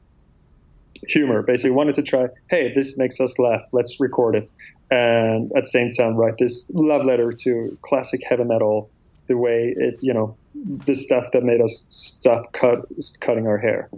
humor 1.08 1.42
basically 1.42 1.70
wanted 1.70 1.94
to 1.94 2.02
try 2.02 2.26
hey 2.48 2.72
this 2.74 2.96
makes 2.98 3.20
us 3.20 3.38
laugh 3.38 3.62
let's 3.72 3.98
record 4.00 4.34
it 4.34 4.50
and 4.92 5.50
at 5.56 5.64
the 5.64 5.70
same 5.70 5.90
time 5.90 6.14
write 6.16 6.36
this 6.38 6.70
love 6.74 7.04
letter 7.06 7.32
to 7.32 7.78
classic 7.80 8.22
heavy 8.28 8.44
metal 8.44 8.90
the 9.26 9.36
way 9.36 9.74
it 9.74 10.02
you 10.02 10.12
know 10.12 10.36
the 10.54 10.94
stuff 10.94 11.32
that 11.32 11.42
made 11.42 11.62
us 11.62 11.86
stop 11.88 12.52
cut, 12.52 12.80
cutting 13.20 13.46
our 13.46 13.56
hair 13.56 13.88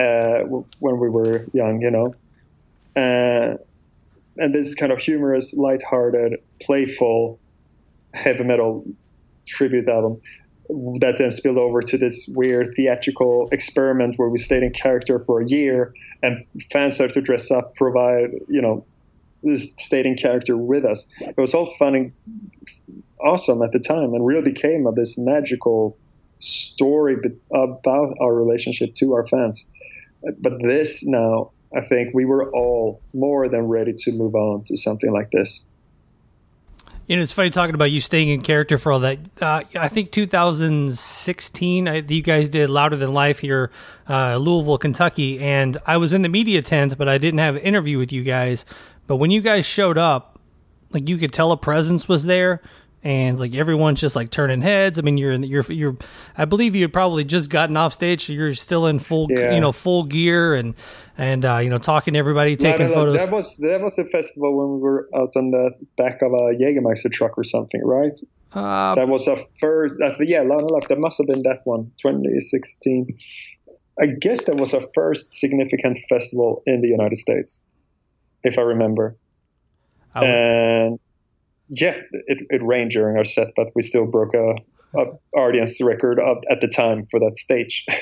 uh, 0.00 0.38
when 0.78 0.98
we 0.98 1.08
were 1.08 1.44
young 1.52 1.82
you 1.82 1.90
know? 1.90 2.14
Uh, 2.96 3.56
and 4.38 4.54
this 4.54 4.74
kind 4.74 4.90
of 4.90 4.98
humorous 4.98 5.52
light-hearted 5.52 6.40
playful 6.62 7.38
heavy 8.14 8.44
metal 8.44 8.84
tribute 9.46 9.86
album 9.86 10.20
that 11.00 11.16
then 11.18 11.30
spilled 11.30 11.58
over 11.58 11.80
to 11.82 11.98
this 11.98 12.28
weird 12.28 12.72
theatrical 12.74 13.48
experiment 13.52 14.18
where 14.18 14.28
we 14.28 14.38
stayed 14.38 14.62
in 14.62 14.72
character 14.72 15.18
for 15.18 15.40
a 15.40 15.46
year 15.46 15.92
and 16.22 16.44
fans 16.70 16.96
started 16.96 17.14
to 17.14 17.20
dress 17.20 17.50
up, 17.50 17.74
provide, 17.74 18.30
you 18.48 18.60
know, 18.60 18.84
in 19.42 20.16
character 20.16 20.56
with 20.56 20.84
us. 20.84 21.06
It 21.20 21.36
was 21.36 21.54
all 21.54 21.66
fun 21.78 21.94
and 21.94 22.12
awesome 23.20 23.62
at 23.62 23.72
the 23.72 23.78
time 23.78 24.14
and 24.14 24.24
really 24.24 24.52
became 24.52 24.86
of 24.86 24.94
this 24.94 25.18
magical 25.18 25.96
story 26.40 27.16
about 27.52 28.14
our 28.20 28.34
relationship 28.34 28.94
to 28.94 29.14
our 29.14 29.26
fans. 29.26 29.68
But 30.38 30.62
this 30.62 31.04
now, 31.04 31.52
I 31.74 31.80
think 31.82 32.14
we 32.14 32.24
were 32.24 32.50
all 32.50 33.00
more 33.12 33.48
than 33.48 33.62
ready 33.62 33.92
to 33.92 34.12
move 34.12 34.34
on 34.34 34.64
to 34.64 34.76
something 34.76 35.12
like 35.12 35.30
this. 35.30 35.64
You 37.06 37.16
know, 37.16 37.22
it's 37.22 37.32
funny 37.32 37.48
talking 37.48 37.74
about 37.74 37.90
you 37.90 38.02
staying 38.02 38.28
in 38.28 38.42
character 38.42 38.76
for 38.76 38.92
all 38.92 39.00
that. 39.00 39.18
Uh, 39.40 39.62
I 39.74 39.88
think 39.88 40.12
2016, 40.12 41.88
I, 41.88 41.94
you 42.06 42.20
guys 42.20 42.50
did 42.50 42.68
Louder 42.68 42.96
Than 42.96 43.14
Life 43.14 43.38
here, 43.38 43.70
uh, 44.10 44.36
Louisville, 44.36 44.76
Kentucky, 44.76 45.40
and 45.40 45.78
I 45.86 45.96
was 45.96 46.12
in 46.12 46.20
the 46.20 46.28
media 46.28 46.60
tent, 46.60 46.98
but 46.98 47.08
I 47.08 47.16
didn't 47.16 47.38
have 47.38 47.56
an 47.56 47.62
interview 47.62 47.96
with 47.96 48.12
you 48.12 48.24
guys. 48.24 48.66
But 49.08 49.16
when 49.16 49.32
you 49.32 49.40
guys 49.40 49.66
showed 49.66 49.98
up, 49.98 50.38
like 50.92 51.08
you 51.08 51.18
could 51.18 51.32
tell 51.32 51.50
a 51.50 51.56
presence 51.56 52.06
was 52.06 52.24
there, 52.24 52.62
and 53.02 53.38
like 53.38 53.54
everyone's 53.54 54.00
just 54.00 54.14
like 54.14 54.30
turning 54.30 54.60
heads. 54.60 54.98
I 54.98 55.02
mean, 55.02 55.16
you're 55.16 55.32
in 55.32 55.42
you're 55.42 55.64
you're. 55.72 55.96
I 56.36 56.44
believe 56.44 56.76
you 56.76 56.82
had 56.82 56.92
probably 56.92 57.24
just 57.24 57.50
gotten 57.50 57.76
off 57.76 57.94
stage, 57.94 58.26
so 58.26 58.32
you're 58.32 58.54
still 58.54 58.86
in 58.86 58.98
full 58.98 59.26
yeah. 59.30 59.54
you 59.54 59.60
know 59.60 59.72
full 59.72 60.04
gear 60.04 60.54
and 60.54 60.74
and 61.16 61.44
uh, 61.44 61.56
you 61.58 61.70
know 61.70 61.78
talking 61.78 62.14
to 62.14 62.18
everybody, 62.18 62.54
taking 62.56 62.86
no, 62.86 62.88
no, 62.88 62.94
photos. 62.94 63.16
That 63.16 63.30
was 63.30 63.56
that 63.56 63.80
was 63.80 63.98
a 63.98 64.04
festival 64.04 64.56
when 64.56 64.76
we 64.76 64.80
were 64.80 65.08
out 65.16 65.30
on 65.36 65.50
the 65.50 65.72
back 65.96 66.22
of 66.22 66.32
a 66.32 66.54
Jägermeister 66.54 67.10
truck 67.10 67.38
or 67.38 67.44
something, 67.44 67.80
right? 67.84 68.16
Uh, 68.52 68.94
that 68.94 69.08
was 69.08 69.26
our 69.26 69.38
first. 69.60 70.00
Uh, 70.00 70.12
yeah, 70.20 70.40
Lana 70.40 70.66
Left. 70.66 70.88
That 70.88 70.98
must 70.98 71.18
have 71.18 71.26
been 71.26 71.42
that 71.42 71.60
one, 71.64 71.92
2016. 72.02 73.18
I 74.00 74.06
guess 74.06 74.44
that 74.44 74.56
was 74.56 74.74
our 74.74 74.84
first 74.94 75.32
significant 75.32 75.98
festival 76.08 76.62
in 76.66 76.82
the 76.82 76.88
United 76.88 77.16
States, 77.16 77.64
if 78.42 78.58
I 78.58 78.62
remember. 78.62 79.16
I 80.14 80.24
and 80.24 81.00
yeah, 81.68 82.00
it, 82.12 82.46
it 82.50 82.62
rained 82.62 82.92
during 82.92 83.16
our 83.16 83.24
set, 83.24 83.48
but 83.56 83.68
we 83.74 83.82
still 83.82 84.06
broke 84.06 84.34
a, 84.34 84.54
a 84.98 85.06
audience 85.36 85.80
record 85.80 86.18
at 86.50 86.60
the 86.60 86.68
time 86.68 87.02
for 87.10 87.20
that 87.20 87.36
stage. 87.36 87.86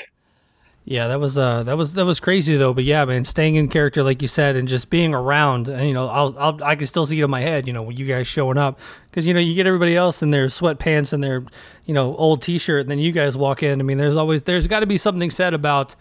Yeah, 0.89 1.09
that 1.09 1.19
was 1.19 1.37
uh 1.37 1.63
that 1.63 1.75
was 1.75 1.95
that 1.95 2.05
was 2.05 2.21
crazy 2.21 2.55
though. 2.55 2.73
But 2.73 2.85
yeah, 2.85 3.03
man, 3.03 3.25
staying 3.25 3.55
in 3.55 3.67
character 3.67 4.03
like 4.03 4.21
you 4.21 4.29
said, 4.29 4.55
and 4.55 4.69
just 4.69 4.89
being 4.89 5.13
around, 5.13 5.67
and 5.67 5.85
you 5.85 5.93
know, 5.93 6.07
I'll, 6.07 6.33
I'll 6.39 6.63
I 6.63 6.77
can 6.77 6.87
still 6.87 7.05
see 7.05 7.19
it 7.19 7.25
in 7.25 7.29
my 7.29 7.41
head. 7.41 7.67
You 7.67 7.73
know, 7.73 7.89
you 7.89 8.05
guys 8.05 8.25
showing 8.25 8.57
up, 8.57 8.79
because 9.09 9.27
you 9.27 9.33
know 9.33 9.41
you 9.41 9.53
get 9.53 9.67
everybody 9.67 9.97
else 9.97 10.23
in 10.23 10.31
their 10.31 10.45
sweatpants 10.45 11.11
and 11.11 11.21
their 11.21 11.43
you 11.83 11.93
know 11.93 12.15
old 12.15 12.41
T-shirt, 12.41 12.83
and 12.83 12.89
then 12.89 12.99
you 12.99 13.11
guys 13.11 13.35
walk 13.35 13.63
in. 13.63 13.81
I 13.81 13.83
mean, 13.83 13.97
there's 13.97 14.15
always 14.15 14.43
there's 14.43 14.67
got 14.67 14.79
to 14.79 14.85
be 14.85 14.97
something 14.97 15.29
said 15.29 15.53
about 15.53 15.93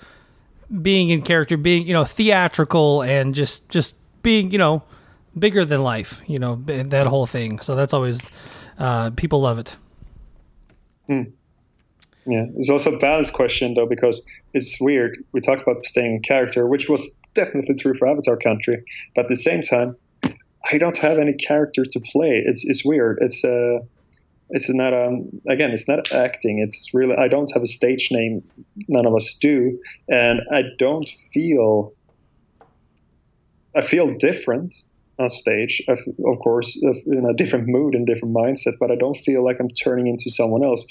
being 0.81 1.09
in 1.09 1.23
character, 1.23 1.57
being 1.57 1.85
you 1.85 1.93
know 1.93 2.05
theatrical, 2.05 3.03
and 3.03 3.35
just 3.35 3.69
just 3.69 3.97
being 4.27 4.51
you 4.51 4.59
know 4.59 4.83
bigger 5.39 5.65
than 5.65 5.83
life. 5.83 6.21
You 6.27 6.39
know 6.39 6.57
that 6.67 7.07
whole 7.07 7.27
thing. 7.27 7.61
So 7.61 7.77
that's 7.77 7.95
always 7.95 8.21
uh, 8.79 9.11
people 9.11 9.41
love 9.41 9.59
it. 9.59 9.77
Hmm. 11.07 11.23
Yeah, 12.27 12.47
it's 12.57 12.69
also 12.69 12.93
a 12.93 12.99
balance 12.99 13.31
question 13.31 13.75
though 13.75 13.87
because 13.87 14.21
it's 14.53 14.79
weird. 14.81 15.17
We 15.33 15.41
talk 15.41 15.63
about 15.63 15.87
staying 15.87 16.17
in 16.17 16.23
character, 16.23 16.67
which 16.67 16.89
was 16.89 17.03
definitely 17.35 17.77
true 17.77 17.95
for 17.95 18.09
Avatar 18.09 18.37
Country, 18.37 18.83
but 19.15 19.27
at 19.27 19.29
the 19.29 19.37
same 19.37 19.63
time, 19.63 19.95
I 20.73 20.79
don't 20.79 20.97
have 20.97 21.19
any 21.19 21.35
character 21.35 21.85
to 21.85 22.01
play. 22.13 22.43
It's 22.45 22.65
it's 22.65 22.85
weird. 22.85 23.19
It's 23.21 23.45
uh 23.45 23.79
it's 24.51 24.69
not 24.69 24.93
um 24.93 25.41
again 25.49 25.71
it's 25.71 25.87
not 25.87 26.11
acting. 26.13 26.59
It's 26.59 26.93
really 26.93 27.15
I 27.17 27.29
don't 27.29 27.51
have 27.55 27.63
a 27.63 27.73
stage 27.79 28.09
name. 28.11 28.43
None 28.89 29.07
of 29.07 29.15
us 29.15 29.35
do, 29.35 29.79
and 30.09 30.41
I 30.51 30.65
don't 30.79 31.09
feel. 31.33 31.93
I 33.77 33.83
feel 33.83 34.17
different 34.17 34.75
on 35.19 35.29
stage, 35.29 35.83
of, 35.89 35.99
course, 36.43 36.77
in 37.07 37.27
a 37.29 37.35
different 37.35 37.69
mood 37.69 37.95
and 37.95 38.07
different 38.07 38.35
mindset, 38.35 38.75
but 38.79 38.91
I 38.91 38.97
don't 38.97 39.17
feel 39.17 39.45
like 39.45 39.59
I'm 39.61 39.71
turning 39.71 40.07
into 40.07 40.31
someone 40.31 40.65
else. 40.65 40.85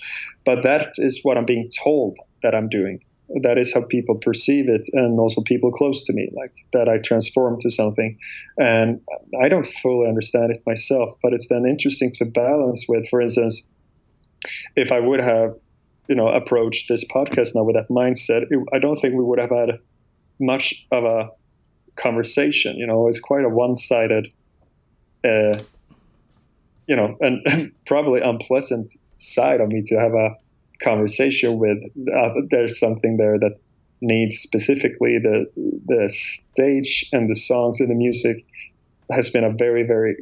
But 0.45 0.63
that 0.63 0.93
is 0.97 1.19
what 1.23 1.37
I'm 1.37 1.45
being 1.45 1.69
told 1.83 2.17
that 2.41 2.55
I'm 2.55 2.69
doing. 2.69 3.01
that 3.41 3.57
is 3.57 3.73
how 3.73 3.83
people 3.83 4.15
perceive 4.15 4.69
it 4.69 4.87
and 4.93 5.19
also 5.19 5.41
people 5.41 5.71
close 5.71 6.03
to 6.03 6.13
me 6.13 6.29
like 6.35 6.53
that 6.73 6.87
i 6.87 6.97
transform 6.99 7.59
to 7.59 7.69
something 7.69 8.17
and 8.59 9.01
i 9.41 9.49
don't 9.49 9.65
fully 9.65 10.07
understand 10.07 10.51
it 10.51 10.61
myself 10.65 11.13
but 11.23 11.33
it's 11.33 11.47
then 11.47 11.65
interesting 11.65 12.11
to 12.11 12.25
balance 12.25 12.85
with 12.87 13.07
for 13.09 13.21
instance 13.21 13.67
if 14.75 14.91
i 14.91 14.99
would 14.99 15.19
have 15.19 15.55
you 16.07 16.15
know 16.15 16.27
approached 16.27 16.87
this 16.87 17.03
podcast 17.05 17.55
now 17.55 17.63
with 17.63 17.75
that 17.75 17.89
mindset 17.89 18.43
it, 18.49 18.59
i 18.73 18.79
don't 18.79 18.97
think 18.97 19.15
we 19.15 19.23
would 19.23 19.39
have 19.39 19.49
had 19.49 19.79
much 20.39 20.85
of 20.91 21.03
a 21.03 21.29
conversation 21.95 22.75
you 22.77 22.85
know 22.85 23.07
it's 23.07 23.19
quite 23.19 23.45
a 23.45 23.49
one-sided 23.49 24.27
uh, 25.23 25.57
you 26.87 26.95
know 26.95 27.15
and, 27.21 27.41
and 27.45 27.71
probably 27.85 28.21
unpleasant 28.21 28.91
side 29.17 29.61
of 29.61 29.69
me 29.69 29.81
to 29.85 29.99
have 29.99 30.13
a 30.13 30.35
conversation 30.81 31.57
with. 31.59 31.77
Uh, 31.97 32.29
there's 32.49 32.79
something 32.79 33.17
there 33.17 33.39
that 33.39 33.59
needs 34.01 34.37
specifically 34.37 35.17
the 35.19 35.45
the 35.85 36.09
stage 36.09 37.07
and 37.11 37.29
the 37.29 37.35
songs 37.35 37.79
and 37.79 37.89
the 37.89 37.95
music 37.95 38.45
has 39.09 39.29
been 39.29 39.43
a 39.43 39.51
very 39.51 39.83
very 39.83 40.17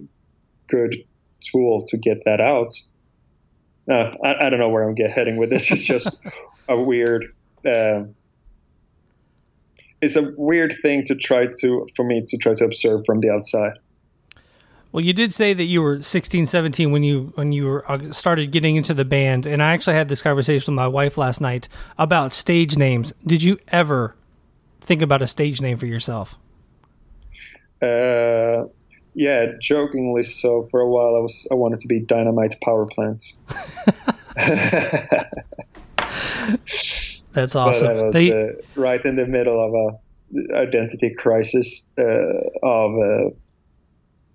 good 0.67 0.95
tool 1.41 1.85
to 1.87 1.97
get 1.97 2.23
that 2.25 2.39
out. 2.39 2.73
Uh, 3.89 4.11
I, 4.23 4.45
I, 4.45 4.49
don't 4.49 4.59
know 4.59 4.69
where 4.69 4.87
I'm 4.87 4.95
get 4.95 5.11
heading 5.11 5.35
with 5.35 5.49
this. 5.49 5.69
It's 5.69 5.83
just 5.83 6.17
a 6.69 6.79
weird. 6.79 7.33
Uh, 7.65 8.03
it's 10.03 10.17
a 10.17 10.33
weird 10.37 10.75
thing 10.81 11.05
to 11.05 11.15
try 11.15 11.47
to 11.47 11.87
for 11.95 12.03
me 12.03 12.23
to 12.27 12.37
try 12.37 12.53
to 12.53 12.65
observe 12.65 13.05
from 13.05 13.21
the 13.21 13.29
outside. 13.29 13.79
Well, 14.91 15.03
you 15.03 15.13
did 15.13 15.33
say 15.33 15.53
that 15.55 15.63
you 15.63 15.81
were 15.81 16.03
16, 16.03 16.45
17 16.45 16.91
when 16.91 17.03
you 17.03 17.31
when 17.35 17.51
you 17.51 17.65
were, 17.65 17.91
uh, 17.91 18.11
started 18.11 18.51
getting 18.51 18.75
into 18.75 18.93
the 18.93 19.05
band, 19.05 19.47
and 19.47 19.63
I 19.63 19.71
actually 19.71 19.95
had 19.95 20.09
this 20.09 20.21
conversation 20.21 20.73
with 20.73 20.75
my 20.75 20.87
wife 20.87 21.17
last 21.17 21.41
night 21.41 21.67
about 21.97 22.33
stage 22.35 22.77
names. 22.77 23.13
Did 23.25 23.41
you 23.41 23.57
ever 23.69 24.15
think 24.81 25.01
about 25.01 25.21
a 25.21 25.27
stage 25.27 25.61
name 25.61 25.77
for 25.77 25.85
yourself? 25.87 26.37
Uh, 27.81 28.65
yeah, 29.15 29.53
jokingly 29.59 30.23
so. 30.23 30.63
For 30.63 30.81
a 30.81 30.89
while, 30.89 31.15
I 31.15 31.19
was 31.19 31.47
I 31.49 31.55
wanted 31.55 31.79
to 31.79 31.87
be 31.87 31.99
Dynamite 32.01 32.55
Power 32.61 32.85
Plant. 32.85 33.23
That's 37.33 37.55
awesome. 37.55 37.87
But 37.87 37.97
I 37.97 38.01
was 38.01 38.13
they, 38.13 38.31
uh, 38.31 38.51
right 38.75 39.03
in 39.05 39.15
the 39.15 39.27
middle 39.27 39.59
of 39.59 39.73
a 39.73 40.55
identity 40.55 41.13
crisis 41.13 41.89
uh, 41.97 42.03
of 42.63 42.95
uh, 42.95 43.29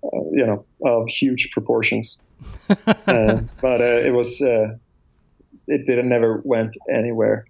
uh, 0.01 0.07
you 0.31 0.45
know, 0.45 0.65
of 0.85 1.09
huge 1.09 1.51
proportions. 1.51 2.23
uh, 2.69 3.41
but 3.61 3.81
uh, 3.81 3.99
it 3.99 4.13
was, 4.13 4.41
uh, 4.41 4.69
it 5.67 5.85
didn't 5.85 6.07
never 6.07 6.41
went 6.45 6.77
anywhere. 6.89 7.45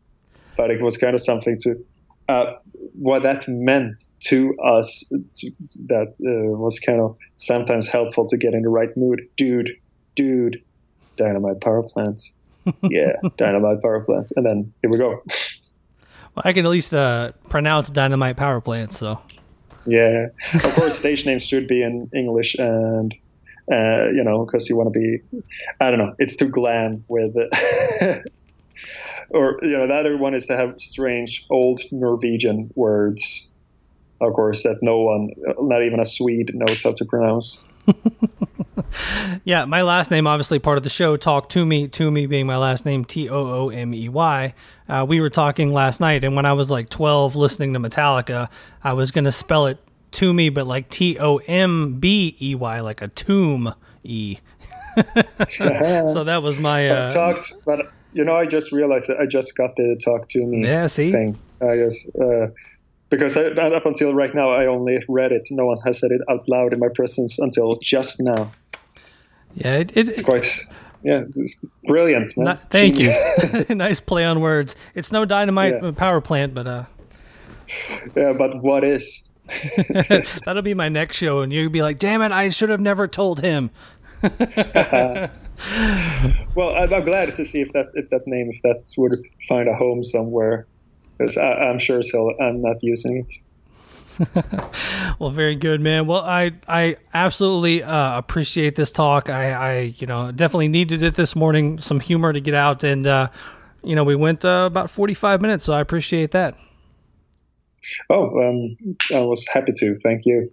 But 0.58 0.72
it 0.72 0.82
was 0.82 0.98
kind 0.98 1.14
of 1.14 1.22
something 1.22 1.60
to, 1.60 1.86
uh, 2.28 2.54
what 2.94 3.22
that 3.22 3.48
meant 3.48 4.04
to 4.26 4.58
us, 4.58 5.04
to, 5.36 5.52
that 5.88 6.16
was 6.18 6.80
kind 6.80 7.00
of 7.00 7.18
sometimes 7.36 7.88
helpful 7.88 8.28
to 8.28 8.38
get 8.38 8.54
in 8.56 8.64
the 8.64 8.70
right 8.70 8.96
mood. 8.98 9.22
Dude, 9.38 9.72
dude, 10.16 10.64
dynamite 11.18 11.62
power 11.62 11.84
plants. 11.84 12.34
Yeah, 12.84 13.14
dynamite 13.38 13.82
power 13.82 14.02
plants. 14.02 14.32
And 14.36 14.46
then 14.46 14.74
here 14.82 14.92
we 14.92 14.98
go. 14.98 15.22
Well, 16.36 16.44
I 16.46 16.54
can 16.54 16.66
at 16.66 16.72
least 16.72 16.92
pronounce 17.50 17.90
dynamite 17.90 18.38
power 18.38 18.62
plants, 18.62 18.98
so. 18.98 19.20
Yeah, 19.86 20.28
of 20.54 20.76
course, 20.76 20.98
stage 20.98 21.26
names 21.26 21.44
should 21.44 21.68
be 21.68 21.82
in 21.82 22.10
English, 22.14 22.56
and 22.56 23.14
uh, 23.72 24.10
you 24.10 24.24
know, 24.24 24.46
because 24.46 24.70
you 24.70 24.76
want 24.76 24.94
to 24.94 25.00
be, 25.00 25.20
I 25.80 25.90
don't 25.90 26.00
know, 26.00 26.16
it's 26.20 26.36
too 26.36 26.50
glam 26.50 27.04
with. 27.08 27.36
or 29.30 29.60
you 29.62 29.78
know, 29.78 29.88
the 29.88 29.96
other 29.96 30.18
one 30.18 30.34
is 30.34 30.48
to 30.48 30.58
have 30.58 30.80
strange 30.80 31.46
old 31.50 31.82
Norwegian 31.92 32.72
words, 32.76 33.52
of 34.22 34.34
course, 34.34 34.64
that 34.64 34.80
no 34.82 35.00
one, 35.00 35.32
not 35.60 35.84
even 35.84 36.00
a 36.00 36.06
Swede, 36.06 36.52
knows 36.54 36.84
how 36.84 36.94
to 36.94 37.06
pronounce. 37.06 37.62
yeah, 39.44 39.66
my 39.66 39.82
last 39.82 40.12
name, 40.12 40.28
obviously 40.28 40.60
part 40.60 40.78
of 40.78 40.84
the 40.84 40.90
show. 40.90 41.18
Talk 41.18 41.50
to 41.50 41.66
me, 41.66 41.88
to 41.90 42.12
me 42.12 42.26
being 42.26 42.48
my 42.48 42.58
last 42.58 42.86
name, 42.86 43.06
T 43.06 43.30
O 43.30 43.36
O 43.36 43.70
M 43.70 43.94
E 43.94 44.10
Y. 44.10 44.54
Uh, 44.88 45.06
we 45.08 45.22
were 45.22 45.30
talking 45.30 45.74
last 45.74 46.00
night, 46.00 46.24
and 46.24 46.36
when 46.36 46.46
I 46.46 46.54
was 46.54 46.72
like 46.72 46.90
12 46.90 47.36
listening 47.36 47.74
to 47.74 47.80
Metallica, 47.80 48.50
I 48.84 48.94
was 48.94 49.12
going 49.12 49.26
to 49.26 49.32
spell 49.32 49.68
it 49.68 49.78
to 50.12 50.34
me, 50.34 50.50
but 50.50 50.68
like 50.68 50.90
T 50.90 51.18
O 51.20 51.38
M 51.38 52.00
B 52.00 52.36
E 52.42 52.56
Y, 52.56 52.80
like 52.80 53.02
a 53.02 53.08
tomb 53.10 53.74
E. 54.04 54.38
so 55.58 56.24
that 56.24 56.42
was 56.44 56.60
my. 56.60 56.90
Uh, 56.90 57.08
talked, 57.08 57.54
but 57.66 57.92
you 58.14 58.24
know, 58.24 58.36
I 58.36 58.46
just 58.46 58.72
realized 58.72 59.08
that 59.08 59.20
I 59.20 59.26
just 59.26 59.56
got 59.56 59.76
the 59.76 60.00
talk 60.04 60.28
to 60.30 60.46
me 60.46 60.64
yeah, 60.64 60.88
see? 60.88 61.12
thing. 61.12 61.38
I 61.62 61.76
just. 61.78 62.10
Uh, 62.16 62.48
because 63.10 63.36
I, 63.36 63.44
up 63.44 63.86
until 63.86 64.14
right 64.14 64.34
now, 64.34 64.52
I 64.52 64.68
only 64.68 65.00
read 65.08 65.32
it. 65.32 65.48
No 65.50 65.66
one 65.66 65.78
has 65.84 66.00
said 66.00 66.12
it 66.12 66.22
out 66.30 66.48
loud 66.48 66.74
in 66.74 66.80
my 66.80 66.90
presence 66.90 67.40
until 67.40 67.78
just 67.78 68.20
now. 68.20 68.52
Yeah, 69.56 69.78
it, 69.78 69.92
it, 69.96 70.10
it's 70.10 70.22
quite. 70.22 70.46
Yeah, 71.04 71.24
it's 71.36 71.64
brilliant, 71.86 72.34
thank 72.70 73.00
you. 73.00 73.14
nice 73.70 74.00
play 74.00 74.26
on 74.26 74.42
words. 74.42 74.76
It's 74.96 75.12
no 75.12 75.26
dynamite 75.26 75.82
yeah. 75.82 75.92
power 75.92 76.22
plant, 76.22 76.54
but 76.54 76.68
uh. 76.68 76.86
Yeah, 78.16 78.34
but 78.34 78.62
what 78.62 78.84
is? 78.84 79.30
That'll 80.46 80.62
be 80.62 80.74
my 80.74 80.90
next 80.90 81.18
show, 81.18 81.42
and 81.42 81.54
you'll 81.54 81.70
be 81.70 81.82
like, 81.82 82.00
"Damn 82.00 82.22
it! 82.22 82.32
I 82.32 82.50
should 82.50 82.70
have 82.70 82.82
never 82.82 83.08
told 83.08 83.42
him." 83.42 83.72
well, 84.22 85.32
I'm 86.76 87.06
glad 87.06 87.36
to 87.36 87.46
see 87.46 87.62
if 87.62 87.72
that 87.74 87.90
if 87.94 88.10
that 88.10 88.28
name 88.28 88.50
if 88.50 88.62
that 88.64 88.84
would 88.98 89.18
find 89.48 89.70
a 89.70 89.76
home 89.76 90.04
somewhere, 90.04 90.68
because 91.18 91.38
I'm 91.38 91.80
sure 91.80 92.04
so. 92.04 92.38
I'm 92.40 92.60
not 92.60 92.84
using 92.84 93.18
it. 93.18 93.34
well, 95.20 95.30
very 95.30 95.56
good, 95.56 95.82
man. 95.82 96.06
Well, 96.08 96.22
I 96.22 96.52
I 96.68 96.98
absolutely 97.14 97.84
uh, 97.84 98.18
appreciate 98.18 98.76
this 98.76 98.92
talk. 98.92 99.30
I 99.30 99.52
I 99.52 99.80
you 99.98 100.08
know 100.08 100.32
definitely 100.32 100.68
needed 100.68 101.02
it 101.02 101.16
this 101.16 101.36
morning. 101.36 101.80
Some 101.80 102.00
humor 102.00 102.34
to 102.34 102.42
get 102.42 102.54
out, 102.54 102.84
and 102.84 103.08
uh, 103.08 103.30
you 103.84 103.96
know 103.96 104.04
we 104.04 104.16
went 104.16 104.44
uh, 104.44 104.66
about 104.68 104.90
forty 104.90 105.14
five 105.14 105.42
minutes, 105.42 105.66
so 105.66 105.74
I 105.74 105.82
appreciate 105.82 106.32
that. 106.32 106.58
Oh, 108.10 108.40
um, 108.42 108.78
I 109.14 109.22
was 109.22 109.48
happy 109.48 109.72
to. 109.74 109.98
Thank 110.00 110.26
you. 110.26 110.52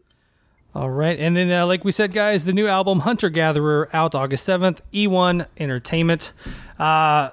All 0.74 0.90
right, 0.90 1.18
and 1.18 1.36
then 1.36 1.50
uh, 1.50 1.66
like 1.66 1.84
we 1.84 1.92
said, 1.92 2.12
guys, 2.12 2.44
the 2.44 2.52
new 2.52 2.68
album 2.68 3.00
Hunter 3.00 3.30
Gatherer 3.30 3.88
out 3.92 4.14
August 4.14 4.44
seventh. 4.44 4.82
E1 4.92 5.46
Entertainment. 5.58 6.32
Uh, 6.78 7.30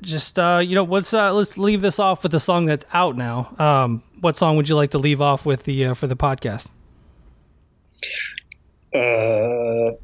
just 0.00 0.38
uh, 0.38 0.60
you 0.62 0.74
know, 0.74 0.84
let's 0.84 1.14
uh, 1.14 1.32
let's 1.32 1.56
leave 1.56 1.80
this 1.80 1.98
off 1.98 2.22
with 2.22 2.32
the 2.32 2.40
song 2.40 2.66
that's 2.66 2.84
out 2.92 3.16
now. 3.16 3.54
Um, 3.58 4.02
what 4.20 4.36
song 4.36 4.56
would 4.56 4.68
you 4.68 4.76
like 4.76 4.90
to 4.90 4.98
leave 4.98 5.20
off 5.20 5.46
with 5.46 5.64
the 5.64 5.86
uh, 5.86 5.94
for 5.94 6.06
the 6.06 6.16
podcast? 6.16 6.70
Uh, 8.94 9.96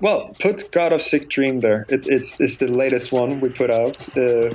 well, 0.00 0.36
put 0.40 0.70
God 0.72 0.92
of 0.92 1.00
Sick 1.00 1.28
Dream 1.28 1.60
there. 1.60 1.86
It, 1.88 2.06
it's 2.06 2.40
it's 2.40 2.58
the 2.58 2.68
latest 2.68 3.12
one 3.12 3.40
we 3.40 3.48
put 3.48 3.70
out. 3.70 4.16
Uh, 4.16 4.50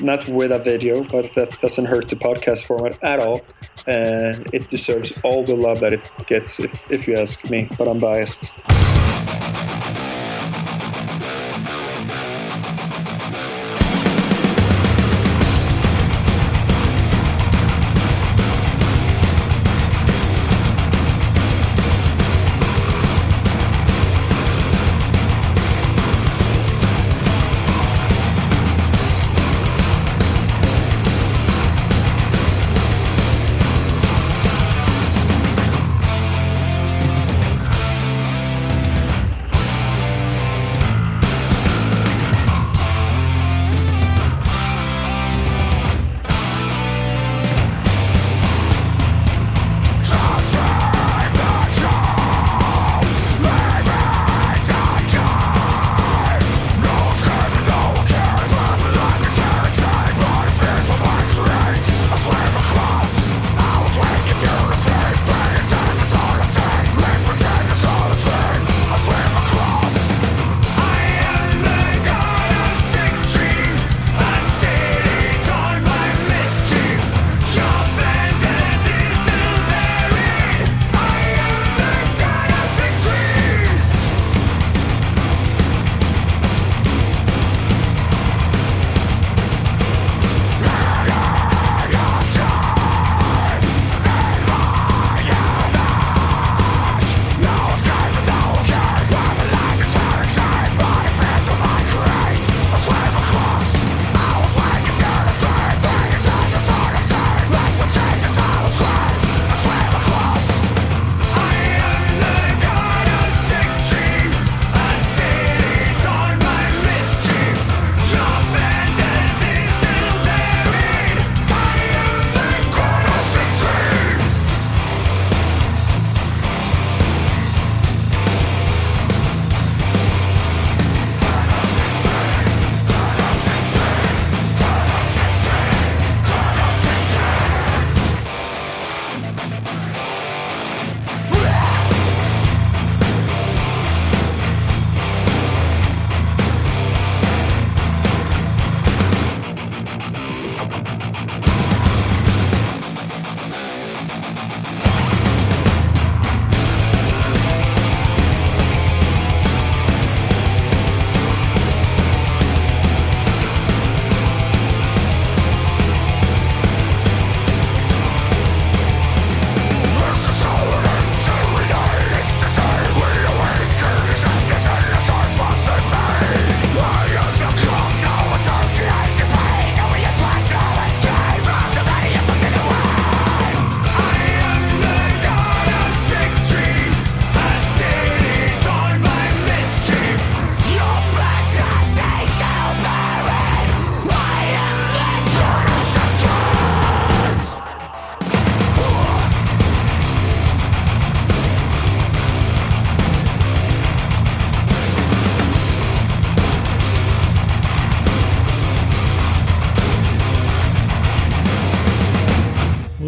not 0.00 0.28
with 0.28 0.52
a 0.52 0.58
video, 0.58 1.02
but 1.04 1.30
that 1.34 1.60
doesn't 1.60 1.86
hurt 1.86 2.08
the 2.08 2.16
podcast 2.16 2.64
format 2.64 3.02
at 3.02 3.18
all. 3.18 3.42
And 3.86 4.48
it 4.54 4.70
deserves 4.70 5.12
all 5.24 5.44
the 5.44 5.56
love 5.56 5.80
that 5.80 5.92
it 5.92 6.06
gets, 6.26 6.58
if, 6.60 6.70
if 6.90 7.06
you 7.06 7.16
ask 7.16 7.44
me. 7.50 7.68
But 7.76 7.88
I'm 7.88 7.98
biased. 7.98 8.50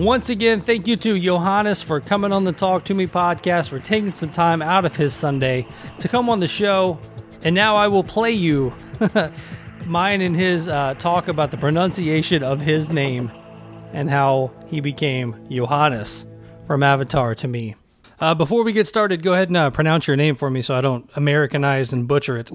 Once 0.06 0.30
again, 0.30 0.60
thank 0.60 0.86
you 0.86 0.96
to 0.96 1.18
Johannes 1.18 1.82
for 1.82 2.00
coming 2.00 2.30
on 2.30 2.44
the 2.44 2.52
Talk 2.52 2.84
to 2.84 2.94
Me 2.94 3.08
podcast, 3.08 3.70
for 3.70 3.80
taking 3.80 4.14
some 4.14 4.30
time 4.30 4.62
out 4.62 4.84
of 4.84 4.94
his 4.94 5.12
Sunday 5.12 5.66
to 5.98 6.06
come 6.06 6.30
on 6.30 6.38
the 6.38 6.46
show. 6.46 7.00
And 7.42 7.56
now 7.56 7.74
I 7.76 7.88
will 7.88 8.04
play 8.04 8.30
you 8.30 8.72
mine 9.84 10.20
and 10.20 10.36
his 10.36 10.68
uh, 10.68 10.94
talk 10.94 11.26
about 11.26 11.50
the 11.50 11.56
pronunciation 11.56 12.44
of 12.44 12.60
his 12.60 12.88
name 12.88 13.32
and 13.92 14.08
how 14.08 14.52
he 14.68 14.78
became 14.78 15.44
Johannes 15.50 16.24
from 16.68 16.84
Avatar 16.84 17.34
to 17.34 17.48
me. 17.48 17.74
Uh, 18.20 18.32
before 18.32 18.62
we 18.62 18.72
get 18.72 18.86
started, 18.86 19.24
go 19.24 19.32
ahead 19.32 19.48
and 19.48 19.56
uh, 19.56 19.70
pronounce 19.70 20.06
your 20.06 20.16
name 20.16 20.36
for 20.36 20.50
me 20.50 20.62
so 20.62 20.76
I 20.76 20.82
don't 20.82 21.10
Americanize 21.16 21.92
and 21.92 22.06
butcher 22.06 22.38
it. 22.38 22.52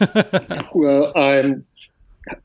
well, 0.74 1.16
I'm 1.16 1.64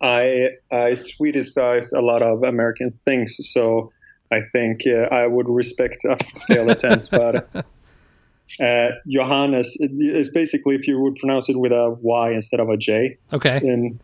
I 0.01 0.49
I 0.71 0.91
Swedishize 0.91 1.97
a 1.97 2.01
lot 2.01 2.21
of 2.21 2.43
American 2.43 2.91
things, 2.91 3.39
so 3.51 3.91
I 4.31 4.41
think 4.51 4.87
I 4.87 5.27
would 5.27 5.47
respect 5.47 6.03
a 6.05 6.17
failed 6.47 6.71
attempt. 6.71 7.11
But 7.11 7.47
uh, 8.59 8.87
Johannes 9.07 9.77
is 9.79 10.29
basically 10.29 10.75
if 10.75 10.87
you 10.87 10.99
would 10.99 11.15
pronounce 11.15 11.49
it 11.49 11.57
with 11.57 11.71
a 11.71 11.95
Y 12.01 12.31
instead 12.31 12.59
of 12.59 12.69
a 12.69 12.77
J. 12.77 13.17
Okay. 13.33 13.57
In 13.57 13.99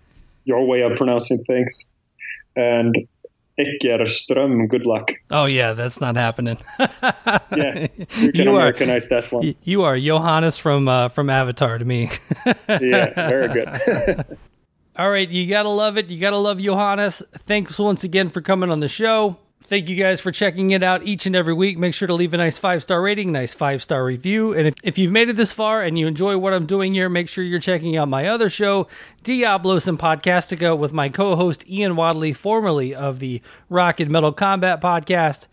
your 0.46 0.66
way 0.66 0.82
of 0.82 0.98
pronouncing 0.98 1.44
things, 1.44 1.92
and 2.56 2.96
Eckerström, 3.60 4.68
good 4.70 4.86
luck. 4.86 5.12
Oh 5.30 5.46
yeah, 5.46 5.74
that's 5.74 6.02
not 6.02 6.16
happening. 6.16 6.58
yeah, 6.80 7.88
you 7.98 8.32
can 8.32 8.36
you 8.46 8.56
Americanize 8.56 9.06
are, 9.08 9.22
that 9.22 9.32
one. 9.32 9.56
You 9.64 9.84
are 9.84 10.00
Johannes 10.00 10.58
from 10.58 10.88
uh, 10.88 11.10
from 11.10 11.30
Avatar 11.30 11.78
to 11.78 11.86
me. 11.86 12.10
yeah, 12.46 13.14
very 13.30 13.48
good. 13.50 14.38
All 14.98 15.10
right, 15.10 15.30
you 15.30 15.48
gotta 15.48 15.70
love 15.70 15.98
it. 15.98 16.08
You 16.08 16.20
gotta 16.20 16.38
love 16.38 16.60
Johannes. 16.60 17.22
Thanks 17.40 17.78
once 17.80 18.04
again 18.04 18.30
for 18.30 18.42
coming 18.42 18.72
on 18.72 18.80
the 18.80 18.88
show. 18.88 19.38
Thank 19.72 19.88
you 19.88 19.96
guys 19.96 20.20
for 20.20 20.34
checking 20.34 20.72
it 20.72 20.84
out 20.84 21.04
each 21.04 21.26
and 21.26 21.34
every 21.34 21.54
week. 21.54 21.78
Make 21.78 21.94
sure 21.94 22.06
to 22.06 22.14
leave 22.14 22.34
a 22.34 22.38
nice 22.38 22.58
five 22.58 22.84
star 22.84 23.02
rating, 23.02 23.32
nice 23.32 23.54
five 23.54 23.82
star 23.82 24.04
review. 24.04 24.52
And 24.52 24.68
if, 24.68 24.74
if 24.84 24.98
you've 24.98 25.14
made 25.14 25.30
it 25.30 25.38
this 25.38 25.54
far 25.54 25.82
and 25.82 25.98
you 25.98 26.08
enjoy 26.08 26.38
what 26.38 26.52
I'm 26.52 26.66
doing 26.66 26.94
here, 26.94 27.08
make 27.08 27.30
sure 27.30 27.42
you're 27.42 27.58
checking 27.62 27.96
out 27.96 28.10
my 28.10 28.28
other 28.28 28.50
show, 28.50 28.90
Diablos 29.24 29.88
and 29.88 29.98
Podcastica, 29.98 30.78
with 30.78 30.92
my 30.92 31.08
co 31.08 31.38
host 31.38 31.66
Ian 31.70 31.96
Wadley, 31.96 32.34
formerly 32.34 32.94
of 32.94 33.20
the 33.20 33.42
Rock 33.70 34.02
and 34.02 34.12
Metal 34.12 34.34
Combat 34.34 34.82
Podcast. 34.82 35.48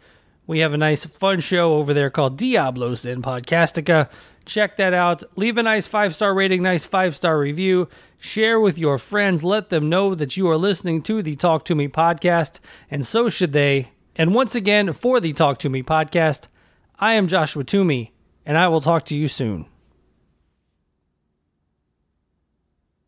We 0.48 0.58
have 0.58 0.72
a 0.74 0.78
nice, 0.78 1.04
fun 1.06 1.38
show 1.38 1.74
over 1.74 1.94
there 1.94 2.10
called 2.10 2.36
Diablos 2.36 3.04
and 3.04 3.22
Podcastica. 3.22 4.10
Check 4.44 4.78
that 4.78 4.94
out. 4.94 5.22
Leave 5.36 5.58
a 5.58 5.62
nice 5.62 5.86
five 5.86 6.16
star 6.16 6.34
rating, 6.34 6.64
nice 6.64 6.86
five 6.86 7.14
star 7.14 7.38
review. 7.38 7.88
Share 8.18 8.58
with 8.58 8.78
your 8.78 8.98
friends. 8.98 9.44
Let 9.44 9.68
them 9.68 9.88
know 9.88 10.16
that 10.16 10.36
you 10.36 10.48
are 10.50 10.58
listening 10.58 11.02
to 11.02 11.22
the 11.22 11.36
Talk 11.36 11.64
to 11.66 11.76
Me 11.76 11.86
podcast, 11.86 12.58
and 12.90 13.06
so 13.06 13.28
should 13.28 13.52
they. 13.52 13.92
And 14.18 14.34
once 14.34 14.56
again, 14.56 14.92
for 14.92 15.20
the 15.20 15.32
Talk 15.32 15.58
to 15.58 15.68
Me 15.68 15.80
podcast, 15.80 16.48
I 16.98 17.14
am 17.14 17.28
Joshua 17.28 17.62
Toomey, 17.62 18.12
and 18.44 18.58
I 18.58 18.66
will 18.66 18.80
talk 18.80 19.04
to 19.06 19.16
you 19.16 19.28
soon. 19.28 19.66